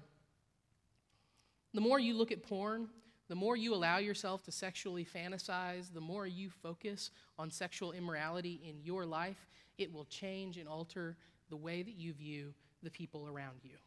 The 1.74 1.82
more 1.82 2.00
you 2.00 2.14
look 2.14 2.32
at 2.32 2.44
porn, 2.44 2.90
the 3.30 3.36
more 3.36 3.56
you 3.56 3.74
allow 3.74 4.00
yourself 4.00 4.44
to 4.44 4.52
sexually 4.52 5.06
fantasize, 5.06 5.94
the 5.94 6.02
more 6.02 6.28
you 6.28 6.50
focus 6.50 7.12
on 7.38 7.52
sexual 7.52 7.94
immorality 7.94 8.60
in 8.68 8.84
your 8.84 9.06
life, 9.06 9.48
it 9.78 9.94
will 9.94 10.06
change 10.06 10.58
and 10.58 10.68
alter 10.68 11.16
the 11.50 11.56
way 11.58 11.84
that 11.84 11.96
you 11.96 12.14
view 12.14 12.54
the 12.84 12.90
people 12.90 13.28
around 13.28 13.60
you 13.64 13.78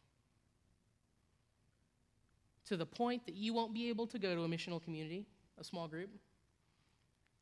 to 2.65 2.77
the 2.77 2.85
point 2.85 3.25
that 3.25 3.35
you 3.35 3.53
won't 3.53 3.73
be 3.73 3.89
able 3.89 4.07
to 4.07 4.19
go 4.19 4.35
to 4.35 4.43
a 4.43 4.47
missional 4.47 4.81
community, 4.81 5.25
a 5.59 5.63
small 5.63 5.87
group, 5.87 6.09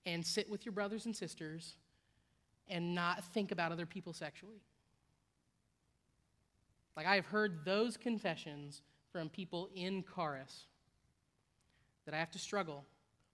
and 0.06 0.26
sit 0.26 0.50
with 0.50 0.66
your 0.66 0.74
brothers 0.74 1.06
and 1.06 1.16
sisters 1.16 1.76
and 2.68 2.96
not 2.96 3.24
think 3.34 3.52
about 3.52 3.72
other 3.72 3.86
people 3.86 4.14
sexually. 4.14 4.62
Like, 6.96 7.06
I 7.06 7.16
have 7.16 7.26
heard 7.26 7.66
those 7.66 7.98
confessions 7.98 8.82
from 9.12 9.30
people 9.30 9.70
in 9.76 10.04
chorus 10.04 10.66
that 12.06 12.14
I 12.14 12.18
have 12.18 12.32
to 12.32 12.40
struggle. 12.40 12.86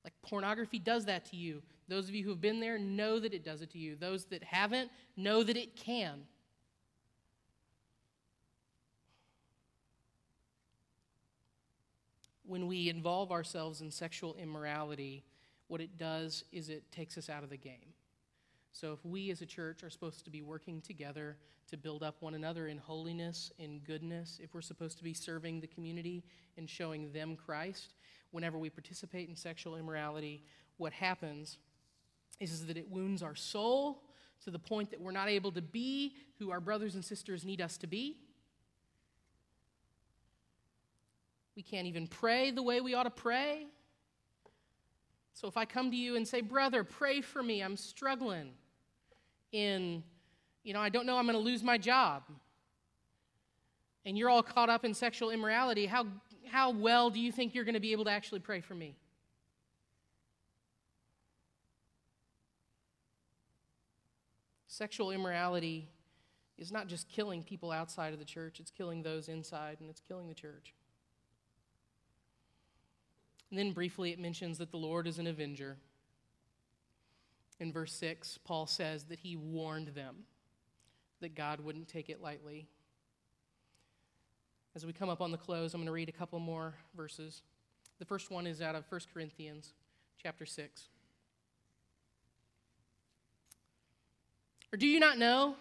Like 0.04 0.14
pornography 0.22 0.80
does 0.80 1.06
that 1.06 1.26
to 1.32 1.36
you. 1.36 1.62
Those 1.88 2.08
of 2.08 2.16
you 2.16 2.24
who 2.24 2.30
have 2.30 2.42
been 2.42 2.60
there 2.60 2.78
know 2.78 3.20
that 3.20 3.34
it 3.34 3.44
does 3.44 3.62
it 3.62 3.72
to 3.72 3.78
you. 3.78 3.96
Those 3.96 4.26
that 4.26 4.44
haven't 4.44 4.90
know 5.16 5.44
that 5.44 5.58
it 5.58 5.76
can. 5.76 6.22
When 12.46 12.68
we 12.68 12.90
involve 12.90 13.32
ourselves 13.32 13.82
in 13.82 13.92
sexual 13.92 14.36
immorality, 14.36 15.26
what 15.68 15.82
it 15.82 15.98
does 15.98 16.46
is 16.54 16.70
it 16.70 16.90
takes 16.92 17.18
us 17.18 17.30
out 17.30 17.44
of 17.44 17.50
the 17.50 17.58
game. 17.58 17.94
So, 18.80 18.94
if 18.94 19.04
we 19.04 19.32
as 19.32 19.42
a 19.42 19.46
church 19.48 19.82
are 19.82 19.90
supposed 19.90 20.24
to 20.26 20.30
be 20.30 20.44
working 20.44 20.82
together 20.82 21.36
to 21.72 21.78
build 21.78 22.04
up 22.04 22.18
one 22.20 22.36
another 22.36 22.68
in 22.68 22.78
holiness, 22.78 23.52
in 23.58 23.80
goodness, 23.80 24.40
if 24.40 24.54
we're 24.54 24.62
supposed 24.62 25.00
to 25.00 25.04
be 25.04 25.16
serving 25.16 25.62
the 25.62 25.68
community 25.68 26.24
and 26.60 26.70
showing 26.70 27.12
them 27.12 27.36
Christ, 27.36 27.96
whenever 28.30 28.60
we 28.60 28.70
participate 28.70 29.30
in 29.30 29.36
sexual 29.36 29.78
immorality, 29.78 30.44
what 30.78 30.94
happens 30.94 31.58
is, 32.40 32.68
that 32.68 32.78
it 32.78 32.88
wounds 32.88 33.24
our 33.24 33.34
soul 33.34 34.04
to 34.44 34.52
the 34.52 34.60
point 34.60 34.92
that 34.92 35.02
we're 35.02 35.10
not 35.10 35.28
able 35.28 35.52
to 35.54 35.62
be 35.64 36.14
who 36.38 36.52
our 36.52 36.60
brothers 36.60 36.94
and 36.94 37.04
sisters 37.04 37.44
need 37.44 37.62
us 37.62 37.80
to 37.80 37.88
be. 37.88 38.18
We 41.56 41.64
can't 41.64 41.88
even 41.88 42.06
pray 42.06 42.52
the 42.52 42.62
way 42.62 42.80
we 42.80 42.94
ought 42.94 43.06
to 43.06 43.10
pray. 43.10 43.66
So 45.34 45.48
if 45.48 45.58
I 45.58 45.66
come 45.66 45.90
to 45.90 45.98
you 45.98 46.16
and 46.16 46.28
say, 46.28 46.42
Brother, 46.42 46.84
pray 46.84 47.22
for 47.22 47.42
me, 47.42 47.64
I'm 47.64 47.76
struggling 47.76 48.52
in, 49.52 50.04
you 50.64 50.74
know, 50.74 50.80
I 50.80 50.90
don't 50.90 51.06
know 51.06 51.18
I'm 51.18 51.26
going 51.26 51.38
to 51.38 51.44
lose 51.44 51.64
my 51.64 51.78
job, 51.78 52.24
and 54.06 54.18
you're 54.18 54.30
all 54.30 54.44
caught 54.44 54.70
up 54.70 54.86
in 54.86 54.94
sexual 54.94 55.30
immorality, 55.30 55.86
how, 55.86 56.06
how 56.50 56.72
well 56.72 57.10
do 57.10 57.20
you 57.20 57.32
think 57.32 57.54
you're 57.54 57.66
going 57.66 57.74
to 57.74 57.80
be 57.80 57.92
able 57.92 58.06
to 58.06 58.12
actually 58.12 58.40
pray 58.40 58.62
for 58.62 58.76
me? 58.76 58.96
Sexual 64.68 65.12
immorality 65.12 65.90
is 66.58 66.72
not 66.72 66.88
just 66.88 67.10
killing 67.10 67.44
people 67.44 67.72
outside 67.72 68.14
of 68.14 68.20
the 68.20 68.26
church, 68.26 68.60
it's 68.60 68.72
killing 68.72 69.04
those 69.04 69.28
inside, 69.28 69.78
and 69.80 69.90
it's 69.90 70.02
killing 70.02 70.28
the 70.28 70.34
church. 70.34 70.74
And 73.50 73.58
then 73.58 73.72
briefly, 73.72 74.12
it 74.12 74.20
mentions 74.20 74.58
that 74.58 74.72
the 74.72 74.78
Lord 74.78 75.08
is 75.08 75.20
an 75.20 75.28
avenger. 75.28 75.78
In 77.60 77.74
verse 77.74 77.94
6, 77.94 78.40
Paul 78.44 78.68
says 78.68 79.06
that 79.06 79.20
he 79.20 79.36
warned 79.36 79.90
them 79.90 80.26
that 81.22 81.36
God 81.36 81.60
wouldn't 81.60 81.88
take 81.88 82.10
it 82.10 82.22
lightly. 82.22 82.68
As 84.76 84.86
we 84.86 84.94
come 84.94 85.10
up 85.10 85.22
on 85.22 85.32
the 85.32 85.38
close, 85.38 85.74
I'm 85.74 85.80
going 85.80 85.88
to 85.88 85.92
read 85.92 86.10
a 86.10 86.12
couple 86.12 86.40
more 86.40 86.76
verses. 86.96 87.42
The 87.98 88.06
first 88.06 88.30
one 88.30 88.46
is 88.46 88.62
out 88.62 88.76
of 88.76 88.84
1 88.90 89.02
Corinthians 89.12 89.74
chapter 90.22 90.46
6. 90.46 90.90
Or 94.72 94.78
do 94.78 94.86
you 94.86 95.00
not 95.00 95.18
know 95.18 95.56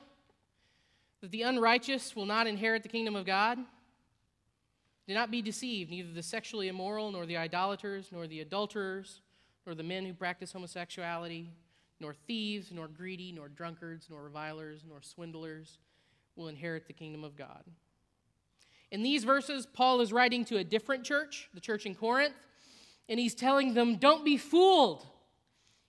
that 1.23 1.31
the 1.31 1.43
unrighteous 1.43 2.15
will 2.15 2.27
not 2.27 2.47
inherit 2.47 2.83
the 2.83 2.91
kingdom 2.91 3.17
of 3.17 3.25
God? 3.25 3.59
Do 5.09 5.15
not 5.15 5.31
be 5.31 5.41
deceived, 5.41 5.91
neither 5.91 6.13
the 6.13 6.23
sexually 6.23 6.69
immoral, 6.69 7.11
nor 7.13 7.25
the 7.25 7.39
idolaters, 7.39 8.09
nor 8.13 8.27
the 8.27 8.41
adulterers, 8.41 9.21
nor 9.65 9.75
the 9.75 9.83
men 9.83 10.05
who 10.05 10.13
practice 10.13 10.53
homosexuality 10.53 11.53
nor 12.01 12.15
thieves, 12.27 12.71
nor 12.73 12.89
greedy, 12.89 13.33
nor 13.33 13.49
drunkards, 13.49 14.09
nor 14.11 14.23
revilers, 14.23 14.83
nor 14.89 15.03
swindlers 15.03 15.79
will 16.35 16.49
inherit 16.49 16.87
the 16.87 16.93
kingdom 16.93 17.25
of 17.25 17.37
God. 17.37 17.65
In 18.91 19.03
these 19.03 19.25
verses, 19.25 19.67
Paul 19.67 20.01
is 20.01 20.13
writing 20.13 20.45
to 20.47 20.59
a 20.59 20.65
different 20.65 21.05
church, 21.05 21.49
the 21.55 21.61
church 21.61 21.87
in 21.87 21.95
Corinth, 21.95 22.35
and 23.09 23.19
he's 23.19 23.35
telling 23.35 23.75
them, 23.75 23.97
Don't 23.97 24.25
be 24.25 24.37
fooled. 24.37 25.07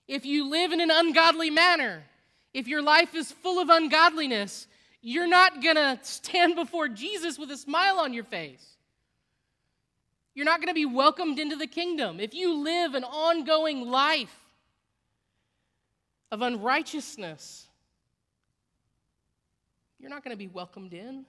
If 0.08 0.26
you 0.26 0.50
live 0.50 0.72
in 0.72 0.80
an 0.80 0.92
ungodly 0.92 1.50
manner, 1.50 2.04
if 2.54 2.68
your 2.68 2.82
life 2.82 3.14
is 3.14 3.32
full 3.32 3.60
of 3.60 3.70
ungodliness, 3.70 4.68
you're 5.02 5.28
not 5.28 5.62
going 5.62 5.76
to 5.76 6.00
stand 6.02 6.56
before 6.56 6.88
Jesus 6.88 7.38
with 7.38 7.52
a 7.52 7.58
smile 7.58 8.00
on 8.00 8.14
your 8.14 8.24
face. 8.24 8.78
You're 10.34 10.46
not 10.46 10.60
going 10.60 10.70
to 10.70 10.74
be 10.74 10.86
welcomed 10.86 11.40
into 11.40 11.56
the 11.56 11.68
kingdom. 11.68 12.20
If 12.20 12.34
you 12.34 12.64
live 12.64 12.94
an 12.94 13.04
ongoing 13.04 13.82
life 13.82 14.47
of 16.32 16.42
unrighteousness, 16.42 17.68
you're 20.00 20.10
not 20.10 20.24
going 20.24 20.34
to 20.34 20.38
be 20.38 20.48
welcomed 20.48 20.94
in. 20.94 21.26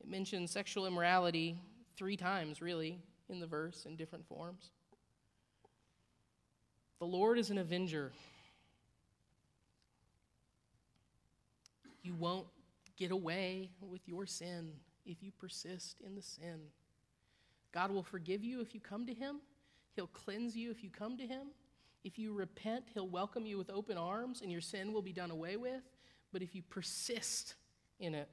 It 0.00 0.08
mentions 0.08 0.50
sexual 0.50 0.86
immorality 0.86 1.58
three 1.96 2.16
times, 2.16 2.60
really, 2.60 2.98
in 3.28 3.40
the 3.40 3.46
verse 3.46 3.86
in 3.86 3.96
different 3.96 4.26
forms. 4.26 4.70
The 6.98 7.06
Lord 7.06 7.38
is 7.38 7.50
an 7.50 7.58
avenger. 7.58 8.12
You 12.02 12.14
won't 12.14 12.46
get 12.96 13.10
away 13.10 13.70
with 13.80 14.02
your 14.06 14.26
sin 14.26 14.70
if 15.04 15.22
you 15.22 15.32
persist 15.32 16.00
in 16.06 16.14
the 16.14 16.22
sin. 16.22 16.60
God 17.72 17.90
will 17.90 18.02
forgive 18.02 18.44
you 18.44 18.60
if 18.60 18.74
you 18.74 18.80
come 18.80 19.06
to 19.06 19.14
Him, 19.14 19.40
He'll 19.96 20.06
cleanse 20.08 20.56
you 20.56 20.70
if 20.70 20.82
you 20.82 20.90
come 20.90 21.16
to 21.18 21.26
Him. 21.26 21.48
If 22.04 22.18
you 22.18 22.34
repent, 22.34 22.84
he'll 22.92 23.08
welcome 23.08 23.46
you 23.46 23.56
with 23.56 23.70
open 23.70 23.96
arms 23.96 24.42
and 24.42 24.52
your 24.52 24.60
sin 24.60 24.92
will 24.92 25.02
be 25.02 25.12
done 25.12 25.30
away 25.30 25.56
with. 25.56 25.82
But 26.32 26.42
if 26.42 26.54
you 26.54 26.62
persist 26.62 27.54
in 27.98 28.14
it, 28.14 28.28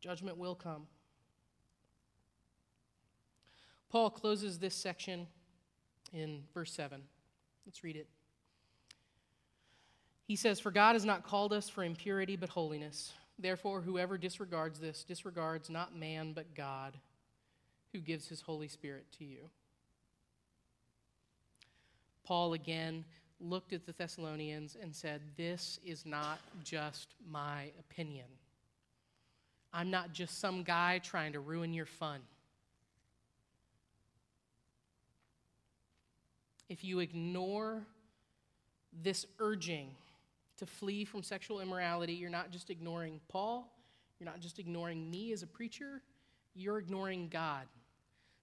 judgment 0.00 0.36
will 0.36 0.54
come. 0.54 0.86
Paul 3.88 4.10
closes 4.10 4.58
this 4.58 4.74
section 4.74 5.26
in 6.12 6.42
verse 6.52 6.72
7. 6.72 7.00
Let's 7.64 7.82
read 7.82 7.96
it. 7.96 8.08
He 10.26 10.36
says, 10.36 10.60
For 10.60 10.70
God 10.70 10.92
has 10.92 11.06
not 11.06 11.22
called 11.24 11.54
us 11.54 11.70
for 11.70 11.82
impurity 11.82 12.36
but 12.36 12.50
holiness. 12.50 13.14
Therefore, 13.38 13.80
whoever 13.80 14.18
disregards 14.18 14.78
this 14.78 15.04
disregards 15.04 15.70
not 15.70 15.96
man 15.96 16.32
but 16.34 16.54
God, 16.54 16.98
who 17.92 18.00
gives 18.00 18.28
his 18.28 18.42
Holy 18.42 18.68
Spirit 18.68 19.06
to 19.18 19.24
you. 19.24 19.48
Paul 22.28 22.52
again 22.52 23.06
looked 23.40 23.72
at 23.72 23.86
the 23.86 23.92
Thessalonians 23.92 24.76
and 24.78 24.94
said, 24.94 25.22
This 25.38 25.80
is 25.82 26.04
not 26.04 26.40
just 26.62 27.14
my 27.26 27.70
opinion. 27.80 28.26
I'm 29.72 29.90
not 29.90 30.12
just 30.12 30.38
some 30.38 30.62
guy 30.62 31.00
trying 31.02 31.32
to 31.32 31.40
ruin 31.40 31.72
your 31.72 31.86
fun. 31.86 32.20
If 36.68 36.84
you 36.84 36.98
ignore 37.00 37.86
this 39.02 39.24
urging 39.38 39.88
to 40.58 40.66
flee 40.66 41.06
from 41.06 41.22
sexual 41.22 41.60
immorality, 41.60 42.12
you're 42.12 42.28
not 42.28 42.50
just 42.50 42.68
ignoring 42.68 43.20
Paul, 43.28 43.72
you're 44.20 44.28
not 44.28 44.40
just 44.40 44.58
ignoring 44.58 45.10
me 45.10 45.32
as 45.32 45.42
a 45.42 45.46
preacher, 45.46 46.02
you're 46.54 46.76
ignoring 46.76 47.28
God. 47.30 47.64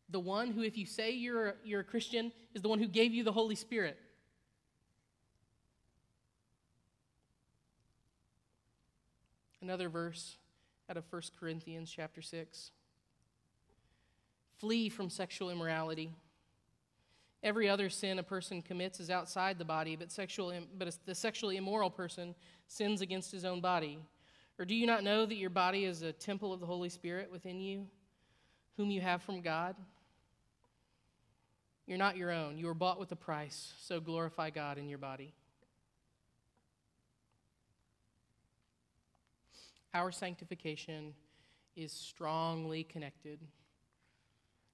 The 0.10 0.20
one 0.20 0.52
who, 0.52 0.62
if 0.62 0.78
you 0.78 0.86
say 0.86 1.12
you're 1.12 1.48
a, 1.48 1.54
you're 1.64 1.82
a 1.82 1.86
Christian, 1.86 2.32
is 2.54 2.62
the 2.62 2.70
one 2.70 2.80
who 2.80 2.88
gave 2.88 3.14
you 3.14 3.24
the 3.24 3.32
Holy 3.32 3.56
Spirit. 3.56 3.98
Another 9.62 9.90
verse 9.90 10.38
out 10.90 10.98
of 10.98 11.06
1 11.10 11.22
Corinthians 11.40 11.92
chapter 11.94 12.22
6. 12.22 12.72
Flee 14.58 14.90
from 14.90 15.10
sexual 15.10 15.50
immorality. 15.50 16.14
Every 17.42 17.68
other 17.68 17.90
sin 17.90 18.20
a 18.20 18.24
person 18.24 18.62
commits 18.62 19.00
is 19.00 19.10
outside 19.10 19.58
the 19.58 19.66
body, 19.66 19.96
but, 19.96 20.12
sexual, 20.12 20.54
but 20.78 20.96
the 21.06 21.16
sexually 21.16 21.58
immoral 21.58 21.90
person 21.90 22.36
sins 22.68 23.02
against 23.02 23.32
his 23.32 23.46
own 23.46 23.62
body. 23.62 24.00
Or 24.58 24.66
do 24.66 24.74
you 24.74 24.86
not 24.88 25.04
know 25.04 25.26
that 25.26 25.36
your 25.36 25.50
body 25.50 25.86
is 25.86 26.02
a 26.02 26.14
temple 26.14 26.54
of 26.54 26.60
the 26.60 26.66
Holy 26.66 26.90
Spirit 26.90 27.32
within 27.32 27.60
you, 27.60 27.88
whom 28.78 28.90
you 28.90 29.02
have 29.02 29.22
from 29.22 29.42
God? 29.42 29.76
You're 31.88 31.98
not 31.98 32.18
your 32.18 32.32
own. 32.32 32.58
You 32.58 32.66
were 32.66 32.74
bought 32.74 33.00
with 33.00 33.12
a 33.12 33.16
price, 33.16 33.74
so 33.80 34.00
glorify 34.00 34.50
God 34.50 34.78
in 34.78 34.90
your 34.90 34.98
body. 34.98 35.34
Our 39.94 40.12
sanctification 40.12 41.14
is 41.76 41.92
strongly 41.92 42.84
connected 42.84 43.40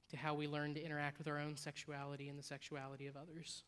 to 0.09 0.17
how 0.17 0.33
we 0.33 0.47
learn 0.47 0.73
to 0.75 0.83
interact 0.83 1.17
with 1.17 1.27
our 1.27 1.39
own 1.39 1.57
sexuality 1.57 2.29
and 2.29 2.39
the 2.39 2.43
sexuality 2.43 3.07
of 3.07 3.15
others. 3.15 3.63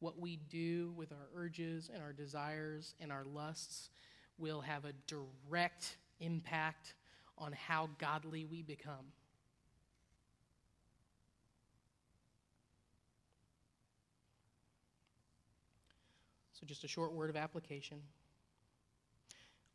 What 0.00 0.18
we 0.18 0.36
do 0.48 0.92
with 0.96 1.12
our 1.12 1.28
urges 1.36 1.90
and 1.92 2.02
our 2.02 2.12
desires 2.12 2.94
and 3.00 3.10
our 3.10 3.24
lusts 3.24 3.90
will 4.38 4.60
have 4.60 4.84
a 4.84 4.92
direct 5.06 5.96
impact 6.20 6.94
on 7.38 7.52
how 7.52 7.90
godly 7.98 8.44
we 8.44 8.62
become. 8.62 9.12
Just 16.66 16.84
a 16.84 16.88
short 16.88 17.12
word 17.12 17.28
of 17.28 17.36
application. 17.36 18.00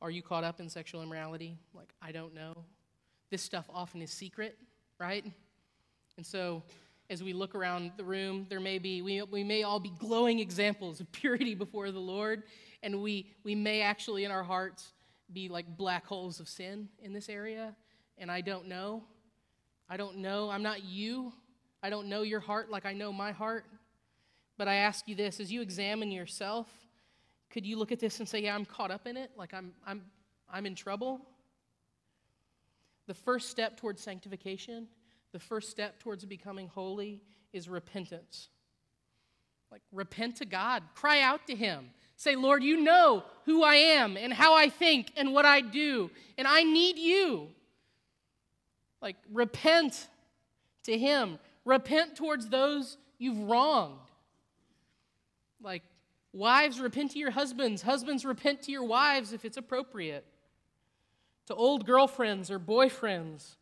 Are 0.02 0.10
you 0.10 0.22
caught 0.22 0.44
up 0.44 0.60
in 0.60 0.70
sexual 0.70 1.04
immorality? 1.04 1.58
Like, 1.74 1.94
I 2.02 2.12
don't 2.12 2.34
know. 2.34 2.66
This 3.30 3.44
stuff 3.44 3.70
often 3.74 4.02
is 4.02 4.12
secret, 4.12 4.58
right? 4.98 5.24
And 6.18 6.26
so, 6.26 6.64
as 7.10 7.22
we 7.22 7.34
look 7.34 7.54
around 7.54 7.92
the 7.98 8.04
room, 8.04 8.48
there 8.50 8.60
may 8.60 8.80
be, 8.80 9.02
we, 9.02 9.22
we 9.24 9.44
may 9.44 9.64
all 9.64 9.80
be 9.80 9.92
glowing 10.00 10.40
examples 10.40 11.00
of 11.00 11.12
purity 11.12 11.54
before 11.54 11.92
the 11.92 12.00
Lord, 12.00 12.44
and 12.82 13.02
we, 13.02 13.30
we 13.44 13.56
may 13.56 13.82
actually 13.82 14.26
in 14.26 14.32
our 14.32 14.44
hearts 14.44 14.94
be 15.32 15.48
like 15.48 15.78
black 15.78 16.06
holes 16.06 16.40
of 16.40 16.48
sin 16.48 16.90
in 17.02 17.14
this 17.14 17.30
area, 17.30 17.76
and 18.18 18.32
I 18.32 18.42
don't 18.42 18.68
know. 18.68 19.04
I 19.90 19.98
don't 19.98 20.18
know. 20.18 20.50
I'm 20.50 20.64
not 20.64 20.84
you. 20.84 21.34
I 21.84 21.90
don't 21.90 22.08
know 22.08 22.22
your 22.22 22.40
heart 22.40 22.70
like 22.72 22.86
I 22.86 22.94
know 22.94 23.12
my 23.12 23.32
heart. 23.32 23.66
But 24.60 24.68
I 24.68 24.76
ask 24.76 25.07
you 25.07 25.16
this 25.16 25.39
as 25.39 25.49
you 25.53 25.62
examine 25.62 26.12
yourself, 26.12 26.68
could 27.49 27.66
you 27.66 27.78
look 27.78 27.93
at 27.93 27.99
this 28.01 28.20
and 28.20 28.28
say, 28.28 28.41
Yeah, 28.41 28.53
I'm 28.53 28.66
caught 28.66 28.91
up 28.91 29.07
in 29.07 29.16
it? 29.16 29.32
Like 29.38 29.53
I'm, 29.53 29.72
I'm, 29.88 30.03
I'm 30.51 30.66
in 30.66 30.76
trouble? 30.76 31.22
The 33.07 33.14
first 33.14 33.49
step 33.49 33.78
towards 33.78 34.03
sanctification, 34.03 34.88
the 35.32 35.39
first 35.39 35.70
step 35.70 35.97
towards 36.01 36.26
becoming 36.26 36.68
holy 36.68 37.22
is 37.53 37.70
repentance. 37.70 38.49
Like, 39.72 39.82
repent 39.93 40.36
to 40.38 40.45
God, 40.45 40.84
cry 40.93 41.22
out 41.22 41.47
to 41.47 41.55
Him. 41.55 41.91
Say, 42.18 42.36
Lord, 42.36 42.62
you 42.62 42.82
know 42.82 43.24
who 43.45 43.64
I 43.64 43.76
am 43.76 44.18
and 44.18 44.34
how 44.34 44.55
I 44.55 44.68
think 44.68 45.14
and 45.16 45.32
what 45.32 45.45
I 45.45 45.62
do, 45.62 46.12
and 46.38 46.45
I 46.45 46.64
need 46.64 46.97
you. 46.97 47.47
Like, 49.01 49.16
repent 49.32 50.10
to 50.84 50.97
Him. 50.97 51.39
Repent 51.64 52.18
towards 52.18 52.49
those 52.49 52.97
you've 53.20 53.39
wronged. 53.49 54.09
Like, 55.62 55.84
wives, 56.34 56.80
repent 56.80 57.12
to 57.12 57.20
your 57.20 57.32
husbands. 57.32 57.82
Husbands, 57.82 58.26
repent 58.26 58.62
to 58.64 58.72
your 58.72 58.84
wives 58.84 59.34
if 59.34 59.45
it's 59.45 59.57
appropriate 59.57 60.26
to 61.47 61.55
old 61.55 61.86
girlfriends 61.86 62.51
or 62.51 62.60
boyfriends. 62.60 63.55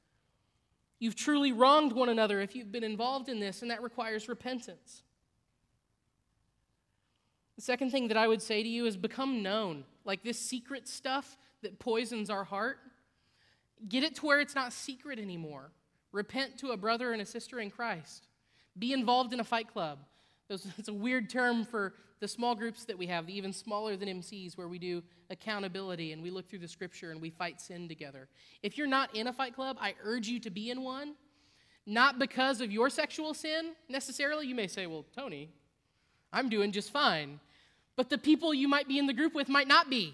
You've 0.99 1.15
truly 1.15 1.53
wronged 1.53 1.93
one 1.93 2.09
another 2.09 2.41
if 2.41 2.55
you've 2.55 2.71
been 2.71 2.83
involved 2.83 3.29
in 3.29 3.39
this, 3.39 3.61
and 3.61 3.71
that 3.71 3.81
requires 3.81 4.27
repentance. 4.27 5.03
The 7.55 7.61
second 7.61 7.91
thing 7.91 8.09
that 8.09 8.17
I 8.17 8.27
would 8.27 8.41
say 8.41 8.61
to 8.61 8.67
you 8.69 8.85
is 8.85 8.97
become 8.97 9.41
known. 9.41 9.85
Like 10.05 10.23
this 10.23 10.39
secret 10.39 10.87
stuff 10.87 11.37
that 11.61 11.79
poisons 11.79 12.29
our 12.29 12.43
heart, 12.43 12.77
get 13.87 14.03
it 14.03 14.15
to 14.15 14.25
where 14.25 14.39
it's 14.39 14.55
not 14.55 14.73
secret 14.73 15.17
anymore. 15.17 15.71
Repent 16.11 16.57
to 16.59 16.71
a 16.71 16.77
brother 16.77 17.13
and 17.13 17.21
a 17.21 17.25
sister 17.25 17.59
in 17.59 17.71
Christ. 17.71 18.27
Be 18.77 18.93
involved 18.93 19.33
in 19.33 19.39
a 19.39 19.43
fight 19.43 19.71
club. 19.71 19.99
It's 20.49 20.87
a 20.87 20.93
weird 20.93 21.29
term 21.29 21.65
for 21.65 21.93
the 22.19 22.27
small 22.27 22.55
groups 22.55 22.85
that 22.85 22.97
we 22.97 23.05
have, 23.07 23.29
even 23.29 23.53
smaller 23.53 23.95
than 23.95 24.07
MCs, 24.07 24.57
where 24.57 24.67
we 24.67 24.79
do 24.79 25.03
accountability 25.29 26.13
and 26.13 26.23
we 26.23 26.31
look 26.31 26.49
through 26.49 26.59
the 26.59 26.67
scripture 26.67 27.11
and 27.11 27.21
we 27.21 27.29
fight 27.29 27.61
sin 27.61 27.87
together. 27.87 28.27
If 28.63 28.77
you're 28.77 28.87
not 28.87 29.15
in 29.15 29.27
a 29.27 29.33
fight 29.33 29.53
club, 29.53 29.77
I 29.79 29.93
urge 30.03 30.27
you 30.27 30.39
to 30.39 30.49
be 30.49 30.69
in 30.71 30.81
one, 30.81 31.15
not 31.85 32.17
because 32.17 32.61
of 32.61 32.71
your 32.71 32.89
sexual 32.89 33.33
sin 33.33 33.73
necessarily. 33.89 34.47
You 34.47 34.55
may 34.55 34.67
say, 34.67 34.87
well, 34.87 35.05
Tony, 35.15 35.49
I'm 36.33 36.49
doing 36.49 36.71
just 36.71 36.91
fine. 36.91 37.39
But 37.95 38.09
the 38.09 38.17
people 38.17 38.53
you 38.53 38.67
might 38.67 38.87
be 38.87 38.99
in 38.99 39.07
the 39.07 39.13
group 39.13 39.35
with 39.35 39.49
might 39.49 39.67
not 39.67 39.89
be. 39.89 40.13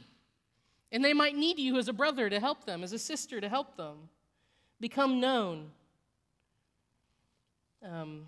And 0.91 1.03
they 1.03 1.13
might 1.13 1.35
need 1.35 1.57
you 1.57 1.77
as 1.77 1.87
a 1.87 1.93
brother 1.93 2.29
to 2.29 2.39
help 2.39 2.65
them, 2.65 2.83
as 2.83 2.93
a 2.93 2.99
sister 2.99 3.41
to 3.41 3.49
help 3.49 3.77
them. 3.77 4.09
Become 4.79 5.19
known. 5.19 5.71
Um, 7.83 8.27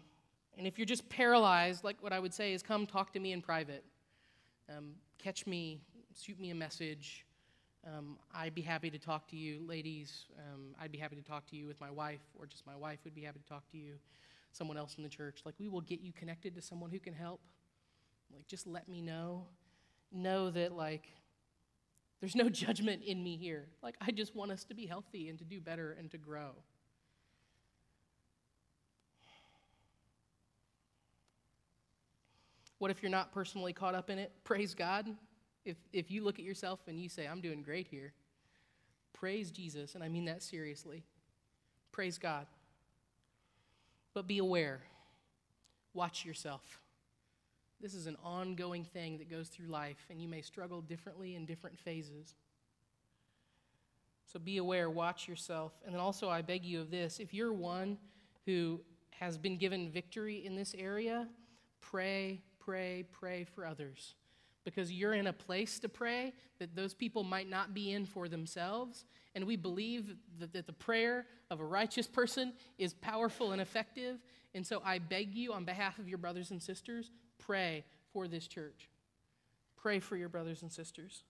and 0.58 0.66
if 0.68 0.78
you're 0.78 0.86
just 0.86 1.08
paralyzed, 1.10 1.84
like 1.84 2.01
what 2.01 2.14
I 2.14 2.20
would 2.20 2.34
say 2.34 2.53
is 2.53 2.64
come 2.64 2.86
talk 2.86 3.14
to 3.14 3.20
me 3.20 3.32
in 3.32 3.41
private. 3.41 3.84
Um, 4.70 4.93
catch 5.18 5.45
me, 5.45 5.82
shoot 6.20 6.39
me 6.39 6.49
a 6.49 6.56
message. 6.56 7.26
Um, 7.86 8.18
I'd 8.34 8.56
be 8.56 8.62
happy 8.62 8.89
to 8.89 8.97
talk 8.97 9.28
to 9.28 9.36
you, 9.36 9.60
ladies. 9.68 10.26
Um, 10.39 10.76
I'd 10.82 10.91
be 10.91 10.97
happy 10.97 11.16
to 11.16 11.22
talk 11.22 11.45
to 11.47 11.56
you 11.56 11.68
with 11.68 11.80
my 11.80 11.91
wife, 11.91 12.22
or 12.39 12.47
just 12.47 12.66
my 12.66 12.76
wife 12.76 12.99
would 13.03 13.14
be 13.14 13.22
happy 13.22 13.39
to 13.39 13.45
talk 13.45 13.70
to 13.72 13.78
you, 13.78 13.95
someone 14.51 14.76
else 14.76 14.95
in 14.97 15.03
the 15.03 15.10
church. 15.10 15.41
Like, 15.45 15.53
we 15.60 15.68
will 15.68 15.82
get 15.82 16.01
you 16.01 16.12
connected 16.12 16.56
to 16.56 16.62
someone 16.62 16.89
who 16.89 16.99
can 16.99 17.14
help. 17.14 17.41
Like, 18.34 18.47
just 18.47 18.66
let 18.66 18.89
me 18.89 19.01
know. 19.01 19.45
Know 20.12 20.49
that, 20.49 20.72
like, 20.72 21.10
there's 22.22 22.36
no 22.36 22.49
judgment 22.49 23.03
in 23.03 23.24
me 23.24 23.38
here. 23.38 23.68
Like, 23.84 23.95
I 24.01 24.10
just 24.10 24.36
want 24.36 24.51
us 24.51 24.64
to 24.66 24.74
be 24.74 24.88
healthy 24.88 25.30
and 25.30 25.38
to 25.38 25.45
do 25.45 25.62
better 25.62 25.95
and 25.99 26.10
to 26.10 26.18
grow. 26.18 26.56
What 32.86 32.92
if 32.92 33.02
you're 33.02 33.10
not 33.10 33.32
personally 33.32 33.74
caught 33.74 33.96
up 33.96 34.12
in 34.12 34.20
it? 34.20 34.32
Praise 34.44 34.76
God. 34.76 35.08
If, 35.66 35.76
if 35.92 36.12
you 36.12 36.24
look 36.24 36.38
at 36.38 36.46
yourself 36.46 36.82
and 36.86 37.00
you 37.00 37.10
say, 37.10 37.26
I'm 37.26 37.42
doing 37.42 37.64
great 37.64 37.88
here, 37.88 38.14
praise 39.12 39.50
Jesus, 39.50 39.96
and 39.96 40.04
I 40.04 40.08
mean 40.08 40.26
that 40.26 40.44
seriously. 40.44 41.04
Praise 41.92 42.20
God. 42.20 42.46
But 44.14 44.28
be 44.28 44.38
aware. 44.38 44.82
Watch 45.96 46.26
yourself. 46.26 46.62
This 47.82 47.96
is 47.96 48.06
an 48.06 48.18
ongoing 48.24 48.84
thing 48.84 49.18
that 49.18 49.32
goes 49.32 49.48
through 49.48 49.66
life, 49.66 50.06
and 50.12 50.22
you 50.22 50.28
may 50.28 50.42
struggle 50.42 50.82
differently 50.82 51.34
in 51.34 51.48
different 51.48 51.80
phases. 51.80 52.36
So 54.32 54.38
be 54.38 54.58
aware, 54.58 54.92
watch 54.92 55.28
yourself. 55.28 55.72
And 55.88 55.96
then 55.96 56.00
also, 56.00 56.30
I 56.30 56.44
beg 56.44 56.64
you 56.64 56.82
of 56.82 56.92
this 56.92 57.20
if 57.20 57.34
you're 57.34 57.52
one 57.52 57.98
who 58.46 58.80
has 59.10 59.40
been 59.40 59.58
given 59.58 59.90
victory 59.90 60.46
in 60.46 60.56
this 60.56 60.76
area, 60.78 61.28
pray 61.82 62.44
pray, 62.66 63.05
pray 63.11 63.43
for 63.43 63.66
others. 63.66 64.16
Because 64.63 64.91
you're 64.91 65.13
in 65.13 65.28
a 65.28 65.34
place 65.34 65.78
to 65.80 65.89
pray 65.89 66.34
that 66.59 66.76
those 66.76 66.93
people 66.93 67.24
might 67.24 67.49
not 67.49 67.74
be 67.74 67.91
in 67.91 68.05
for 68.05 68.28
themselves. 68.28 69.05
And 69.36 69.45
we 69.45 69.55
believe 69.55 70.16
that, 70.39 70.53
that 70.53 70.66
the 70.66 70.74
prayer 70.74 71.28
of 71.51 71.59
a 71.59 71.66
righteous 71.66 72.07
person 72.07 72.53
is 72.80 72.93
powerful 72.93 73.51
and 73.51 73.61
effective. 73.61 74.18
And 74.55 74.66
so 74.66 74.82
I 74.84 74.97
beg 74.97 75.36
you, 75.36 75.53
on 75.53 75.66
behalf 75.66 75.99
of 75.99 76.09
your 76.09 76.18
brothers 76.18 76.49
and 76.49 76.61
sisters, 76.61 77.11
pray 77.38 77.86
for 78.11 78.28
this 78.28 78.47
church. 78.47 78.89
Pray 79.78 79.99
for 79.99 80.18
your 80.18 80.30
brothers 80.30 80.63
and 80.63 80.72
sisters. 80.72 81.24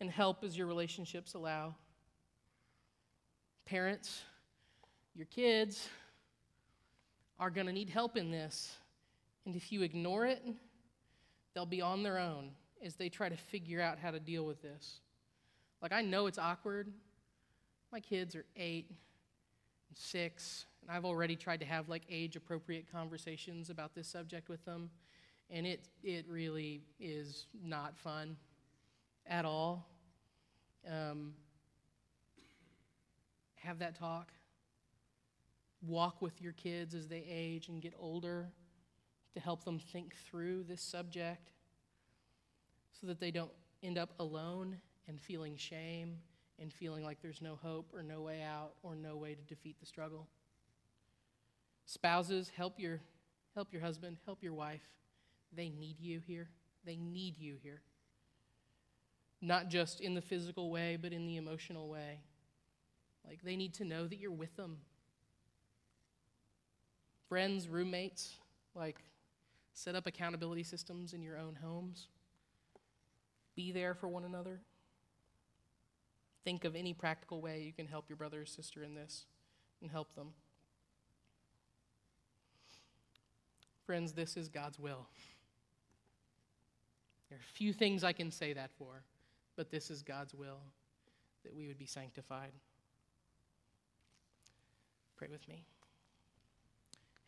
And 0.00 0.10
help 0.10 0.44
as 0.44 0.58
your 0.58 0.66
relationships 0.66 1.32
allow. 1.32 1.74
Parents, 3.64 4.22
your 5.14 5.26
kids 5.26 5.88
are 7.38 7.48
going 7.48 7.66
to 7.66 7.72
need 7.72 7.88
help 7.88 8.16
in 8.16 8.30
this. 8.30 8.76
And 9.44 9.56
if 9.56 9.72
you 9.72 9.82
ignore 9.82 10.24
it, 10.26 10.42
they'll 11.54 11.66
be 11.66 11.80
on 11.80 12.02
their 12.02 12.18
own 12.18 12.50
as 12.84 12.96
they 12.96 13.08
try 13.08 13.28
to 13.28 13.36
figure 13.36 13.80
out 13.80 13.98
how 13.98 14.10
to 14.10 14.20
deal 14.20 14.44
with 14.44 14.62
this. 14.62 15.00
Like, 15.80 15.92
I 15.92 16.02
know 16.02 16.26
it's 16.26 16.38
awkward. 16.38 16.92
My 17.90 18.00
kids 18.00 18.34
are 18.34 18.44
eight 18.56 18.86
and 18.88 19.98
six, 19.98 20.66
and 20.80 20.90
I've 20.90 21.04
already 21.04 21.36
tried 21.36 21.60
to 21.60 21.66
have 21.66 21.88
like 21.88 22.02
age 22.08 22.36
appropriate 22.36 22.86
conversations 22.90 23.68
about 23.68 23.94
this 23.94 24.08
subject 24.08 24.48
with 24.48 24.64
them, 24.64 24.90
and 25.50 25.66
it, 25.66 25.88
it 26.02 26.24
really 26.28 26.82
is 26.98 27.46
not 27.64 27.98
fun 27.98 28.36
at 29.26 29.44
all. 29.44 29.88
Um, 30.88 31.34
have 33.56 33.78
that 33.80 33.96
talk. 33.96 34.32
Walk 35.86 36.22
with 36.22 36.40
your 36.40 36.52
kids 36.52 36.94
as 36.94 37.08
they 37.08 37.24
age 37.28 37.68
and 37.68 37.82
get 37.82 37.92
older 37.98 38.48
to 39.34 39.40
help 39.40 39.64
them 39.64 39.78
think 39.78 40.14
through 40.28 40.64
this 40.64 40.82
subject 40.82 41.50
so 43.00 43.06
that 43.06 43.20
they 43.20 43.30
don't 43.30 43.50
end 43.82 43.98
up 43.98 44.10
alone 44.18 44.76
and 45.08 45.20
feeling 45.20 45.56
shame 45.56 46.18
and 46.60 46.72
feeling 46.72 47.04
like 47.04 47.20
there's 47.20 47.42
no 47.42 47.58
hope 47.60 47.92
or 47.94 48.02
no 48.02 48.20
way 48.20 48.42
out 48.42 48.74
or 48.82 48.94
no 48.94 49.16
way 49.16 49.34
to 49.34 49.42
defeat 49.42 49.76
the 49.80 49.86
struggle. 49.86 50.28
Spouses, 51.86 52.50
help 52.56 52.78
your 52.78 53.00
help 53.54 53.72
your 53.72 53.82
husband, 53.82 54.16
help 54.24 54.42
your 54.42 54.54
wife. 54.54 54.82
They 55.54 55.68
need 55.68 56.00
you 56.00 56.20
here. 56.20 56.48
They 56.84 56.96
need 56.96 57.36
you 57.38 57.56
here. 57.62 57.82
Not 59.40 59.68
just 59.68 60.00
in 60.00 60.14
the 60.14 60.22
physical 60.22 60.70
way, 60.70 60.96
but 61.00 61.12
in 61.12 61.26
the 61.26 61.36
emotional 61.36 61.88
way. 61.88 62.20
Like 63.26 63.42
they 63.42 63.56
need 63.56 63.74
to 63.74 63.84
know 63.84 64.06
that 64.06 64.18
you're 64.18 64.30
with 64.30 64.56
them. 64.56 64.78
Friends, 67.28 67.68
roommates, 67.68 68.36
like 68.74 69.02
Set 69.74 69.94
up 69.94 70.06
accountability 70.06 70.62
systems 70.62 71.12
in 71.12 71.22
your 71.22 71.38
own 71.38 71.56
homes. 71.62 72.08
Be 73.54 73.72
there 73.72 73.94
for 73.94 74.08
one 74.08 74.24
another. 74.24 74.60
Think 76.44 76.64
of 76.64 76.74
any 76.74 76.92
practical 76.92 77.40
way 77.40 77.62
you 77.62 77.72
can 77.72 77.86
help 77.86 78.08
your 78.08 78.16
brother 78.16 78.42
or 78.42 78.46
sister 78.46 78.82
in 78.82 78.94
this 78.94 79.26
and 79.80 79.90
help 79.90 80.14
them. 80.14 80.28
Friends, 83.86 84.12
this 84.12 84.36
is 84.36 84.48
God's 84.48 84.78
will. 84.78 85.06
There 87.28 87.38
are 87.38 87.54
few 87.54 87.72
things 87.72 88.04
I 88.04 88.12
can 88.12 88.30
say 88.30 88.52
that 88.52 88.70
for, 88.78 89.02
but 89.56 89.70
this 89.70 89.90
is 89.90 90.02
God's 90.02 90.34
will 90.34 90.60
that 91.44 91.54
we 91.54 91.66
would 91.66 91.78
be 91.78 91.86
sanctified. 91.86 92.52
Pray 95.16 95.28
with 95.30 95.46
me. 95.48 95.64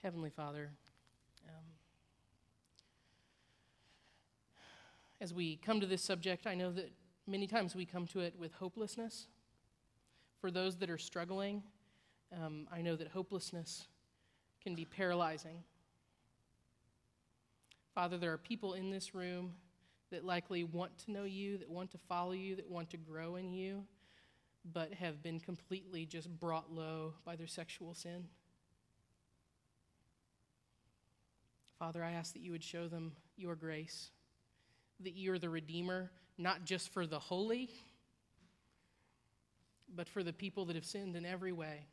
Heavenly 0.03 0.31
Father, 0.31 0.71
um, 1.49 1.65
as 5.21 5.33
we 5.33 5.57
come 5.57 5.81
to 5.81 5.87
this 5.87 6.03
subject, 6.03 6.47
I 6.47 6.55
know 6.55 6.73
that 6.73 6.93
many 7.27 7.47
times 7.47 7.75
we 7.75 7.87
come 7.87 8.07
to 8.09 8.21
it 8.21 8.35
with 8.39 8.53
hopelessness. 8.55 9.29
For 10.41 10.51
those 10.51 10.77
that 10.77 10.91
are 10.91 10.99
struggling, 10.99 11.63
um, 12.33 12.67
I 12.73 12.83
know 12.83 12.97
that 12.97 13.09
hopelessness 13.09 13.87
can 14.63 14.75
be 14.75 14.85
paralyzing. 14.85 15.63
Father, 17.95 18.19
there 18.19 18.33
are 18.33 18.39
people 18.39 18.75
in 18.75 18.91
this 18.91 19.15
room 19.15 19.53
that 20.11 20.25
likely 20.25 20.65
want 20.65 20.99
to 20.99 21.13
know 21.13 21.25
you, 21.25 21.59
that 21.59 21.71
want 21.71 21.91
to 21.93 21.99
follow 22.09 22.33
you, 22.33 22.57
that 22.57 22.69
want 22.69 22.91
to 22.91 22.97
grow 22.97 23.37
in 23.37 23.53
you, 23.53 23.85
but 24.73 24.93
have 24.95 25.23
been 25.23 25.41
completely 25.41 26.05
just 26.05 26.29
brought 26.41 26.73
low 26.73 27.15
by 27.25 27.37
their 27.37 27.47
sexual 27.47 27.95
sin. 27.95 28.25
Father, 31.79 32.03
I 32.03 32.13
ask 32.13 32.33
that 32.33 32.43
you 32.43 32.53
would 32.53 32.65
show 32.65 32.89
them 32.89 33.13
your 33.37 33.55
grace, 33.55 34.11
that 35.01 35.15
you 35.15 35.33
are 35.33 35.39
the 35.39 35.51
Redeemer, 35.51 36.11
not 36.39 36.65
just 36.65 36.93
for 36.93 37.07
the 37.07 37.19
holy, 37.19 37.71
but 39.95 40.09
for 40.09 40.23
the 40.23 40.33
people 40.33 40.65
that 40.67 40.77
have 40.77 40.85
sinned 40.85 41.17
in 41.17 41.27
every 41.27 41.53
way. 41.53 41.87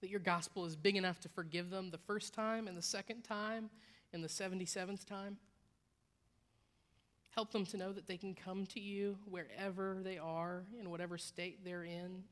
That 0.00 0.10
your 0.10 0.20
gospel 0.20 0.64
is 0.64 0.76
big 0.76 0.96
enough 0.96 1.20
to 1.20 1.28
forgive 1.28 1.70
them 1.70 1.90
the 1.90 1.98
first 1.98 2.34
time 2.34 2.68
and 2.68 2.76
the 2.76 2.82
second 2.82 3.22
time 3.22 3.70
and 4.12 4.22
the 4.22 4.28
77th 4.28 5.04
time. 5.04 5.38
Help 7.34 7.50
them 7.50 7.66
to 7.66 7.76
know 7.76 7.92
that 7.92 8.06
they 8.06 8.16
can 8.16 8.34
come 8.34 8.64
to 8.66 8.80
you 8.80 9.18
wherever 9.28 9.98
they 10.02 10.18
are, 10.18 10.64
in 10.78 10.90
whatever 10.90 11.18
state 11.18 11.64
they're 11.64 11.82
in, 11.82 12.22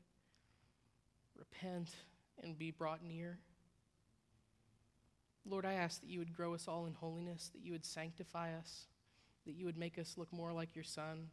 repent, 1.37 1.89
and 2.41 2.57
be 2.57 2.71
brought 2.71 3.03
near. 3.03 3.37
Lord, 5.45 5.65
I 5.65 5.73
ask 5.73 5.99
that 6.01 6.09
you 6.09 6.19
would 6.19 6.35
grow 6.35 6.53
us 6.53 6.67
all 6.67 6.85
in 6.85 6.93
holiness, 6.93 7.49
that 7.53 7.63
you 7.63 7.73
would 7.73 7.85
sanctify 7.85 8.53
us, 8.55 8.87
that 9.45 9.53
you 9.53 9.65
would 9.65 9.77
make 9.77 9.99
us 9.99 10.15
look 10.17 10.31
more 10.31 10.53
like 10.53 10.75
your 10.75 10.85
Son, 10.85 11.27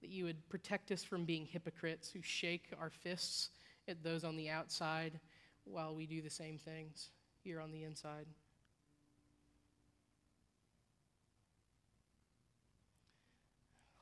that 0.00 0.10
you 0.10 0.24
would 0.24 0.48
protect 0.48 0.90
us 0.90 1.02
from 1.02 1.24
being 1.24 1.46
hypocrites 1.46 2.10
who 2.10 2.22
shake 2.22 2.66
our 2.80 2.90
fists 2.90 3.50
at 3.88 4.02
those 4.02 4.22
on 4.24 4.36
the 4.36 4.48
outside 4.48 5.18
while 5.64 5.94
we 5.94 6.06
do 6.06 6.22
the 6.22 6.30
same 6.30 6.58
things 6.58 7.10
here 7.42 7.60
on 7.60 7.72
the 7.72 7.82
inside. 7.82 8.26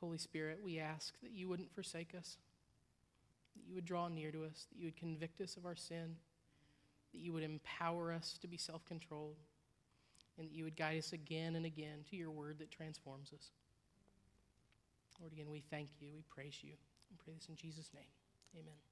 Holy 0.01 0.19
Spirit, 0.19 0.61
we 0.65 0.79
ask 0.79 1.15
that 1.23 1.33
you 1.33 1.49
wouldn't 1.49 1.75
forsake 1.75 2.15
us, 2.19 2.39
that 3.55 3.69
you 3.69 3.75
would 3.75 3.85
draw 3.85 4.09
near 4.09 4.31
to 4.33 4.45
us, 4.45 4.67
that 4.71 4.79
you 4.79 4.87
would 4.87 4.97
convict 4.97 5.41
us 5.43 5.57
of 5.57 5.67
our 5.67 5.77
sin, 5.77 6.17
that 7.13 7.21
you 7.21 7.33
would 7.33 7.43
empower 7.43 8.13
us 8.13 8.39
to 8.41 8.49
be 8.49 8.57
self 8.57 8.85
controlled, 8.85 9.37
and 10.39 10.49
that 10.49 10.55
you 10.55 10.65
would 10.65 10.77
guide 10.77 10.99
us 10.99 11.13
again 11.13 11.57
and 11.57 11.67
again 11.67 12.05
to 12.11 12.17
your 12.17 12.31
word 12.31 12.59
that 12.59 12.71
transforms 12.71 13.33
us. 13.33 13.51
Lord, 15.21 15.33
again, 15.33 15.51
we 15.51 15.63
thank 15.71 15.89
you, 16.01 16.09
we 16.15 16.23
praise 16.35 16.59
you, 16.63 16.73
We 17.11 17.17
pray 17.23 17.35
this 17.35 17.49
in 17.49 17.57
Jesus' 17.57 17.91
name. 17.95 18.09
Amen. 18.59 18.90